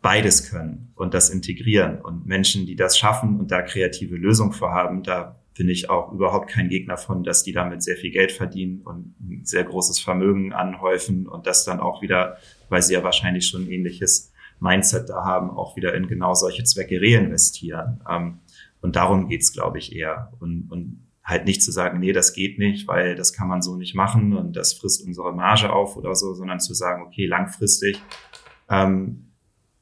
beides 0.00 0.50
können 0.50 0.92
und 0.94 1.14
das 1.14 1.30
integrieren. 1.30 2.00
Und 2.00 2.26
Menschen, 2.26 2.66
die 2.66 2.76
das 2.76 2.98
schaffen 2.98 3.38
und 3.40 3.50
da 3.50 3.62
kreative 3.62 4.16
Lösungen 4.16 4.52
vorhaben, 4.52 5.02
da 5.02 5.40
bin 5.56 5.68
ich 5.68 5.90
auch 5.90 6.12
überhaupt 6.12 6.48
kein 6.50 6.68
Gegner 6.68 6.96
von, 6.96 7.24
dass 7.24 7.42
die 7.42 7.52
damit 7.52 7.82
sehr 7.82 7.96
viel 7.96 8.12
Geld 8.12 8.30
verdienen 8.30 8.82
und 8.82 9.14
ein 9.20 9.44
sehr 9.44 9.64
großes 9.64 9.98
Vermögen 9.98 10.52
anhäufen 10.52 11.26
und 11.26 11.48
das 11.48 11.64
dann 11.64 11.80
auch 11.80 12.00
wieder 12.00 12.38
weil 12.68 12.82
sie 12.82 12.94
ja 12.94 13.02
wahrscheinlich 13.02 13.46
schon 13.46 13.64
ein 13.64 13.70
ähnliches 13.70 14.32
Mindset 14.60 15.08
da 15.08 15.24
haben, 15.24 15.50
auch 15.50 15.76
wieder 15.76 15.94
in 15.94 16.08
genau 16.08 16.34
solche 16.34 16.64
Zwecke 16.64 17.00
reinvestieren. 17.00 18.00
Ähm, 18.08 18.38
und 18.80 18.96
darum 18.96 19.28
geht's, 19.28 19.52
glaube 19.52 19.78
ich, 19.78 19.94
eher. 19.94 20.32
Und, 20.40 20.70
und 20.70 21.06
halt 21.24 21.44
nicht 21.44 21.62
zu 21.62 21.72
sagen, 21.72 22.00
nee, 22.00 22.12
das 22.12 22.32
geht 22.32 22.58
nicht, 22.58 22.88
weil 22.88 23.14
das 23.14 23.32
kann 23.32 23.48
man 23.48 23.60
so 23.60 23.76
nicht 23.76 23.94
machen 23.94 24.34
und 24.34 24.56
das 24.56 24.72
frisst 24.72 25.04
unsere 25.06 25.34
Marge 25.34 25.70
auf 25.70 25.96
oder 25.96 26.14
so, 26.14 26.32
sondern 26.32 26.58
zu 26.58 26.72
sagen, 26.72 27.02
okay, 27.02 27.26
langfristig 27.26 28.02
ähm, 28.68 29.28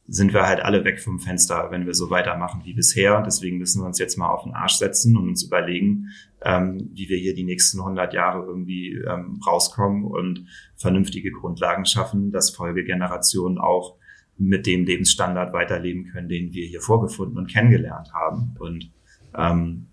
sind 0.09 0.33
wir 0.33 0.47
halt 0.47 0.61
alle 0.61 0.85
weg 0.85 1.01
vom 1.01 1.19
Fenster, 1.19 1.71
wenn 1.71 1.87
wir 1.87 1.95
so 1.95 2.11
weitermachen 2.11 2.61
wie 2.65 2.75
bisher. 2.75 3.23
Deswegen 3.23 3.59
müssen 3.59 3.83
wir 3.83 3.87
uns 3.87 3.99
jetzt 3.99 4.17
mal 4.17 4.29
auf 4.29 4.45
den 4.45 4.55
Arsch 4.55 4.75
setzen 4.75 5.17
und 5.17 5.29
uns 5.29 5.43
überlegen, 5.43 6.11
ähm, 6.43 6.91
wie 6.95 7.09
wir 7.09 7.19
hier 7.19 7.35
die 7.35 7.45
nächsten 7.45 7.81
100 7.81 8.15
Jahre 8.15 8.45
irgendwie 8.47 8.93
ähm, 8.93 9.41
rauskommen 9.45 10.05
und 10.05 10.47
vernünftige 10.77 11.33
Grundlagen 11.33 11.87
schaffen, 11.87 12.31
dass 12.31 12.51
Folgegenerationen 12.51 13.59
auch 13.59 13.97
mit 14.39 14.67
dem 14.67 14.85
Lebensstandard 14.85 15.53
weiterleben 15.53 16.07
können, 16.07 16.29
den 16.29 16.53
wir 16.53 16.67
hier 16.67 16.81
vorgefunden 16.81 17.39
und 17.39 17.51
kennengelernt 17.51 18.13
haben. 18.13 18.55
Und, 18.59 18.93
ähm, 19.37 19.87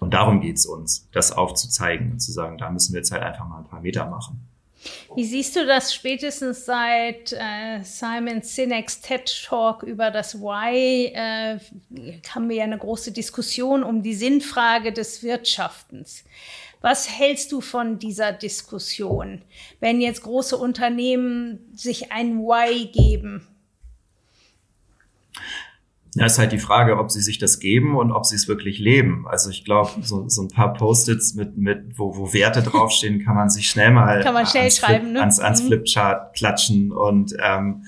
und 0.00 0.14
darum 0.14 0.40
geht's 0.40 0.66
uns, 0.66 1.08
das 1.12 1.30
aufzuzeigen 1.30 2.12
und 2.12 2.18
zu 2.20 2.32
sagen, 2.32 2.58
da 2.58 2.70
müssen 2.70 2.94
wir 2.94 3.00
jetzt 3.00 3.12
halt 3.12 3.22
einfach 3.22 3.46
mal 3.46 3.58
ein 3.58 3.68
paar 3.68 3.82
Meter 3.82 4.08
machen. 4.08 4.48
Wie 5.14 5.24
siehst 5.24 5.56
du 5.56 5.66
das 5.66 5.94
spätestens 5.94 6.64
seit 6.64 7.32
äh, 7.32 7.82
Simon 7.82 8.42
Sinek's 8.42 9.00
TED 9.00 9.44
Talk 9.46 9.82
über 9.82 10.10
das 10.10 10.40
Why? 10.40 11.12
Äh, 11.14 11.58
haben 12.30 12.48
wir 12.48 12.56
ja 12.56 12.64
eine 12.64 12.78
große 12.78 13.12
Diskussion 13.12 13.82
um 13.84 14.02
die 14.02 14.14
Sinnfrage 14.14 14.92
des 14.92 15.22
Wirtschaftens. 15.22 16.24
Was 16.80 17.08
hältst 17.08 17.50
du 17.52 17.60
von 17.60 17.98
dieser 17.98 18.32
Diskussion, 18.32 19.42
wenn 19.80 20.00
jetzt 20.00 20.22
große 20.22 20.56
Unternehmen 20.56 21.70
sich 21.74 22.12
ein 22.12 22.40
Why 22.40 22.86
geben? 22.86 23.53
Ja, 26.16 26.26
ist 26.26 26.38
halt 26.38 26.52
die 26.52 26.58
Frage, 26.58 26.98
ob 26.98 27.10
sie 27.10 27.20
sich 27.20 27.38
das 27.38 27.58
geben 27.58 27.96
und 27.96 28.12
ob 28.12 28.24
sie 28.24 28.36
es 28.36 28.46
wirklich 28.46 28.78
leben. 28.78 29.26
Also 29.26 29.50
ich 29.50 29.64
glaube, 29.64 29.90
so, 30.02 30.28
so 30.28 30.42
ein 30.42 30.48
paar 30.48 30.72
Post-its 30.72 31.34
mit, 31.34 31.56
mit 31.56 31.98
wo, 31.98 32.16
wo 32.16 32.32
Werte 32.32 32.62
draufstehen, 32.62 33.24
kann 33.24 33.34
man 33.34 33.50
sich 33.50 33.68
schnell 33.68 33.90
mal 33.90 34.22
kann 34.22 34.34
man 34.34 34.46
schnell 34.46 34.62
ans, 34.62 34.78
schreiben, 34.78 35.04
Flip, 35.04 35.12
ne? 35.14 35.20
ans, 35.20 35.40
ans 35.40 35.62
mhm. 35.62 35.66
Flipchart 35.66 36.36
klatschen 36.36 36.92
und 36.92 37.34
ähm, 37.42 37.82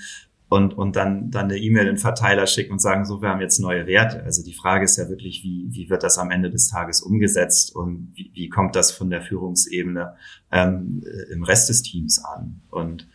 und, 0.48 0.74
und 0.78 0.94
dann, 0.94 1.30
dann 1.30 1.46
eine 1.46 1.58
E-Mail 1.58 1.88
in 1.88 1.94
den 1.94 1.98
Verteiler 1.98 2.46
schicken 2.46 2.72
und 2.72 2.78
sagen, 2.78 3.04
so, 3.04 3.20
wir 3.20 3.30
haben 3.30 3.40
jetzt 3.40 3.58
neue 3.58 3.86
Werte. 3.88 4.22
Also 4.22 4.44
die 4.44 4.54
Frage 4.54 4.84
ist 4.84 4.96
ja 4.96 5.08
wirklich, 5.08 5.42
wie, 5.42 5.66
wie 5.70 5.90
wird 5.90 6.04
das 6.04 6.18
am 6.18 6.30
Ende 6.30 6.50
des 6.50 6.68
Tages 6.68 7.00
umgesetzt 7.00 7.74
und 7.74 8.12
wie, 8.14 8.30
wie 8.32 8.48
kommt 8.48 8.76
das 8.76 8.92
von 8.92 9.10
der 9.10 9.22
Führungsebene 9.22 10.14
ähm, 10.52 11.02
im 11.32 11.42
Rest 11.42 11.68
des 11.68 11.82
Teams 11.82 12.24
an? 12.24 12.60
Und 12.70 13.08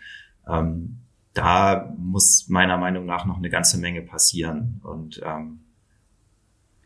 ähm, 0.46 1.01
da 1.34 1.94
muss 1.98 2.48
meiner 2.50 2.78
Meinung 2.78 3.06
nach 3.06 3.26
noch 3.26 3.38
eine 3.38 3.50
ganze 3.50 3.78
Menge 3.78 4.02
passieren. 4.02 4.82
Und 4.84 5.22
ähm, 5.24 5.62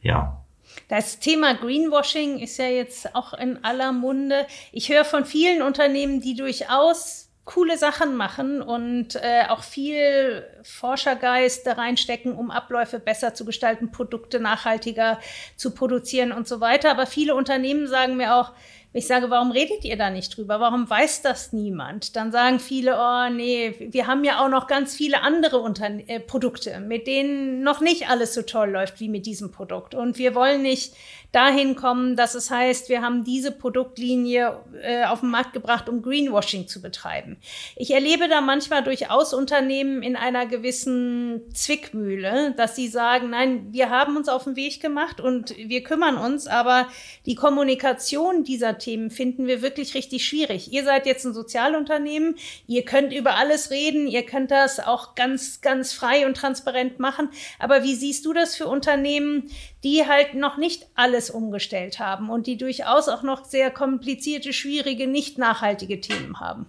ja. 0.02 0.46
Das 0.88 1.20
Thema 1.20 1.54
Greenwashing 1.54 2.40
ist 2.40 2.58
ja 2.58 2.68
jetzt 2.68 3.16
auch 3.16 3.34
in 3.34 3.64
aller 3.64 3.92
Munde. 3.92 4.46
Ich 4.72 4.90
höre 4.90 5.06
von 5.06 5.26
vielen 5.26 5.62
Unternehmen, 5.62 6.22
die 6.22 6.36
durchaus 6.36 7.26
coole 7.46 7.78
Sachen 7.78 8.16
machen 8.18 8.62
und 8.62 9.16
äh, 9.16 9.44
auch 9.50 9.62
viel 9.64 10.44
Forschergeist 10.64 11.66
da 11.68 11.74
reinstecken, 11.74 12.34
um 12.34 12.50
Abläufe 12.50 13.00
besser 13.00 13.36
zu 13.36 13.46
gestalten, 13.46 13.92
Produkte 13.92 14.40
nachhaltiger 14.40 15.20
zu 15.56 15.74
produzieren 15.74 16.32
und 16.32 16.48
so 16.48 16.60
weiter. 16.60 16.90
Aber 16.90 17.06
viele 17.06 17.36
Unternehmen 17.36 17.88
sagen 17.88 18.18
mir 18.18 18.36
auch, 18.36 18.52
ich 18.98 19.08
sage, 19.08 19.30
warum 19.30 19.52
redet 19.52 19.84
ihr 19.84 19.98
da 19.98 20.10
nicht 20.10 20.38
drüber? 20.38 20.62
Warum 20.62 20.90
weiß 20.90 21.22
das 21.22 21.52
niemand? 21.52 22.16
Dann 22.16 22.32
sagen 22.32 22.62
viele, 22.62 22.96
oh 22.98 23.30
nee, 23.30 23.76
wir 23.92 24.08
haben 24.08 24.24
ja 24.24 24.42
auch 24.42 24.48
noch 24.48 24.68
ganz 24.68 24.96
viele 24.96 25.22
andere 25.22 25.60
Unterne 25.60 26.08
äh, 26.08 26.22
Produkte, 26.22 26.80
mit 26.80 27.06
denen 27.06 27.62
noch 27.62 27.82
nicht 27.82 28.10
alles 28.10 28.34
so 28.34 28.42
toll 28.42 28.70
läuft 28.70 29.02
wie 29.02 29.10
mit 29.10 29.26
diesem 29.26 29.52
Produkt. 29.52 29.96
Und 29.96 30.18
wir 30.18 30.34
wollen 30.34 30.62
nicht 30.62 30.94
dahin 31.36 31.76
kommen, 31.76 32.16
dass 32.16 32.34
es 32.34 32.50
heißt, 32.50 32.88
wir 32.88 33.02
haben 33.02 33.26
diese 33.26 33.52
Produktlinie 33.52 34.58
äh, 34.82 35.04
auf 35.04 35.20
den 35.20 35.30
Markt 35.30 35.52
gebracht, 35.52 35.90
um 35.90 36.02
Greenwashing 36.02 36.70
zu 36.70 36.82
betreiben. 36.82 37.36
Ich 37.76 37.92
erlebe 37.92 38.30
da 38.30 38.40
manchmal 38.40 38.82
durchaus 38.86 39.34
Unternehmen 39.34 40.02
in 40.02 40.16
einer 40.16 40.46
gewissen 40.46 41.42
Zwickmühle, 41.54 42.54
dass 42.56 42.78
sie 42.78 42.88
sagen, 42.88 43.32
nein, 43.32 43.68
wir 43.72 43.90
haben 43.90 44.16
uns 44.16 44.30
auf 44.30 44.46
den 44.46 44.56
Weg 44.56 44.82
gemacht 44.82 45.20
und 45.20 45.54
wir 45.58 45.84
kümmern 45.84 46.16
uns, 46.16 46.48
aber 46.48 46.88
die 47.26 47.36
Kommunikation 47.36 48.46
dieser 48.46 48.78
Themen 48.86 49.10
finden 49.10 49.48
wir 49.48 49.64
wirklich 49.64 49.96
richtig 49.96 50.26
schwierig. 50.26 50.72
Ihr 50.72 50.84
seid 50.84 51.08
jetzt 51.08 51.26
ein 51.26 51.34
Sozialunternehmen, 51.34 52.36
ihr 52.68 52.86
könnt 52.86 53.12
über 53.12 53.36
alles 53.36 53.72
reden, 53.72 54.08
ihr 54.08 54.24
könnt 54.24 54.52
das 54.52 54.80
auch 54.80 55.16
ganz, 55.16 55.62
ganz 55.62 55.92
frei 55.92 56.28
und 56.28 56.38
transparent 56.38 57.00
machen, 57.00 57.30
aber 57.58 57.84
wie 57.84 57.96
siehst 57.96 58.26
du 58.28 58.34
das 58.34 58.56
für 58.56 58.68
Unternehmen, 58.68 59.50
die 59.84 60.06
halt 60.06 60.36
noch 60.36 60.58
nicht 60.58 60.86
alles 60.94 61.32
umgestellt 61.32 62.00
haben 62.00 62.30
und 62.30 62.46
die 62.46 62.58
durchaus 62.58 63.10
auch 63.10 63.24
noch 63.24 63.46
sehr 63.46 63.72
komplizierte, 63.72 64.54
schwierige, 64.54 65.08
nicht 65.08 65.40
nachhaltige 65.40 66.00
Themen 66.00 66.40
haben. 66.40 66.68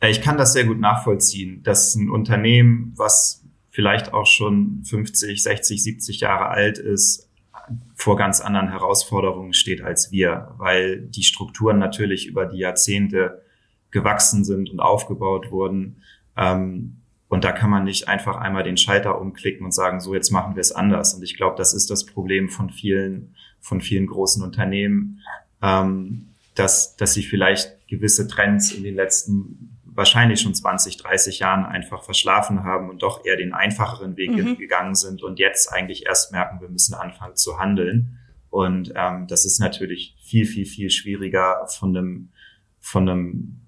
Ich 0.00 0.20
kann 0.20 0.38
das 0.38 0.52
sehr 0.52 0.64
gut 0.64 0.78
nachvollziehen, 0.78 1.64
dass 1.64 1.96
ein 1.96 2.08
Unternehmen, 2.08 2.92
was 2.96 3.42
vielleicht 3.70 4.12
auch 4.12 4.26
schon 4.26 4.84
50, 4.84 5.42
60, 5.42 5.82
70 5.82 6.20
Jahre 6.20 6.48
alt 6.48 6.78
ist, 6.78 7.27
vor 7.94 8.16
ganz 8.16 8.40
anderen 8.40 8.68
Herausforderungen 8.68 9.52
steht 9.52 9.82
als 9.82 10.12
wir, 10.12 10.54
weil 10.58 11.00
die 11.00 11.22
Strukturen 11.22 11.78
natürlich 11.78 12.26
über 12.26 12.46
die 12.46 12.58
Jahrzehnte 12.58 13.42
gewachsen 13.90 14.44
sind 14.44 14.70
und 14.70 14.80
aufgebaut 14.80 15.50
wurden. 15.50 16.02
Ähm, 16.36 16.98
und 17.28 17.44
da 17.44 17.52
kann 17.52 17.70
man 17.70 17.84
nicht 17.84 18.08
einfach 18.08 18.36
einmal 18.36 18.62
den 18.62 18.76
Schalter 18.76 19.20
umklicken 19.20 19.64
und 19.64 19.72
sagen, 19.72 20.00
so 20.00 20.14
jetzt 20.14 20.30
machen 20.30 20.56
wir 20.56 20.60
es 20.60 20.72
anders. 20.72 21.14
Und 21.14 21.22
ich 21.22 21.36
glaube, 21.36 21.56
das 21.56 21.74
ist 21.74 21.90
das 21.90 22.06
Problem 22.06 22.48
von 22.48 22.70
vielen, 22.70 23.34
von 23.60 23.80
vielen 23.80 24.06
großen 24.06 24.42
Unternehmen, 24.42 25.20
ähm, 25.62 26.28
dass, 26.54 26.96
dass 26.96 27.14
sie 27.14 27.22
vielleicht 27.22 27.86
gewisse 27.88 28.28
Trends 28.28 28.72
in 28.72 28.82
den 28.82 28.94
letzten 28.94 29.77
wahrscheinlich 29.98 30.40
schon 30.40 30.54
20, 30.54 30.96
30 30.96 31.40
Jahren 31.40 31.66
einfach 31.66 32.04
verschlafen 32.04 32.62
haben 32.62 32.88
und 32.88 33.02
doch 33.02 33.26
eher 33.26 33.36
den 33.36 33.52
einfacheren 33.52 34.16
Weg 34.16 34.30
mhm. 34.30 34.56
gegangen 34.56 34.94
sind 34.94 35.24
und 35.24 35.40
jetzt 35.40 35.72
eigentlich 35.72 36.06
erst 36.06 36.30
merken, 36.30 36.60
wir 36.60 36.68
müssen 36.68 36.94
anfangen 36.94 37.34
zu 37.34 37.58
handeln. 37.58 38.18
Und 38.48 38.92
ähm, 38.94 39.26
das 39.26 39.44
ist 39.44 39.58
natürlich 39.58 40.16
viel, 40.22 40.46
viel, 40.46 40.66
viel 40.66 40.90
schwieriger 40.90 41.66
von 41.66 41.96
einem, 41.96 42.28
von 42.80 43.08
einem 43.08 43.60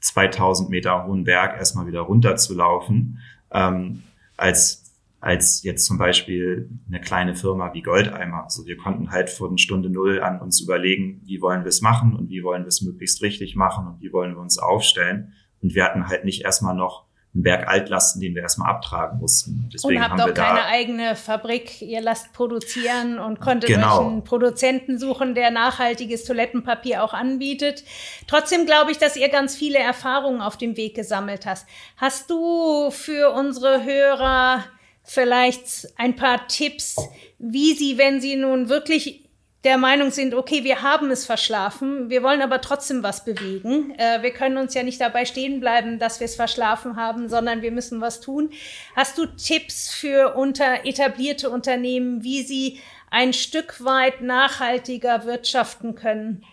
2000 0.00 0.68
Meter 0.68 1.06
hohen 1.06 1.24
Berg 1.24 1.56
erstmal 1.56 1.86
wieder 1.86 2.02
runterzulaufen, 2.02 3.20
ähm, 3.50 4.02
als 4.36 4.82
als 5.20 5.62
jetzt 5.62 5.86
zum 5.86 5.96
Beispiel 5.96 6.68
eine 6.86 7.00
kleine 7.00 7.34
Firma 7.34 7.72
wie 7.72 7.80
Goldeimer. 7.80 8.44
Also 8.44 8.66
wir 8.66 8.76
konnten 8.76 9.10
halt 9.10 9.30
von 9.30 9.56
Stunde 9.56 9.88
Null 9.88 10.20
an 10.20 10.38
uns 10.38 10.60
überlegen, 10.60 11.22
wie 11.24 11.40
wollen 11.40 11.62
wir 11.62 11.70
es 11.70 11.80
machen 11.80 12.14
und 12.14 12.28
wie 12.28 12.42
wollen 12.42 12.64
wir 12.64 12.68
es 12.68 12.82
möglichst 12.82 13.22
richtig 13.22 13.56
machen 13.56 13.86
und 13.86 14.02
wie 14.02 14.12
wollen 14.12 14.34
wir 14.34 14.42
uns 14.42 14.58
aufstellen. 14.58 15.32
Und 15.64 15.74
wir 15.74 15.82
hatten 15.82 16.06
halt 16.08 16.26
nicht 16.26 16.44
erstmal 16.44 16.74
noch 16.74 17.04
einen 17.34 17.42
Berg 17.42 17.66
Altlasten, 17.66 18.20
den 18.20 18.34
wir 18.34 18.42
erstmal 18.42 18.70
abtragen 18.70 19.18
mussten. 19.18 19.68
Deswegen 19.72 19.96
und 19.96 20.02
habt 20.02 20.20
haben 20.20 20.30
auch 20.30 20.34
keine 20.34 20.66
eigene 20.66 21.16
Fabrik, 21.16 21.80
ihr 21.80 22.02
lasst 22.02 22.34
produzieren 22.34 23.18
und 23.18 23.40
konntet 23.40 23.70
genau. 23.70 24.06
einen 24.06 24.24
Produzenten 24.24 24.98
suchen, 24.98 25.34
der 25.34 25.50
nachhaltiges 25.50 26.24
Toilettenpapier 26.24 27.02
auch 27.02 27.14
anbietet. 27.14 27.82
Trotzdem 28.28 28.66
glaube 28.66 28.92
ich, 28.92 28.98
dass 28.98 29.16
ihr 29.16 29.30
ganz 29.30 29.56
viele 29.56 29.78
Erfahrungen 29.78 30.42
auf 30.42 30.58
dem 30.58 30.76
Weg 30.76 30.94
gesammelt 30.94 31.46
hast. 31.46 31.66
Hast 31.96 32.30
du 32.30 32.90
für 32.90 33.30
unsere 33.30 33.84
Hörer 33.84 34.64
vielleicht 35.02 35.88
ein 35.96 36.16
paar 36.16 36.46
Tipps, 36.46 36.96
wie 37.38 37.72
sie, 37.72 37.96
wenn 37.96 38.20
sie 38.20 38.36
nun 38.36 38.68
wirklich 38.68 39.23
der 39.64 39.78
Meinung 39.78 40.10
sind, 40.10 40.34
okay, 40.34 40.62
wir 40.62 40.82
haben 40.82 41.10
es 41.10 41.24
verschlafen, 41.24 42.10
wir 42.10 42.22
wollen 42.22 42.42
aber 42.42 42.60
trotzdem 42.60 43.02
was 43.02 43.24
bewegen. 43.24 43.94
Äh, 43.98 44.22
wir 44.22 44.30
können 44.30 44.58
uns 44.58 44.74
ja 44.74 44.82
nicht 44.82 45.00
dabei 45.00 45.24
stehen 45.24 45.58
bleiben, 45.58 45.98
dass 45.98 46.20
wir 46.20 46.26
es 46.26 46.36
verschlafen 46.36 46.96
haben, 46.96 47.28
sondern 47.30 47.62
wir 47.62 47.72
müssen 47.72 48.02
was 48.02 48.20
tun. 48.20 48.50
Hast 48.94 49.16
du 49.16 49.24
Tipps 49.26 49.92
für 49.92 50.34
unter 50.34 50.84
etablierte 50.84 51.48
Unternehmen, 51.48 52.22
wie 52.22 52.42
sie 52.42 52.80
ein 53.10 53.32
Stück 53.32 53.82
weit 53.82 54.20
nachhaltiger 54.20 55.24
wirtschaften 55.24 55.94
können, 55.94 56.44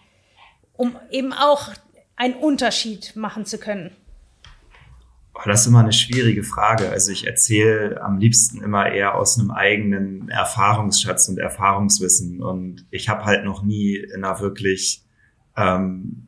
um 0.73 0.97
eben 1.09 1.33
auch 1.33 1.69
einen 2.15 2.35
Unterschied 2.35 3.15
machen 3.15 3.45
zu 3.45 3.57
können? 3.57 3.95
Das 5.45 5.61
ist 5.61 5.67
immer 5.67 5.79
eine 5.79 5.93
schwierige 5.93 6.43
Frage. 6.43 6.89
Also 6.89 7.11
ich 7.11 7.25
erzähle 7.25 8.01
am 8.01 8.17
liebsten 8.17 8.61
immer 8.61 8.91
eher 8.91 9.15
aus 9.15 9.39
einem 9.39 9.51
eigenen 9.51 10.29
Erfahrungsschatz 10.29 11.29
und 11.29 11.39
Erfahrungswissen. 11.39 12.41
Und 12.41 12.85
ich 12.91 13.09
habe 13.09 13.25
halt 13.25 13.43
noch 13.43 13.63
nie 13.63 13.95
in 13.95 14.23
einer 14.23 14.39
wirklich 14.39 15.03
ähm, 15.57 16.27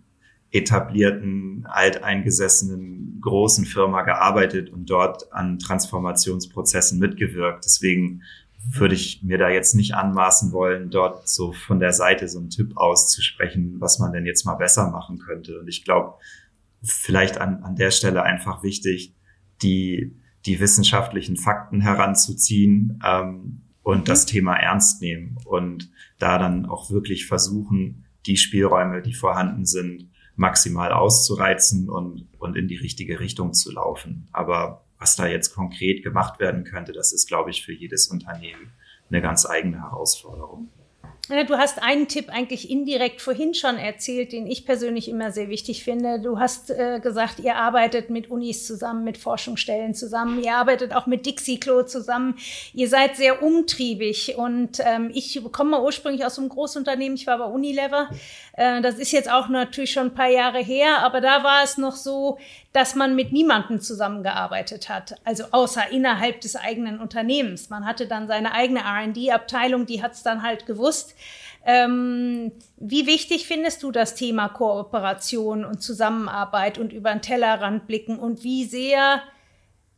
etablierten, 0.51 1.65
alteingesessenen 1.67 3.19
großen 3.21 3.65
Firma 3.65 4.03
gearbeitet 4.03 4.69
und 4.69 4.89
dort 4.89 5.31
an 5.33 5.59
Transformationsprozessen 5.59 6.99
mitgewirkt. 6.99 7.65
Deswegen 7.65 8.21
würde 8.71 8.95
ich 8.95 9.21
mir 9.23 9.37
da 9.37 9.49
jetzt 9.49 9.75
nicht 9.75 9.95
anmaßen 9.95 10.51
wollen, 10.51 10.89
dort 10.89 11.27
so 11.27 11.51
von 11.51 11.79
der 11.79 11.91
Seite 11.91 12.27
so 12.29 12.39
einen 12.39 12.49
Tipp 12.49 12.77
auszusprechen, 12.77 13.75
was 13.79 13.99
man 13.99 14.13
denn 14.13 14.25
jetzt 14.25 14.45
mal 14.45 14.55
besser 14.55 14.89
machen 14.89 15.19
könnte. 15.19 15.59
Und 15.59 15.67
ich 15.67 15.83
glaube, 15.83 16.15
vielleicht 16.83 17.37
an, 17.37 17.63
an 17.63 17.75
der 17.75 17.91
Stelle 17.91 18.23
einfach 18.23 18.63
wichtig, 18.63 19.15
die, 19.61 20.15
die 20.45 20.59
wissenschaftlichen 20.59 21.37
Fakten 21.37 21.81
heranzuziehen 21.81 22.99
ähm, 23.05 23.61
und 23.81 23.99
mhm. 24.01 24.05
das 24.05 24.25
Thema 24.25 24.55
ernst 24.55 25.01
nehmen 25.01 25.37
und 25.45 25.89
da 26.19 26.37
dann 26.37 26.65
auch 26.65 26.91
wirklich 26.91 27.25
versuchen, 27.25 28.05
die 28.25 28.37
Spielräume, 28.37 29.01
die 29.01 29.13
vorhanden 29.13 29.65
sind, 29.65 30.09
maximal 30.35 30.91
auszureizen 30.91 31.89
und, 31.89 32.27
und 32.39 32.55
in 32.57 32.67
die 32.67 32.77
richtige 32.77 33.19
Richtung 33.19 33.53
zu 33.53 33.71
laufen. 33.71 34.27
Aber 34.31 34.85
was 34.97 35.15
da 35.15 35.27
jetzt 35.27 35.53
konkret 35.53 36.03
gemacht 36.03 36.39
werden 36.39 36.63
könnte, 36.63 36.93
das 36.93 37.13
ist, 37.13 37.27
glaube 37.27 37.51
ich, 37.51 37.65
für 37.65 37.73
jedes 37.73 38.07
Unternehmen 38.07 38.71
eine 39.09 39.21
ganz 39.21 39.45
eigene 39.45 39.81
Herausforderung. 39.81 40.69
Du 41.29 41.57
hast 41.57 41.81
einen 41.81 42.09
Tipp 42.09 42.27
eigentlich 42.29 42.69
indirekt 42.69 43.21
vorhin 43.21 43.53
schon 43.53 43.77
erzählt, 43.77 44.33
den 44.33 44.45
ich 44.45 44.65
persönlich 44.65 45.07
immer 45.07 45.31
sehr 45.31 45.47
wichtig 45.47 45.81
finde. 45.81 46.19
Du 46.19 46.37
hast 46.37 46.69
äh, 46.69 46.99
gesagt, 46.99 47.39
ihr 47.39 47.55
arbeitet 47.55 48.09
mit 48.09 48.29
Unis 48.29 48.67
zusammen, 48.67 49.05
mit 49.05 49.17
Forschungsstellen 49.17 49.93
zusammen, 49.93 50.43
ihr 50.43 50.53
arbeitet 50.53 50.93
auch 50.93 51.05
mit 51.05 51.25
Dixie-Klo 51.25 51.83
zusammen. 51.83 52.35
Ihr 52.73 52.89
seid 52.89 53.15
sehr 53.15 53.41
umtriebig 53.41 54.35
und 54.35 54.81
ähm, 54.83 55.11
ich 55.13 55.41
komme 55.53 55.81
ursprünglich 55.81 56.25
aus 56.25 56.37
einem 56.37 56.49
Großunternehmen, 56.49 57.15
ich 57.15 57.25
war 57.25 57.37
bei 57.37 57.45
Unilever. 57.45 58.09
Äh, 58.57 58.81
das 58.81 58.95
ist 58.95 59.13
jetzt 59.13 59.31
auch 59.31 59.47
natürlich 59.47 59.93
schon 59.93 60.07
ein 60.07 60.13
paar 60.13 60.29
Jahre 60.29 60.59
her, 60.59 60.99
aber 61.03 61.21
da 61.21 61.41
war 61.41 61.63
es 61.63 61.77
noch 61.77 61.95
so, 61.95 62.37
dass 62.73 62.95
man 62.95 63.15
mit 63.15 63.31
niemandem 63.31 63.79
zusammengearbeitet 63.79 64.89
hat, 64.89 65.15
also 65.23 65.45
außer 65.51 65.91
innerhalb 65.91 66.41
des 66.41 66.55
eigenen 66.55 66.99
Unternehmens. 66.99 67.69
Man 67.69 67.85
hatte 67.85 68.07
dann 68.07 68.27
seine 68.27 68.51
eigene 68.51 68.79
R&D-Abteilung, 68.79 69.85
die 69.85 70.01
hat 70.01 70.13
es 70.13 70.23
dann 70.23 70.41
halt 70.41 70.65
gewusst. 70.65 71.12
Ähm, 71.65 72.51
wie 72.77 73.07
wichtig 73.07 73.47
findest 73.47 73.83
du 73.83 73.91
das 73.91 74.15
Thema 74.15 74.49
Kooperation 74.49 75.63
und 75.63 75.81
Zusammenarbeit 75.81 76.77
und 76.77 76.91
über 76.91 77.11
den 77.11 77.21
Tellerrand 77.21 77.87
blicken 77.87 78.19
und 78.19 78.43
wie 78.43 78.65
sehr, 78.65 79.21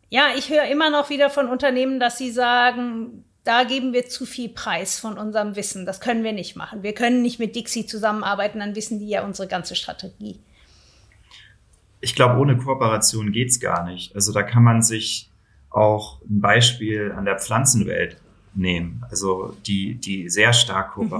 ja, 0.09 0.27
ich 0.37 0.49
höre 0.49 0.65
immer 0.65 0.91
noch 0.91 1.09
wieder 1.09 1.29
von 1.29 1.49
Unternehmen, 1.49 1.99
dass 1.99 2.17
sie 2.17 2.29
sagen, 2.29 3.25
da 3.43 3.63
geben 3.63 3.93
wir 3.93 4.07
zu 4.07 4.25
viel 4.25 4.49
Preis 4.49 4.99
von 4.99 5.17
unserem 5.17 5.55
Wissen. 5.55 5.85
Das 5.85 6.01
können 6.01 6.23
wir 6.23 6.33
nicht 6.33 6.55
machen. 6.55 6.83
Wir 6.83 6.93
können 6.93 7.21
nicht 7.21 7.39
mit 7.39 7.55
Dixie 7.55 7.85
zusammenarbeiten, 7.85 8.59
dann 8.59 8.75
wissen 8.75 8.99
die 8.99 9.09
ja 9.09 9.23
unsere 9.23 9.47
ganze 9.47 9.75
Strategie 9.75 10.39
ich 12.05 12.13
glaube, 12.13 12.39
ohne 12.39 12.55
Kooperation 12.55 13.31
geht's 13.31 13.59
gar 13.59 13.83
nicht. 13.83 14.13
Also 14.13 14.31
da 14.31 14.43
kann 14.43 14.63
man 14.63 14.83
sich 14.83 15.31
auch 15.71 16.21
ein 16.21 16.39
Beispiel 16.39 17.11
an 17.11 17.25
der 17.25 17.39
Pflanzenwelt 17.39 18.17
nehmen, 18.55 19.03
also 19.09 19.55
die, 19.65 19.95
die 19.95 20.29
sehr 20.29 20.53
stark 20.53 20.97
mhm. 20.97 21.11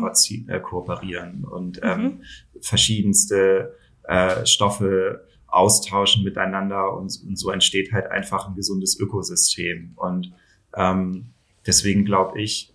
äh, 0.48 0.60
kooperieren 0.60 1.44
und 1.44 1.80
ähm, 1.84 2.02
mhm. 2.02 2.22
verschiedenste 2.62 3.76
äh, 4.04 4.46
Stoffe 4.46 5.28
austauschen 5.48 6.24
miteinander 6.24 6.94
und, 6.94 7.22
und 7.26 7.38
so 7.38 7.50
entsteht 7.50 7.94
halt 7.94 8.12
einfach 8.12 8.48
ein 8.48 8.56
gesundes 8.56 9.00
Ökosystem. 9.00 9.94
Und 9.96 10.34
ähm, 10.76 11.28
deswegen 11.66 12.06
glaube 12.06 12.42
ich, 12.42 12.75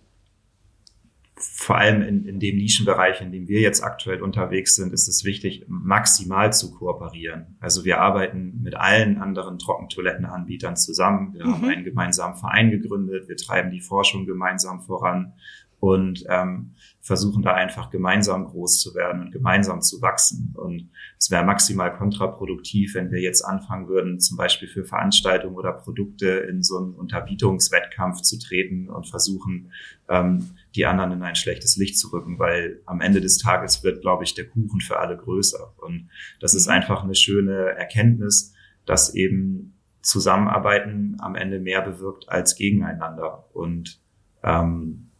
vor 1.41 1.77
allem 1.77 2.01
in, 2.01 2.25
in 2.25 2.39
dem 2.39 2.57
Nischenbereich, 2.57 3.21
in 3.21 3.31
dem 3.31 3.47
wir 3.47 3.59
jetzt 3.59 3.83
aktuell 3.83 4.21
unterwegs 4.21 4.75
sind, 4.75 4.93
ist 4.93 5.07
es 5.07 5.25
wichtig, 5.25 5.65
maximal 5.67 6.53
zu 6.53 6.71
kooperieren. 6.71 7.57
Also 7.59 7.85
wir 7.85 7.99
arbeiten 7.99 8.61
mit 8.61 8.75
allen 8.75 9.17
anderen 9.17 9.57
Trockentoilettenanbietern 9.59 10.75
zusammen. 10.75 11.33
Wir 11.33 11.45
mhm. 11.45 11.53
haben 11.53 11.69
einen 11.69 11.83
gemeinsamen 11.83 12.35
Verein 12.35 12.71
gegründet. 12.71 13.27
Wir 13.27 13.37
treiben 13.37 13.71
die 13.71 13.81
Forschung 13.81 14.25
gemeinsam 14.25 14.81
voran 14.81 15.33
und 15.81 16.23
ähm, 16.29 16.75
versuchen 16.99 17.41
da 17.41 17.55
einfach 17.55 17.89
gemeinsam 17.89 18.45
groß 18.45 18.79
zu 18.79 18.93
werden 18.93 19.23
und 19.23 19.31
gemeinsam 19.31 19.81
zu 19.81 19.99
wachsen. 19.99 20.53
Und 20.55 20.91
es 21.17 21.31
wäre 21.31 21.43
maximal 21.43 21.91
kontraproduktiv, 21.91 22.93
wenn 22.93 23.09
wir 23.09 23.19
jetzt 23.19 23.41
anfangen 23.41 23.87
würden, 23.87 24.19
zum 24.19 24.37
Beispiel 24.37 24.67
für 24.67 24.85
Veranstaltungen 24.85 25.55
oder 25.55 25.73
Produkte 25.73 26.27
in 26.27 26.61
so 26.61 26.77
einen 26.77 26.93
Unterbietungswettkampf 26.93 28.21
zu 28.21 28.37
treten 28.37 28.89
und 28.91 29.09
versuchen, 29.09 29.71
ähm, 30.07 30.51
die 30.75 30.85
anderen 30.85 31.13
in 31.13 31.23
ein 31.23 31.35
schlechtes 31.35 31.77
Licht 31.77 31.97
zu 31.97 32.09
rücken, 32.09 32.37
weil 32.37 32.83
am 32.85 33.01
Ende 33.01 33.19
des 33.19 33.39
Tages 33.39 33.83
wird, 33.83 34.01
glaube 34.01 34.23
ich, 34.23 34.35
der 34.35 34.47
Kuchen 34.47 34.81
für 34.81 34.99
alle 34.99 35.17
größer. 35.17 35.73
Und 35.77 36.09
das 36.39 36.53
ist 36.53 36.67
mhm. 36.67 36.73
einfach 36.73 37.03
eine 37.03 37.15
schöne 37.15 37.71
Erkenntnis, 37.71 38.53
dass 38.85 39.15
eben 39.15 39.79
Zusammenarbeiten 40.03 41.17
am 41.21 41.33
Ende 41.33 41.59
mehr 41.59 41.81
bewirkt 41.81 42.29
als 42.29 42.55
gegeneinander. 42.55 43.47
Und 43.53 43.99
ähm, 44.43 45.10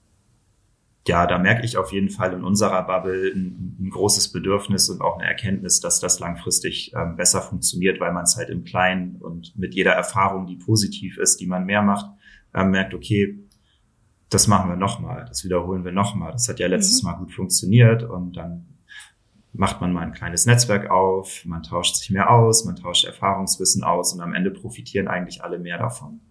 ja, 1.08 1.26
da 1.26 1.40
merke 1.40 1.66
ich 1.66 1.78
auf 1.78 1.92
jeden 1.92 2.10
Fall 2.10 2.34
in 2.34 2.44
unserer 2.44 2.84
Bubble 2.84 3.32
ein, 3.34 3.78
ein 3.80 3.90
großes 3.90 4.32
Bedürfnis 4.32 4.90
und 4.90 5.02
auch 5.02 5.18
eine 5.18 5.28
Erkenntnis, 5.28 5.80
dass 5.80 6.00
das 6.00 6.20
langfristig 6.20 6.94
ähm, 6.96 7.16
besser 7.16 7.42
funktioniert, 7.42 8.00
weil 8.00 8.14
man 8.14 8.24
es 8.24 8.38
halt 8.38 8.50
im 8.50 8.64
Kleinen 8.64 9.16
und 9.16 9.58
mit 9.58 9.74
jeder 9.74 9.94
Erfahrung, 9.94 10.46
die 10.46 10.58
positiv 10.58 11.18
ist, 11.18 11.40
die 11.40 11.48
man 11.48 11.66
mehr 11.66 11.82
macht, 11.82 12.06
ähm, 12.54 12.70
merkt, 12.70 12.94
okay, 12.94 13.40
das 14.30 14.48
machen 14.48 14.70
wir 14.70 14.78
nochmal, 14.78 15.26
das 15.28 15.44
wiederholen 15.44 15.84
wir 15.84 15.92
nochmal. 15.92 16.32
Das 16.32 16.48
hat 16.48 16.60
ja 16.60 16.68
letztes 16.68 17.02
mhm. 17.02 17.10
Mal 17.10 17.18
gut 17.18 17.34
funktioniert 17.34 18.04
und 18.04 18.38
dann 18.38 18.68
macht 19.54 19.82
man 19.82 19.92
mal 19.92 20.02
ein 20.02 20.14
kleines 20.14 20.46
Netzwerk 20.46 20.90
auf, 20.90 21.44
man 21.46 21.64
tauscht 21.64 21.96
sich 21.96 22.10
mehr 22.12 22.30
aus, 22.30 22.64
man 22.64 22.76
tauscht 22.76 23.06
Erfahrungswissen 23.06 23.84
aus 23.84 24.14
und 24.14 24.22
am 24.22 24.34
Ende 24.34 24.52
profitieren 24.52 25.08
eigentlich 25.08 25.44
alle 25.44 25.60
mehr 25.60 25.78
davon. 25.78 26.22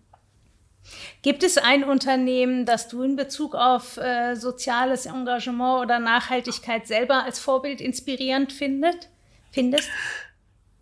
Gibt 1.22 1.42
es 1.42 1.58
ein 1.58 1.84
Unternehmen, 1.84 2.64
das 2.66 2.88
du 2.88 3.02
in 3.02 3.16
Bezug 3.16 3.54
auf 3.54 3.96
äh, 3.98 4.34
soziales 4.34 5.06
Engagement 5.06 5.82
oder 5.82 5.98
Nachhaltigkeit 5.98 6.86
selber 6.86 7.24
als 7.24 7.38
Vorbild 7.38 7.80
inspirierend 7.80 8.52
findet, 8.52 9.10
findest? 9.50 9.88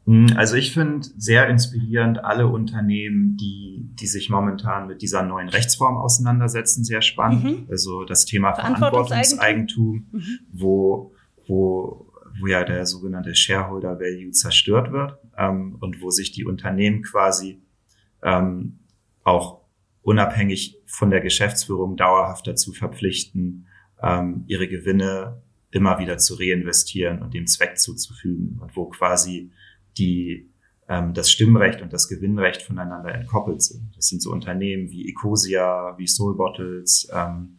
Hm, 0.09 0.29
also 0.37 0.57
ich 0.57 0.73
finde 0.73 1.07
sehr 1.19 1.49
inspirierend 1.49 2.25
alle 2.25 2.47
Unternehmen, 2.47 3.37
die, 3.37 3.91
die 4.01 4.07
sich 4.07 4.31
momentan 4.31 4.87
mit 4.87 5.03
dieser 5.03 5.23
neuen 5.23 5.51
Rechtsform 5.51 5.99
auseinandersetzen, 5.99 6.83
sehr 6.83 7.03
spannend. 7.03 7.45
Mhm. 7.45 7.67
Also 7.71 8.05
das 8.05 8.25
Thema 8.25 8.55
Verantwortungseigentum, 8.55 10.07
mhm. 10.11 10.39
wo, 10.51 11.13
wo, 11.47 12.11
wo 12.41 12.47
ja 12.47 12.65
der 12.65 12.87
sogenannte 12.87 13.35
Shareholder 13.35 14.01
Value 14.01 14.31
zerstört 14.31 14.93
wird 14.93 15.19
ähm, 15.37 15.77
und 15.81 16.01
wo 16.01 16.11
sich 16.11 16.33
die 16.33 16.47
Unternehmen 16.47 17.03
quasi 17.03 17.61
ähm, 18.23 18.79
auch 19.25 19.68
unabhängig 20.03 20.79
von 20.87 21.11
der 21.11 21.21
Geschäftsführung 21.21 21.97
dauerhaft 21.97 22.47
dazu 22.47 22.73
verpflichten, 22.73 23.67
ähm, 24.03 24.45
ihre 24.47 24.69
Gewinne 24.69 25.43
immer 25.71 25.99
wieder 25.99 26.19
zu 26.19 26.35
reinvestieren 26.35 27.21
und 27.21 27.35
dem 27.35 27.47
Zweck 27.47 27.79
zuzufügen 27.79 28.59
und 28.61 28.75
wo 28.77 28.87
quasi 28.87 29.51
die 29.99 30.51
ähm, 30.89 31.13
das 31.13 31.31
Stimmrecht 31.31 31.83
und 31.83 31.93
das 31.93 32.09
Gewinnrecht 32.09 32.63
voneinander 32.63 33.15
entkoppelt 33.15 33.63
sind. 33.63 33.95
Das 33.97 34.07
sind 34.09 34.23
so 34.23 34.31
Unternehmen 34.31 34.91
wie 34.91 35.09
Ecosia, 35.09 35.95
wie 35.99 36.07
Soul 36.07 36.37
Bottles 36.37 37.09
ähm, 37.13 37.59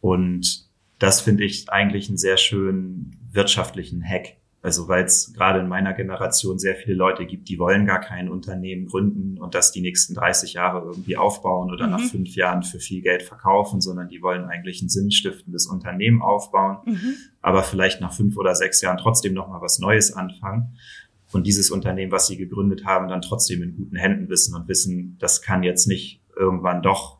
und 0.00 0.68
das 0.98 1.20
finde 1.20 1.44
ich 1.44 1.70
eigentlich 1.70 2.08
einen 2.08 2.18
sehr 2.18 2.36
schönen 2.36 3.16
wirtschaftlichen 3.30 4.02
Hack. 4.02 4.36
Also 4.68 4.86
weil 4.86 5.06
es 5.06 5.32
gerade 5.32 5.60
in 5.60 5.66
meiner 5.66 5.94
Generation 5.94 6.58
sehr 6.58 6.76
viele 6.76 6.94
Leute 6.94 7.24
gibt, 7.24 7.48
die 7.48 7.58
wollen 7.58 7.86
gar 7.86 8.00
kein 8.00 8.28
Unternehmen 8.28 8.84
gründen 8.84 9.38
und 9.38 9.54
das 9.54 9.72
die 9.72 9.80
nächsten 9.80 10.12
30 10.12 10.52
Jahre 10.52 10.84
irgendwie 10.84 11.16
aufbauen 11.16 11.72
oder 11.72 11.86
mhm. 11.86 11.92
nach 11.92 12.02
fünf 12.02 12.36
Jahren 12.36 12.62
für 12.62 12.78
viel 12.78 13.00
Geld 13.00 13.22
verkaufen, 13.22 13.80
sondern 13.80 14.10
die 14.10 14.20
wollen 14.20 14.44
eigentlich 14.44 14.82
ein 14.82 14.90
sinnstiftendes 14.90 15.66
Unternehmen 15.68 16.20
aufbauen, 16.20 16.80
mhm. 16.84 17.14
aber 17.40 17.62
vielleicht 17.62 18.02
nach 18.02 18.12
fünf 18.12 18.36
oder 18.36 18.54
sechs 18.54 18.82
Jahren 18.82 18.98
trotzdem 18.98 19.32
nochmal 19.32 19.62
was 19.62 19.78
Neues 19.78 20.12
anfangen 20.12 20.76
und 21.32 21.46
dieses 21.46 21.70
Unternehmen, 21.70 22.12
was 22.12 22.26
sie 22.26 22.36
gegründet 22.36 22.84
haben, 22.84 23.08
dann 23.08 23.22
trotzdem 23.22 23.62
in 23.62 23.74
guten 23.74 23.96
Händen 23.96 24.28
wissen 24.28 24.54
und 24.54 24.68
wissen, 24.68 25.16
das 25.18 25.40
kann 25.40 25.62
jetzt 25.62 25.86
nicht 25.86 26.20
irgendwann 26.36 26.82
doch 26.82 27.17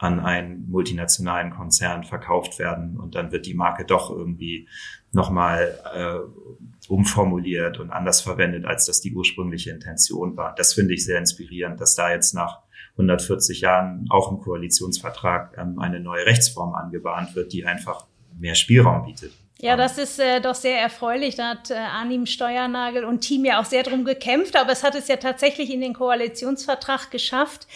an 0.00 0.18
einen 0.18 0.68
multinationalen 0.70 1.50
Konzern 1.50 2.04
verkauft 2.04 2.58
werden 2.58 2.98
und 2.98 3.14
dann 3.14 3.32
wird 3.32 3.44
die 3.44 3.52
Marke 3.52 3.84
doch 3.84 4.10
irgendwie 4.10 4.66
nochmal 5.12 5.78
äh, 5.94 6.88
umformuliert 6.88 7.78
und 7.78 7.90
anders 7.90 8.22
verwendet, 8.22 8.64
als 8.64 8.86
das 8.86 9.02
die 9.02 9.12
ursprüngliche 9.14 9.70
Intention 9.70 10.38
war. 10.38 10.54
Das 10.54 10.72
finde 10.72 10.94
ich 10.94 11.04
sehr 11.04 11.18
inspirierend, 11.18 11.80
dass 11.80 11.96
da 11.96 12.10
jetzt 12.10 12.32
nach 12.32 12.60
140 12.92 13.60
Jahren 13.60 14.06
auch 14.08 14.32
im 14.32 14.38
Koalitionsvertrag 14.38 15.56
ähm, 15.58 15.78
eine 15.78 16.00
neue 16.00 16.24
Rechtsform 16.24 16.74
angebahnt 16.74 17.34
wird, 17.34 17.52
die 17.52 17.66
einfach 17.66 18.06
mehr 18.38 18.54
Spielraum 18.54 19.04
bietet. 19.04 19.32
Ja, 19.62 19.76
das 19.76 19.98
ist 19.98 20.18
äh, 20.18 20.40
doch 20.40 20.54
sehr 20.54 20.80
erfreulich. 20.80 21.34
Da 21.34 21.50
hat 21.50 21.70
äh, 21.70 21.74
Arnim 21.74 22.24
Steuernagel 22.24 23.04
und 23.04 23.20
Team 23.20 23.44
ja 23.44 23.60
auch 23.60 23.66
sehr 23.66 23.82
drum 23.82 24.06
gekämpft, 24.06 24.56
aber 24.56 24.72
es 24.72 24.82
hat 24.82 24.94
es 24.94 25.08
ja 25.08 25.16
tatsächlich 25.16 25.70
in 25.70 25.82
den 25.82 25.92
Koalitionsvertrag 25.92 27.10
geschafft, 27.10 27.66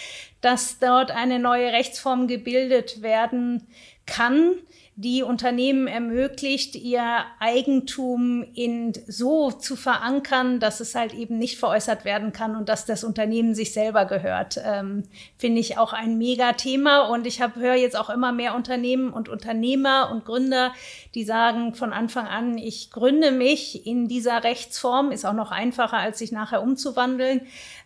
dass 0.45 0.79
dort 0.79 1.11
eine 1.11 1.39
neue 1.39 1.73
Rechtsform 1.73 2.29
gebildet 2.29 3.01
werden 3.01 3.67
kann, 4.05 4.57
die 4.97 5.25
Unternehmen 5.25 5.89
ermöglicht, 5.89 6.77
ihr 6.77 7.25
Eigentum 7.41 8.45
in 8.55 8.93
so 9.09 9.51
zu 9.51 9.75
verankern, 9.75 10.61
dass 10.61 10.79
es 10.79 10.95
halt 10.95 11.15
eben 11.15 11.37
nicht 11.37 11.59
veräußert 11.59 12.05
werden 12.05 12.33
kann 12.33 12.55
und 12.55 12.69
dass 12.69 12.87
das 12.87 13.03
Unternehmen 13.03 13.57
sich 13.57 13.73
selber 13.73 14.05
gehört. 14.05 14.61
Ähm, 14.65 15.03
Finde 15.37 15.61
ich 15.61 15.79
auch 15.79 15.93
ein 15.93 16.17
Mega-Thema. 16.17 17.09
Und 17.09 17.27
ich 17.27 17.41
höre 17.41 17.75
jetzt 17.75 17.99
auch 17.99 18.09
immer 18.09 18.31
mehr 18.31 18.55
Unternehmen 18.55 19.13
und 19.13 19.29
Unternehmer 19.29 20.11
und 20.13 20.25
Gründer, 20.25 20.73
die 21.17 21.25
sagen 21.25 21.75
von 21.75 21.93
Anfang 21.93 22.27
an, 22.29 22.57
ich 22.57 22.93
gründe 22.93 23.33
mich 23.33 23.87
in 23.87 24.07
dieser 24.07 24.45
Rechtsform, 24.45 25.11
ist 25.11 25.27
auch 25.27 25.33
noch 25.33 25.51
einfacher, 25.51 25.99
als 25.99 26.21
sich 26.21 26.31
nachher 26.31 26.63
umzuwandeln 26.63 27.41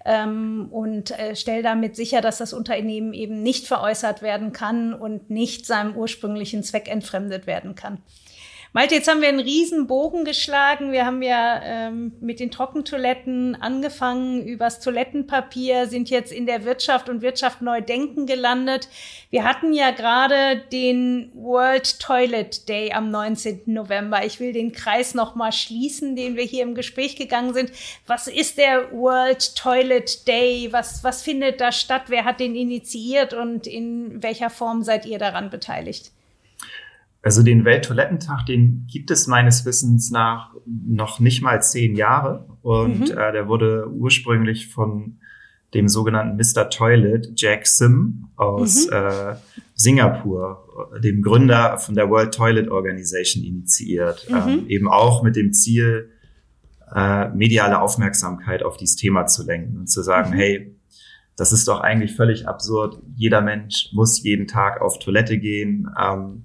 ähm, 0.05 0.69
und 0.71 1.11
äh, 1.19 1.37
stelle 1.37 1.63
damit 1.63 1.97
sicher, 1.97 2.21
dass 2.21 2.39
das 2.39 2.53
Unternehmen 2.53 3.13
eben 3.13 3.43
nicht 3.43 3.67
veräußert 3.67 4.23
werden 4.23 4.53
kann 4.53 4.95
und 4.95 5.31
nicht 5.31 5.67
seinem 5.67 5.97
ursprünglichen 5.97 6.63
Zweck 6.63 6.89
entfremdet 6.99 7.47
werden 7.47 7.75
kann. 7.75 8.03
Malte, 8.75 8.97
jetzt 8.97 9.09
haben 9.09 9.23
wir 9.23 9.29
einen 9.29 9.41
riesen 9.41 9.87
Bogen 9.87 10.27
geschlagen. 10.27 10.93
Wir 10.93 11.07
haben 11.07 11.23
ja 11.23 11.63
ähm, 11.65 12.13
mit 12.21 12.39
den 12.39 12.51
Trockentoiletten 12.51 13.57
angefangen, 13.61 14.45
übers 14.45 14.81
Toilettenpapier, 14.81 15.87
sind 15.87 16.11
jetzt 16.11 16.31
in 16.31 16.45
der 16.45 16.67
Wirtschaft 16.67 17.09
und 17.09 17.23
Wirtschaft 17.23 17.63
neu 17.63 17.81
denken 17.81 18.27
gelandet. 18.27 18.91
Wir 19.31 19.45
hatten 19.45 19.73
ja 19.73 19.91
gerade 19.91 20.61
den 20.71 21.33
World 21.35 21.99
Toilet 21.99 22.69
Day 22.69 22.93
am 22.93 23.11
19. 23.11 23.63
November. 23.65 24.27
Ich 24.27 24.39
will 24.39 24.53
den 24.53 24.73
Kreis 24.73 25.15
nochmal 25.15 25.53
schließen, 25.53 26.15
den 26.15 26.37
wir 26.37 26.45
hier 26.45 26.63
im 26.63 26.75
Gespräch 26.75 27.17
gegangen 27.17 27.55
sind. 27.55 27.73
Was 28.07 28.27
ist 28.27 28.59
der 28.59 28.93
World 28.93 29.57
Toilet 29.57 30.29
Day? 30.29 30.69
Was, 30.73 31.03
was 31.03 31.23
findet 31.23 31.63
da 31.63 31.73
statt? 31.73 32.03
Wer 32.09 32.27
hat 32.27 32.39
den 32.39 32.55
initiiert 32.55 33.33
und 33.33 33.67
in 33.67 34.23
welcher 34.23 34.51
Form 34.51 34.83
seid 34.83 35.07
ihr 35.07 35.19
daran 35.19 35.49
beteiligt? 35.49 36.13
Also 37.23 37.43
den 37.43 37.65
Welttoilettentag, 37.65 38.47
den 38.47 38.87
gibt 38.91 39.11
es 39.11 39.27
meines 39.27 39.65
Wissens 39.65 40.11
nach 40.11 40.55
noch 40.67 41.21
nicht 41.21 41.43
mal 41.43 41.61
zehn 41.63 41.97
Jahre. 41.97 42.47
Und 42.63 43.11
mhm. 43.11 43.19
äh, 43.19 43.33
der 43.33 43.49
wurde 43.49 43.89
ursprünglich 43.91 44.69
von 44.69 45.19
dem 45.75 45.89
sogenannten 45.89 46.37
Mr. 46.37 46.71
Toilet, 46.71 47.33
Jack 47.37 47.67
Sim 47.67 48.29
aus 48.37 48.87
mhm. 48.87 48.93
äh, 48.93 49.35
Singapur, 49.75 50.65
dem 51.03 51.23
Gründer 51.23 51.79
von 51.79 51.95
der 51.95 52.09
World 52.09 52.35
Toilet 52.35 52.69
Organization, 52.69 53.45
initiiert. 53.45 54.27
Mhm. 54.31 54.37
Ähm, 54.37 54.67
eben 54.69 54.89
auch 54.89 55.23
mit 55.23 55.37
dem 55.37 55.53
Ziel, 55.53 56.11
äh, 56.95 57.29
mediale 57.29 57.81
Aufmerksamkeit 57.81 58.63
auf 58.63 58.77
dieses 58.77 58.97
Thema 58.97 59.27
zu 59.27 59.45
lenken 59.45 59.77
und 59.77 59.89
zu 59.89 60.03
sagen, 60.03 60.31
mhm. 60.31 60.35
hey, 60.35 60.75
das 61.37 61.53
ist 61.53 61.69
doch 61.69 61.81
eigentlich 61.81 62.17
völlig 62.17 62.49
absurd. 62.49 63.01
Jeder 63.15 63.41
Mensch 63.41 63.91
muss 63.93 64.23
jeden 64.23 64.47
Tag 64.47 64.81
auf 64.81 64.99
Toilette 64.99 65.39
gehen. 65.39 65.89
Ähm, 66.01 66.45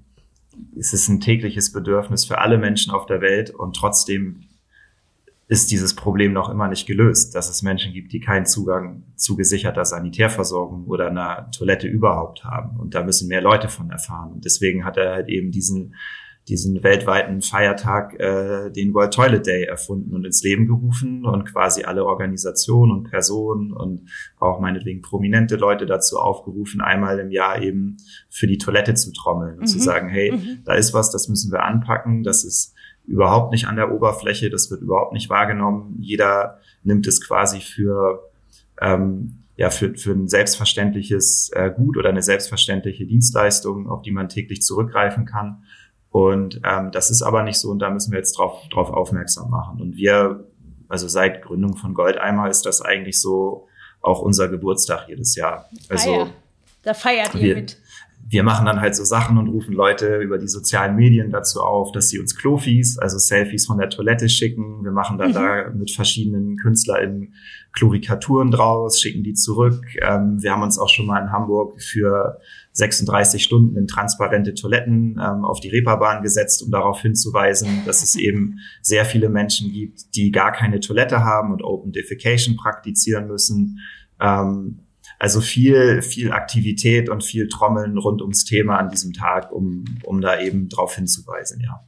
es 0.77 0.93
ist 0.93 1.07
ein 1.07 1.19
tägliches 1.19 1.71
Bedürfnis 1.71 2.25
für 2.25 2.39
alle 2.39 2.57
Menschen 2.57 2.93
auf 2.93 3.05
der 3.05 3.21
Welt 3.21 3.51
und 3.51 3.75
trotzdem 3.75 4.45
ist 5.47 5.71
dieses 5.71 5.95
Problem 5.95 6.33
noch 6.33 6.49
immer 6.49 6.67
nicht 6.67 6.87
gelöst, 6.87 7.35
dass 7.35 7.49
es 7.49 7.61
Menschen 7.61 7.93
gibt, 7.93 8.13
die 8.13 8.19
keinen 8.19 8.45
Zugang 8.45 9.03
zu 9.15 9.35
gesicherter 9.35 9.85
Sanitärversorgung 9.85 10.85
oder 10.87 11.07
einer 11.07 11.51
Toilette 11.51 11.87
überhaupt 11.87 12.43
haben. 12.43 12.79
Und 12.79 12.95
da 12.95 13.03
müssen 13.03 13.27
mehr 13.27 13.41
Leute 13.41 13.67
von 13.67 13.91
erfahren. 13.91 14.31
Und 14.31 14.45
deswegen 14.45 14.85
hat 14.85 14.97
er 14.97 15.11
halt 15.11 15.29
eben 15.29 15.51
diesen 15.51 15.95
diesen 16.47 16.83
weltweiten 16.83 17.41
Feiertag, 17.41 18.19
äh, 18.19 18.69
den 18.69 18.93
World 18.93 19.13
Toilet 19.13 19.47
Day 19.47 19.63
erfunden 19.63 20.13
und 20.13 20.25
ins 20.25 20.43
Leben 20.43 20.67
gerufen 20.67 21.25
und 21.25 21.45
quasi 21.45 21.83
alle 21.83 22.05
Organisationen 22.05 22.91
und 22.91 23.09
Personen 23.09 23.71
und 23.71 24.09
auch 24.39 24.59
meinetwegen 24.59 25.01
prominente 25.01 25.55
Leute 25.55 25.85
dazu 25.85 26.17
aufgerufen, 26.17 26.81
einmal 26.81 27.19
im 27.19 27.31
Jahr 27.31 27.61
eben 27.61 27.97
für 28.29 28.47
die 28.47 28.57
Toilette 28.57 28.93
zu 28.93 29.13
trommeln 29.13 29.53
und 29.53 29.61
mhm. 29.61 29.67
zu 29.67 29.79
sagen, 29.79 30.09
hey, 30.09 30.33
mhm. 30.33 30.63
da 30.65 30.73
ist 30.73 30.93
was, 30.93 31.11
das 31.11 31.29
müssen 31.29 31.51
wir 31.51 31.63
anpacken, 31.63 32.23
das 32.23 32.43
ist 32.43 32.73
überhaupt 33.05 33.51
nicht 33.51 33.67
an 33.67 33.77
der 33.77 33.93
Oberfläche, 33.93 34.49
das 34.49 34.69
wird 34.69 34.81
überhaupt 34.81 35.13
nicht 35.13 35.29
wahrgenommen. 35.29 35.97
Jeder 35.99 36.59
nimmt 36.83 37.07
es 37.07 37.25
quasi 37.25 37.61
für 37.61 38.31
ähm, 38.81 39.43
ja, 39.55 39.69
für, 39.69 39.93
für 39.95 40.11
ein 40.11 40.27
selbstverständliches 40.27 41.51
äh, 41.53 41.69
Gut 41.69 41.97
oder 41.97 42.09
eine 42.09 42.23
selbstverständliche 42.23 43.05
Dienstleistung, 43.05 43.87
auf 43.87 44.01
die 44.01 44.11
man 44.11 44.27
täglich 44.27 44.61
zurückgreifen 44.63 45.25
kann. 45.25 45.63
Und 46.13 46.61
ähm, 46.63 46.91
das 46.91 47.09
ist 47.09 47.23
aber 47.23 47.41
nicht 47.41 47.57
so 47.57 47.71
und 47.71 47.79
da 47.79 47.89
müssen 47.89 48.11
wir 48.11 48.19
jetzt 48.19 48.37
drauf, 48.37 48.61
drauf 48.69 48.91
aufmerksam 48.91 49.49
machen. 49.49 49.81
Und 49.81 49.95
wir, 49.95 50.47
also 50.87 51.07
seit 51.07 51.41
Gründung 51.41 51.75
von 51.75 51.95
Goldeimer 51.95 52.51
ist 52.51 52.67
das 52.67 52.83
eigentlich 52.83 53.19
so 53.19 53.67
auch 53.99 54.21
unser 54.21 54.47
Geburtstag 54.47 55.09
jedes 55.09 55.35
Jahr. 55.35 55.67
Also 55.89 56.13
ja. 56.13 56.27
da 56.83 56.93
feiert 56.93 57.33
ihr 57.33 57.41
wir, 57.41 57.55
mit. 57.55 57.77
Wir 58.33 58.43
machen 58.43 58.65
dann 58.65 58.81
halt 58.81 58.95
so 58.95 59.03
Sachen 59.03 59.37
und 59.37 59.47
rufen 59.47 59.73
Leute 59.73 60.17
über 60.17 60.39
die 60.39 60.47
sozialen 60.47 60.95
Medien 60.95 61.29
dazu 61.29 61.61
auf, 61.61 61.91
dass 61.91 62.09
sie 62.09 62.19
uns 62.19 62.35
Klofis, 62.35 62.97
also 62.97 63.19
Selfies 63.19 63.67
von 63.67 63.77
der 63.77 63.89
Toilette 63.89 64.27
schicken. 64.27 64.83
Wir 64.83 64.91
machen 64.91 65.19
dann 65.19 65.29
mhm. 65.29 65.33
da 65.33 65.69
mit 65.69 65.91
verschiedenen 65.91 66.57
KünstlerInnen 66.57 67.33
Chlorikaturen 67.73 68.51
draus, 68.51 68.99
schicken 68.99 69.23
die 69.23 69.33
zurück. 69.33 69.85
Ähm, 70.01 70.41
wir 70.41 70.51
haben 70.51 70.63
uns 70.63 70.79
auch 70.79 70.89
schon 70.89 71.05
mal 71.05 71.21
in 71.21 71.31
Hamburg 71.31 71.81
für 71.81 72.39
36 72.71 73.43
Stunden 73.43 73.77
in 73.77 73.87
transparente 73.87 74.55
Toiletten 74.55 75.19
ähm, 75.23 75.45
auf 75.45 75.59
die 75.59 75.69
Reeperbahn 75.69 76.23
gesetzt, 76.23 76.63
um 76.63 76.71
darauf 76.71 77.01
hinzuweisen, 77.01 77.83
dass 77.85 78.01
es 78.01 78.15
eben 78.15 78.59
sehr 78.81 79.05
viele 79.05 79.29
Menschen 79.29 79.71
gibt, 79.71 80.15
die 80.15 80.31
gar 80.31 80.51
keine 80.51 80.79
Toilette 80.79 81.23
haben 81.23 81.51
und 81.51 81.63
Open 81.63 81.91
Defecation 81.91 82.57
praktizieren 82.57 83.27
müssen. 83.27 83.79
Ähm, 84.19 84.79
also 85.19 85.41
viel, 85.41 86.01
viel 86.01 86.31
Aktivität 86.31 87.09
und 87.09 87.23
viel 87.23 87.47
Trommeln 87.47 87.97
rund 87.97 88.21
ums 88.21 88.45
Thema 88.45 88.77
an 88.77 88.89
diesem 88.89 89.13
Tag, 89.13 89.51
um, 89.51 89.85
um 90.03 90.21
da 90.21 90.39
eben 90.39 90.69
darauf 90.69 90.95
hinzuweisen, 90.95 91.61
ja. 91.61 91.85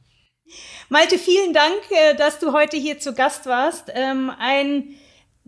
Malte, 0.88 1.18
vielen 1.18 1.52
Dank, 1.52 1.80
äh, 1.90 2.14
dass 2.14 2.38
du 2.38 2.52
heute 2.52 2.76
hier 2.76 2.98
zu 2.98 3.14
Gast 3.14 3.46
warst. 3.46 3.90
Ähm, 3.92 4.30
ein 4.38 4.84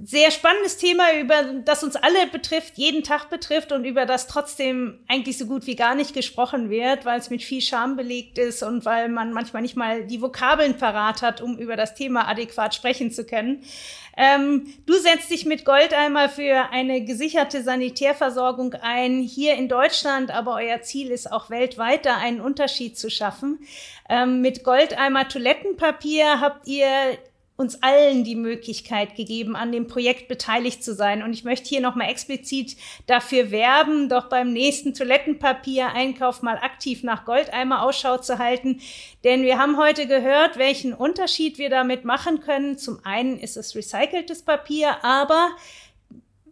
sehr 0.01 0.31
spannendes 0.31 0.77
Thema, 0.77 1.13
über 1.21 1.43
das 1.65 1.83
uns 1.83 1.97
alle 1.97 2.29
betrifft, 2.29 2.75
jeden 2.77 3.03
Tag 3.03 3.31
betrifft 3.31 3.73
und 3.73 3.85
über 3.85 4.07
das 4.07 4.29
trotzdem 4.29 5.01
eigentlich 5.09 5.37
so 5.37 5.47
gut 5.47 5.67
wie 5.67 5.75
gar 5.75 5.97
nicht 5.97 6.15
gesprochen 6.15 6.71
wird, 6.71 7.05
weil 7.05 7.19
es 7.19 7.31
mit 7.31 7.43
viel 7.43 7.61
Scham 7.61 7.97
belegt 7.97 8.39
ist 8.39 8.63
und 8.63 8.85
weil 8.85 9.09
man 9.09 9.33
manchmal 9.33 9.63
nicht 9.63 9.77
mal 9.77 10.07
die 10.07 10.23
Vokabeln 10.23 10.77
parat 10.77 11.23
hat, 11.23 11.41
um 11.41 11.59
über 11.59 11.75
das 11.75 11.97
Thema 11.97 12.29
adäquat 12.29 12.77
sprechen 12.77 13.11
zu 13.11 13.25
können. 13.25 13.65
Ähm, 14.17 14.73
du 14.87 14.95
setzt 14.95 15.31
dich 15.31 15.47
mit 15.47 15.65
Goldeimer 15.65 16.29
für 16.29 16.71
eine 16.71 17.05
gesicherte 17.05 17.63
Sanitärversorgung 17.63 18.75
ein, 18.75 19.21
hier 19.21 19.55
in 19.55 19.69
Deutschland, 19.69 20.31
aber 20.31 20.55
euer 20.55 20.81
Ziel 20.83 21.11
ist 21.11 21.31
auch 21.31 21.51
weltweit 21.51 22.07
da 22.07 22.17
einen 22.17 22.41
Unterschied 22.41 22.97
zu 22.97 23.11
schaffen. 23.11 23.59
Ähm, 24.09 24.41
mit 24.41 24.63
Goldeimer 24.63 25.29
Toilettenpapier 25.29 26.41
habt 26.41 26.67
ihr 26.69 26.89
uns 27.59 27.83
allen 27.83 28.23
die 28.23 28.37
Möglichkeit 28.37 29.17
gegeben, 29.17 29.57
an 29.57 29.73
dem 29.73 29.89
Projekt 29.89 30.29
beteiligt 30.29 30.85
zu 30.85 30.95
sein. 30.95 31.25
Und 31.25 31.33
ich 31.33 31.43
möchte 31.43 31.69
hier 31.69 31.81
nochmal 31.81 32.09
explizit 32.09 32.77
dafür 33.09 33.51
werben, 33.51 34.09
doch 34.09 34.29
beim 34.29 34.53
nächsten 34.53 34.95
Toilettenpapier-Einkauf 34.95 36.43
mal 36.43 36.59
aktiv 36.59 37.03
nach 37.03 37.25
Goldeimer 37.25 37.83
Ausschau 37.83 38.19
zu 38.19 38.39
halten. 38.39 38.81
Denn 39.25 39.43
wir 39.43 39.59
haben 39.59 39.77
heute 39.77 40.07
gehört, 40.07 40.57
welchen 40.57 40.95
Unterschied 40.95 41.59
wir 41.59 41.69
damit 41.69 42.05
machen 42.05 42.41
können. 42.41 42.79
Zum 42.79 43.01
einen 43.05 43.41
ist 43.41 43.57
es 43.57 43.75
recyceltes 43.75 44.43
Papier, 44.43 45.05
aber 45.05 45.51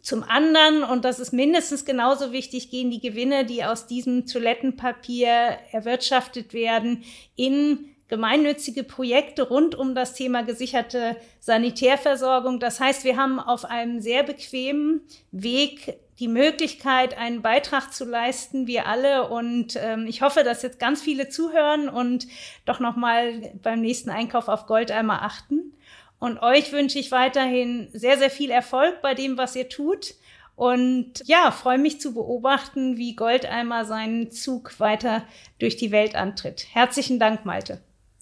zum 0.01 0.23
anderen, 0.23 0.83
und 0.83 1.05
das 1.05 1.19
ist 1.19 1.31
mindestens 1.31 1.85
genauso 1.85 2.33
wichtig, 2.33 2.69
gehen 2.69 2.91
die 2.91 2.99
Gewinne, 2.99 3.45
die 3.45 3.63
aus 3.63 3.87
diesem 3.87 4.25
Toilettenpapier 4.25 5.57
erwirtschaftet 5.71 6.53
werden, 6.53 7.05
in 7.37 7.95
gemeinnützige 8.07 8.83
Projekte 8.83 9.43
rund 9.43 9.75
um 9.75 9.95
das 9.95 10.13
Thema 10.13 10.43
gesicherte 10.43 11.17
Sanitärversorgung. 11.39 12.59
Das 12.59 12.79
heißt, 12.79 13.03
wir 13.03 13.17
haben 13.17 13.39
auf 13.39 13.65
einem 13.65 13.99
sehr 13.99 14.23
bequemen 14.23 15.01
Weg 15.31 15.99
die 16.19 16.27
Möglichkeit, 16.27 17.17
einen 17.17 17.41
Beitrag 17.41 17.93
zu 17.93 18.05
leisten, 18.05 18.65
wir 18.65 18.87
alle. 18.87 19.27
Und 19.27 19.75
ähm, 19.75 20.07
ich 20.07 20.21
hoffe, 20.21 20.43
dass 20.43 20.63
jetzt 20.63 20.79
ganz 20.79 21.01
viele 21.01 21.29
zuhören 21.29 21.89
und 21.89 22.27
doch 22.65 22.79
nochmal 22.79 23.51
beim 23.61 23.81
nächsten 23.81 24.09
Einkauf 24.09 24.47
auf 24.47 24.65
Goldeimer 24.65 25.21
achten. 25.21 25.73
Und 26.19 26.41
euch 26.41 26.71
wünsche 26.71 26.97
ich 26.97 27.11
weiterhin 27.11 27.89
sehr, 27.93 28.17
sehr 28.17 28.31
viel 28.31 28.49
Erfolg 28.49 29.01
bei 29.01 29.13
dem, 29.13 29.37
was 29.37 29.55
ihr 29.55 29.69
tut. 29.69 30.15
Und 30.55 31.21
ja, 31.25 31.51
freue 31.51 31.77
mich 31.77 32.01
zu 32.01 32.15
beobachten, 32.15 32.97
wie 32.97 33.15
Goldeimer 33.15 33.85
seinen 33.85 34.31
Zug 34.31 34.79
weiter 34.79 35.23
durch 35.59 35.75
die 35.75 35.91
Welt 35.91 36.15
antritt. 36.15 36.65
Herzlichen 36.71 37.19
Dank, 37.19 37.45
Malte. 37.45 37.79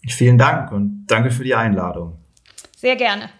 Vielen 0.08 0.38
Dank 0.38 0.72
und 0.72 1.06
danke 1.06 1.30
für 1.30 1.44
die 1.44 1.54
Einladung. 1.54 2.18
Sehr 2.76 2.96
gerne. 2.96 3.30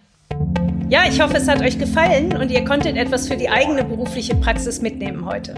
Ja, 0.89 1.01
ich 1.09 1.21
hoffe, 1.21 1.37
es 1.37 1.49
hat 1.49 1.61
euch 1.61 1.79
gefallen 1.79 2.37
und 2.37 2.51
ihr 2.51 2.65
konntet 2.65 2.97
etwas 2.97 3.29
für 3.29 3.37
die 3.37 3.49
eigene 3.49 3.85
berufliche 3.85 4.35
Praxis 4.37 4.81
mitnehmen 4.81 5.25
heute. 5.25 5.55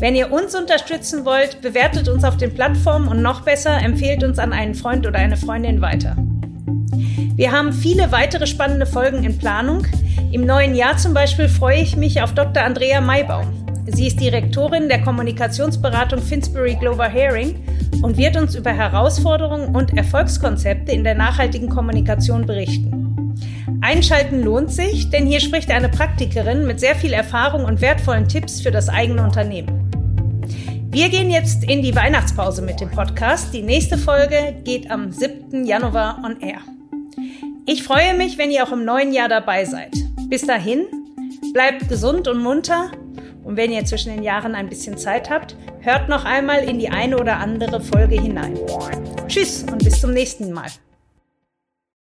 Wenn 0.00 0.14
ihr 0.14 0.32
uns 0.32 0.54
unterstützen 0.54 1.24
wollt, 1.24 1.60
bewertet 1.60 2.08
uns 2.08 2.24
auf 2.24 2.36
den 2.36 2.54
Plattformen 2.54 3.08
und 3.08 3.20
noch 3.20 3.42
besser, 3.42 3.78
empfehlt 3.78 4.22
uns 4.22 4.38
an 4.38 4.52
einen 4.52 4.74
Freund 4.74 5.06
oder 5.06 5.18
eine 5.18 5.36
Freundin 5.36 5.80
weiter. 5.80 6.16
Wir 7.34 7.52
haben 7.52 7.72
viele 7.72 8.10
weitere 8.10 8.46
spannende 8.46 8.86
Folgen 8.86 9.24
in 9.24 9.38
Planung. 9.38 9.86
Im 10.32 10.46
neuen 10.46 10.74
Jahr 10.74 10.96
zum 10.96 11.14
Beispiel 11.14 11.48
freue 11.48 11.80
ich 11.80 11.96
mich 11.96 12.22
auf 12.22 12.32
Dr. 12.32 12.62
Andrea 12.62 13.00
Maybaum. 13.00 13.67
Sie 13.90 14.06
ist 14.06 14.20
Direktorin 14.20 14.88
der 14.88 15.02
Kommunikationsberatung 15.02 16.20
Finsbury 16.20 16.74
Glover 16.74 17.08
Herring 17.08 17.54
und 18.02 18.16
wird 18.16 18.36
uns 18.36 18.54
über 18.54 18.70
Herausforderungen 18.70 19.74
und 19.74 19.96
Erfolgskonzepte 19.96 20.92
in 20.92 21.04
der 21.04 21.14
nachhaltigen 21.14 21.68
Kommunikation 21.68 22.44
berichten. 22.44 23.34
Einschalten 23.80 24.42
lohnt 24.42 24.72
sich, 24.72 25.10
denn 25.10 25.26
hier 25.26 25.40
spricht 25.40 25.70
eine 25.70 25.88
Praktikerin 25.88 26.66
mit 26.66 26.80
sehr 26.80 26.96
viel 26.96 27.12
Erfahrung 27.12 27.64
und 27.64 27.80
wertvollen 27.80 28.28
Tipps 28.28 28.60
für 28.60 28.70
das 28.70 28.88
eigene 28.88 29.22
Unternehmen. 29.22 29.88
Wir 30.90 31.08
gehen 31.08 31.30
jetzt 31.30 31.64
in 31.64 31.82
die 31.82 31.94
Weihnachtspause 31.94 32.62
mit 32.62 32.80
dem 32.80 32.90
Podcast. 32.90 33.54
Die 33.54 33.62
nächste 33.62 33.96
Folge 33.96 34.56
geht 34.64 34.90
am 34.90 35.12
7. 35.12 35.64
Januar 35.64 36.22
on 36.24 36.40
Air. 36.40 36.60
Ich 37.66 37.82
freue 37.82 38.16
mich, 38.16 38.38
wenn 38.38 38.50
ihr 38.50 38.64
auch 38.64 38.72
im 38.72 38.84
neuen 38.84 39.12
Jahr 39.12 39.28
dabei 39.28 39.64
seid. 39.64 39.94
Bis 40.28 40.42
dahin, 40.42 40.86
bleibt 41.52 41.88
gesund 41.88 42.26
und 42.28 42.42
munter. 42.42 42.90
Und 43.48 43.56
wenn 43.56 43.72
ihr 43.72 43.82
zwischen 43.86 44.14
den 44.14 44.22
Jahren 44.22 44.54
ein 44.54 44.68
bisschen 44.68 44.98
Zeit 44.98 45.30
habt, 45.30 45.56
hört 45.80 46.10
noch 46.10 46.26
einmal 46.26 46.64
in 46.64 46.78
die 46.78 46.90
eine 46.90 47.18
oder 47.18 47.38
andere 47.38 47.80
Folge 47.80 48.20
hinein. 48.20 48.58
Tschüss 49.26 49.62
und 49.62 49.82
bis 49.82 50.02
zum 50.02 50.12
nächsten 50.12 50.52
Mal. 50.52 50.68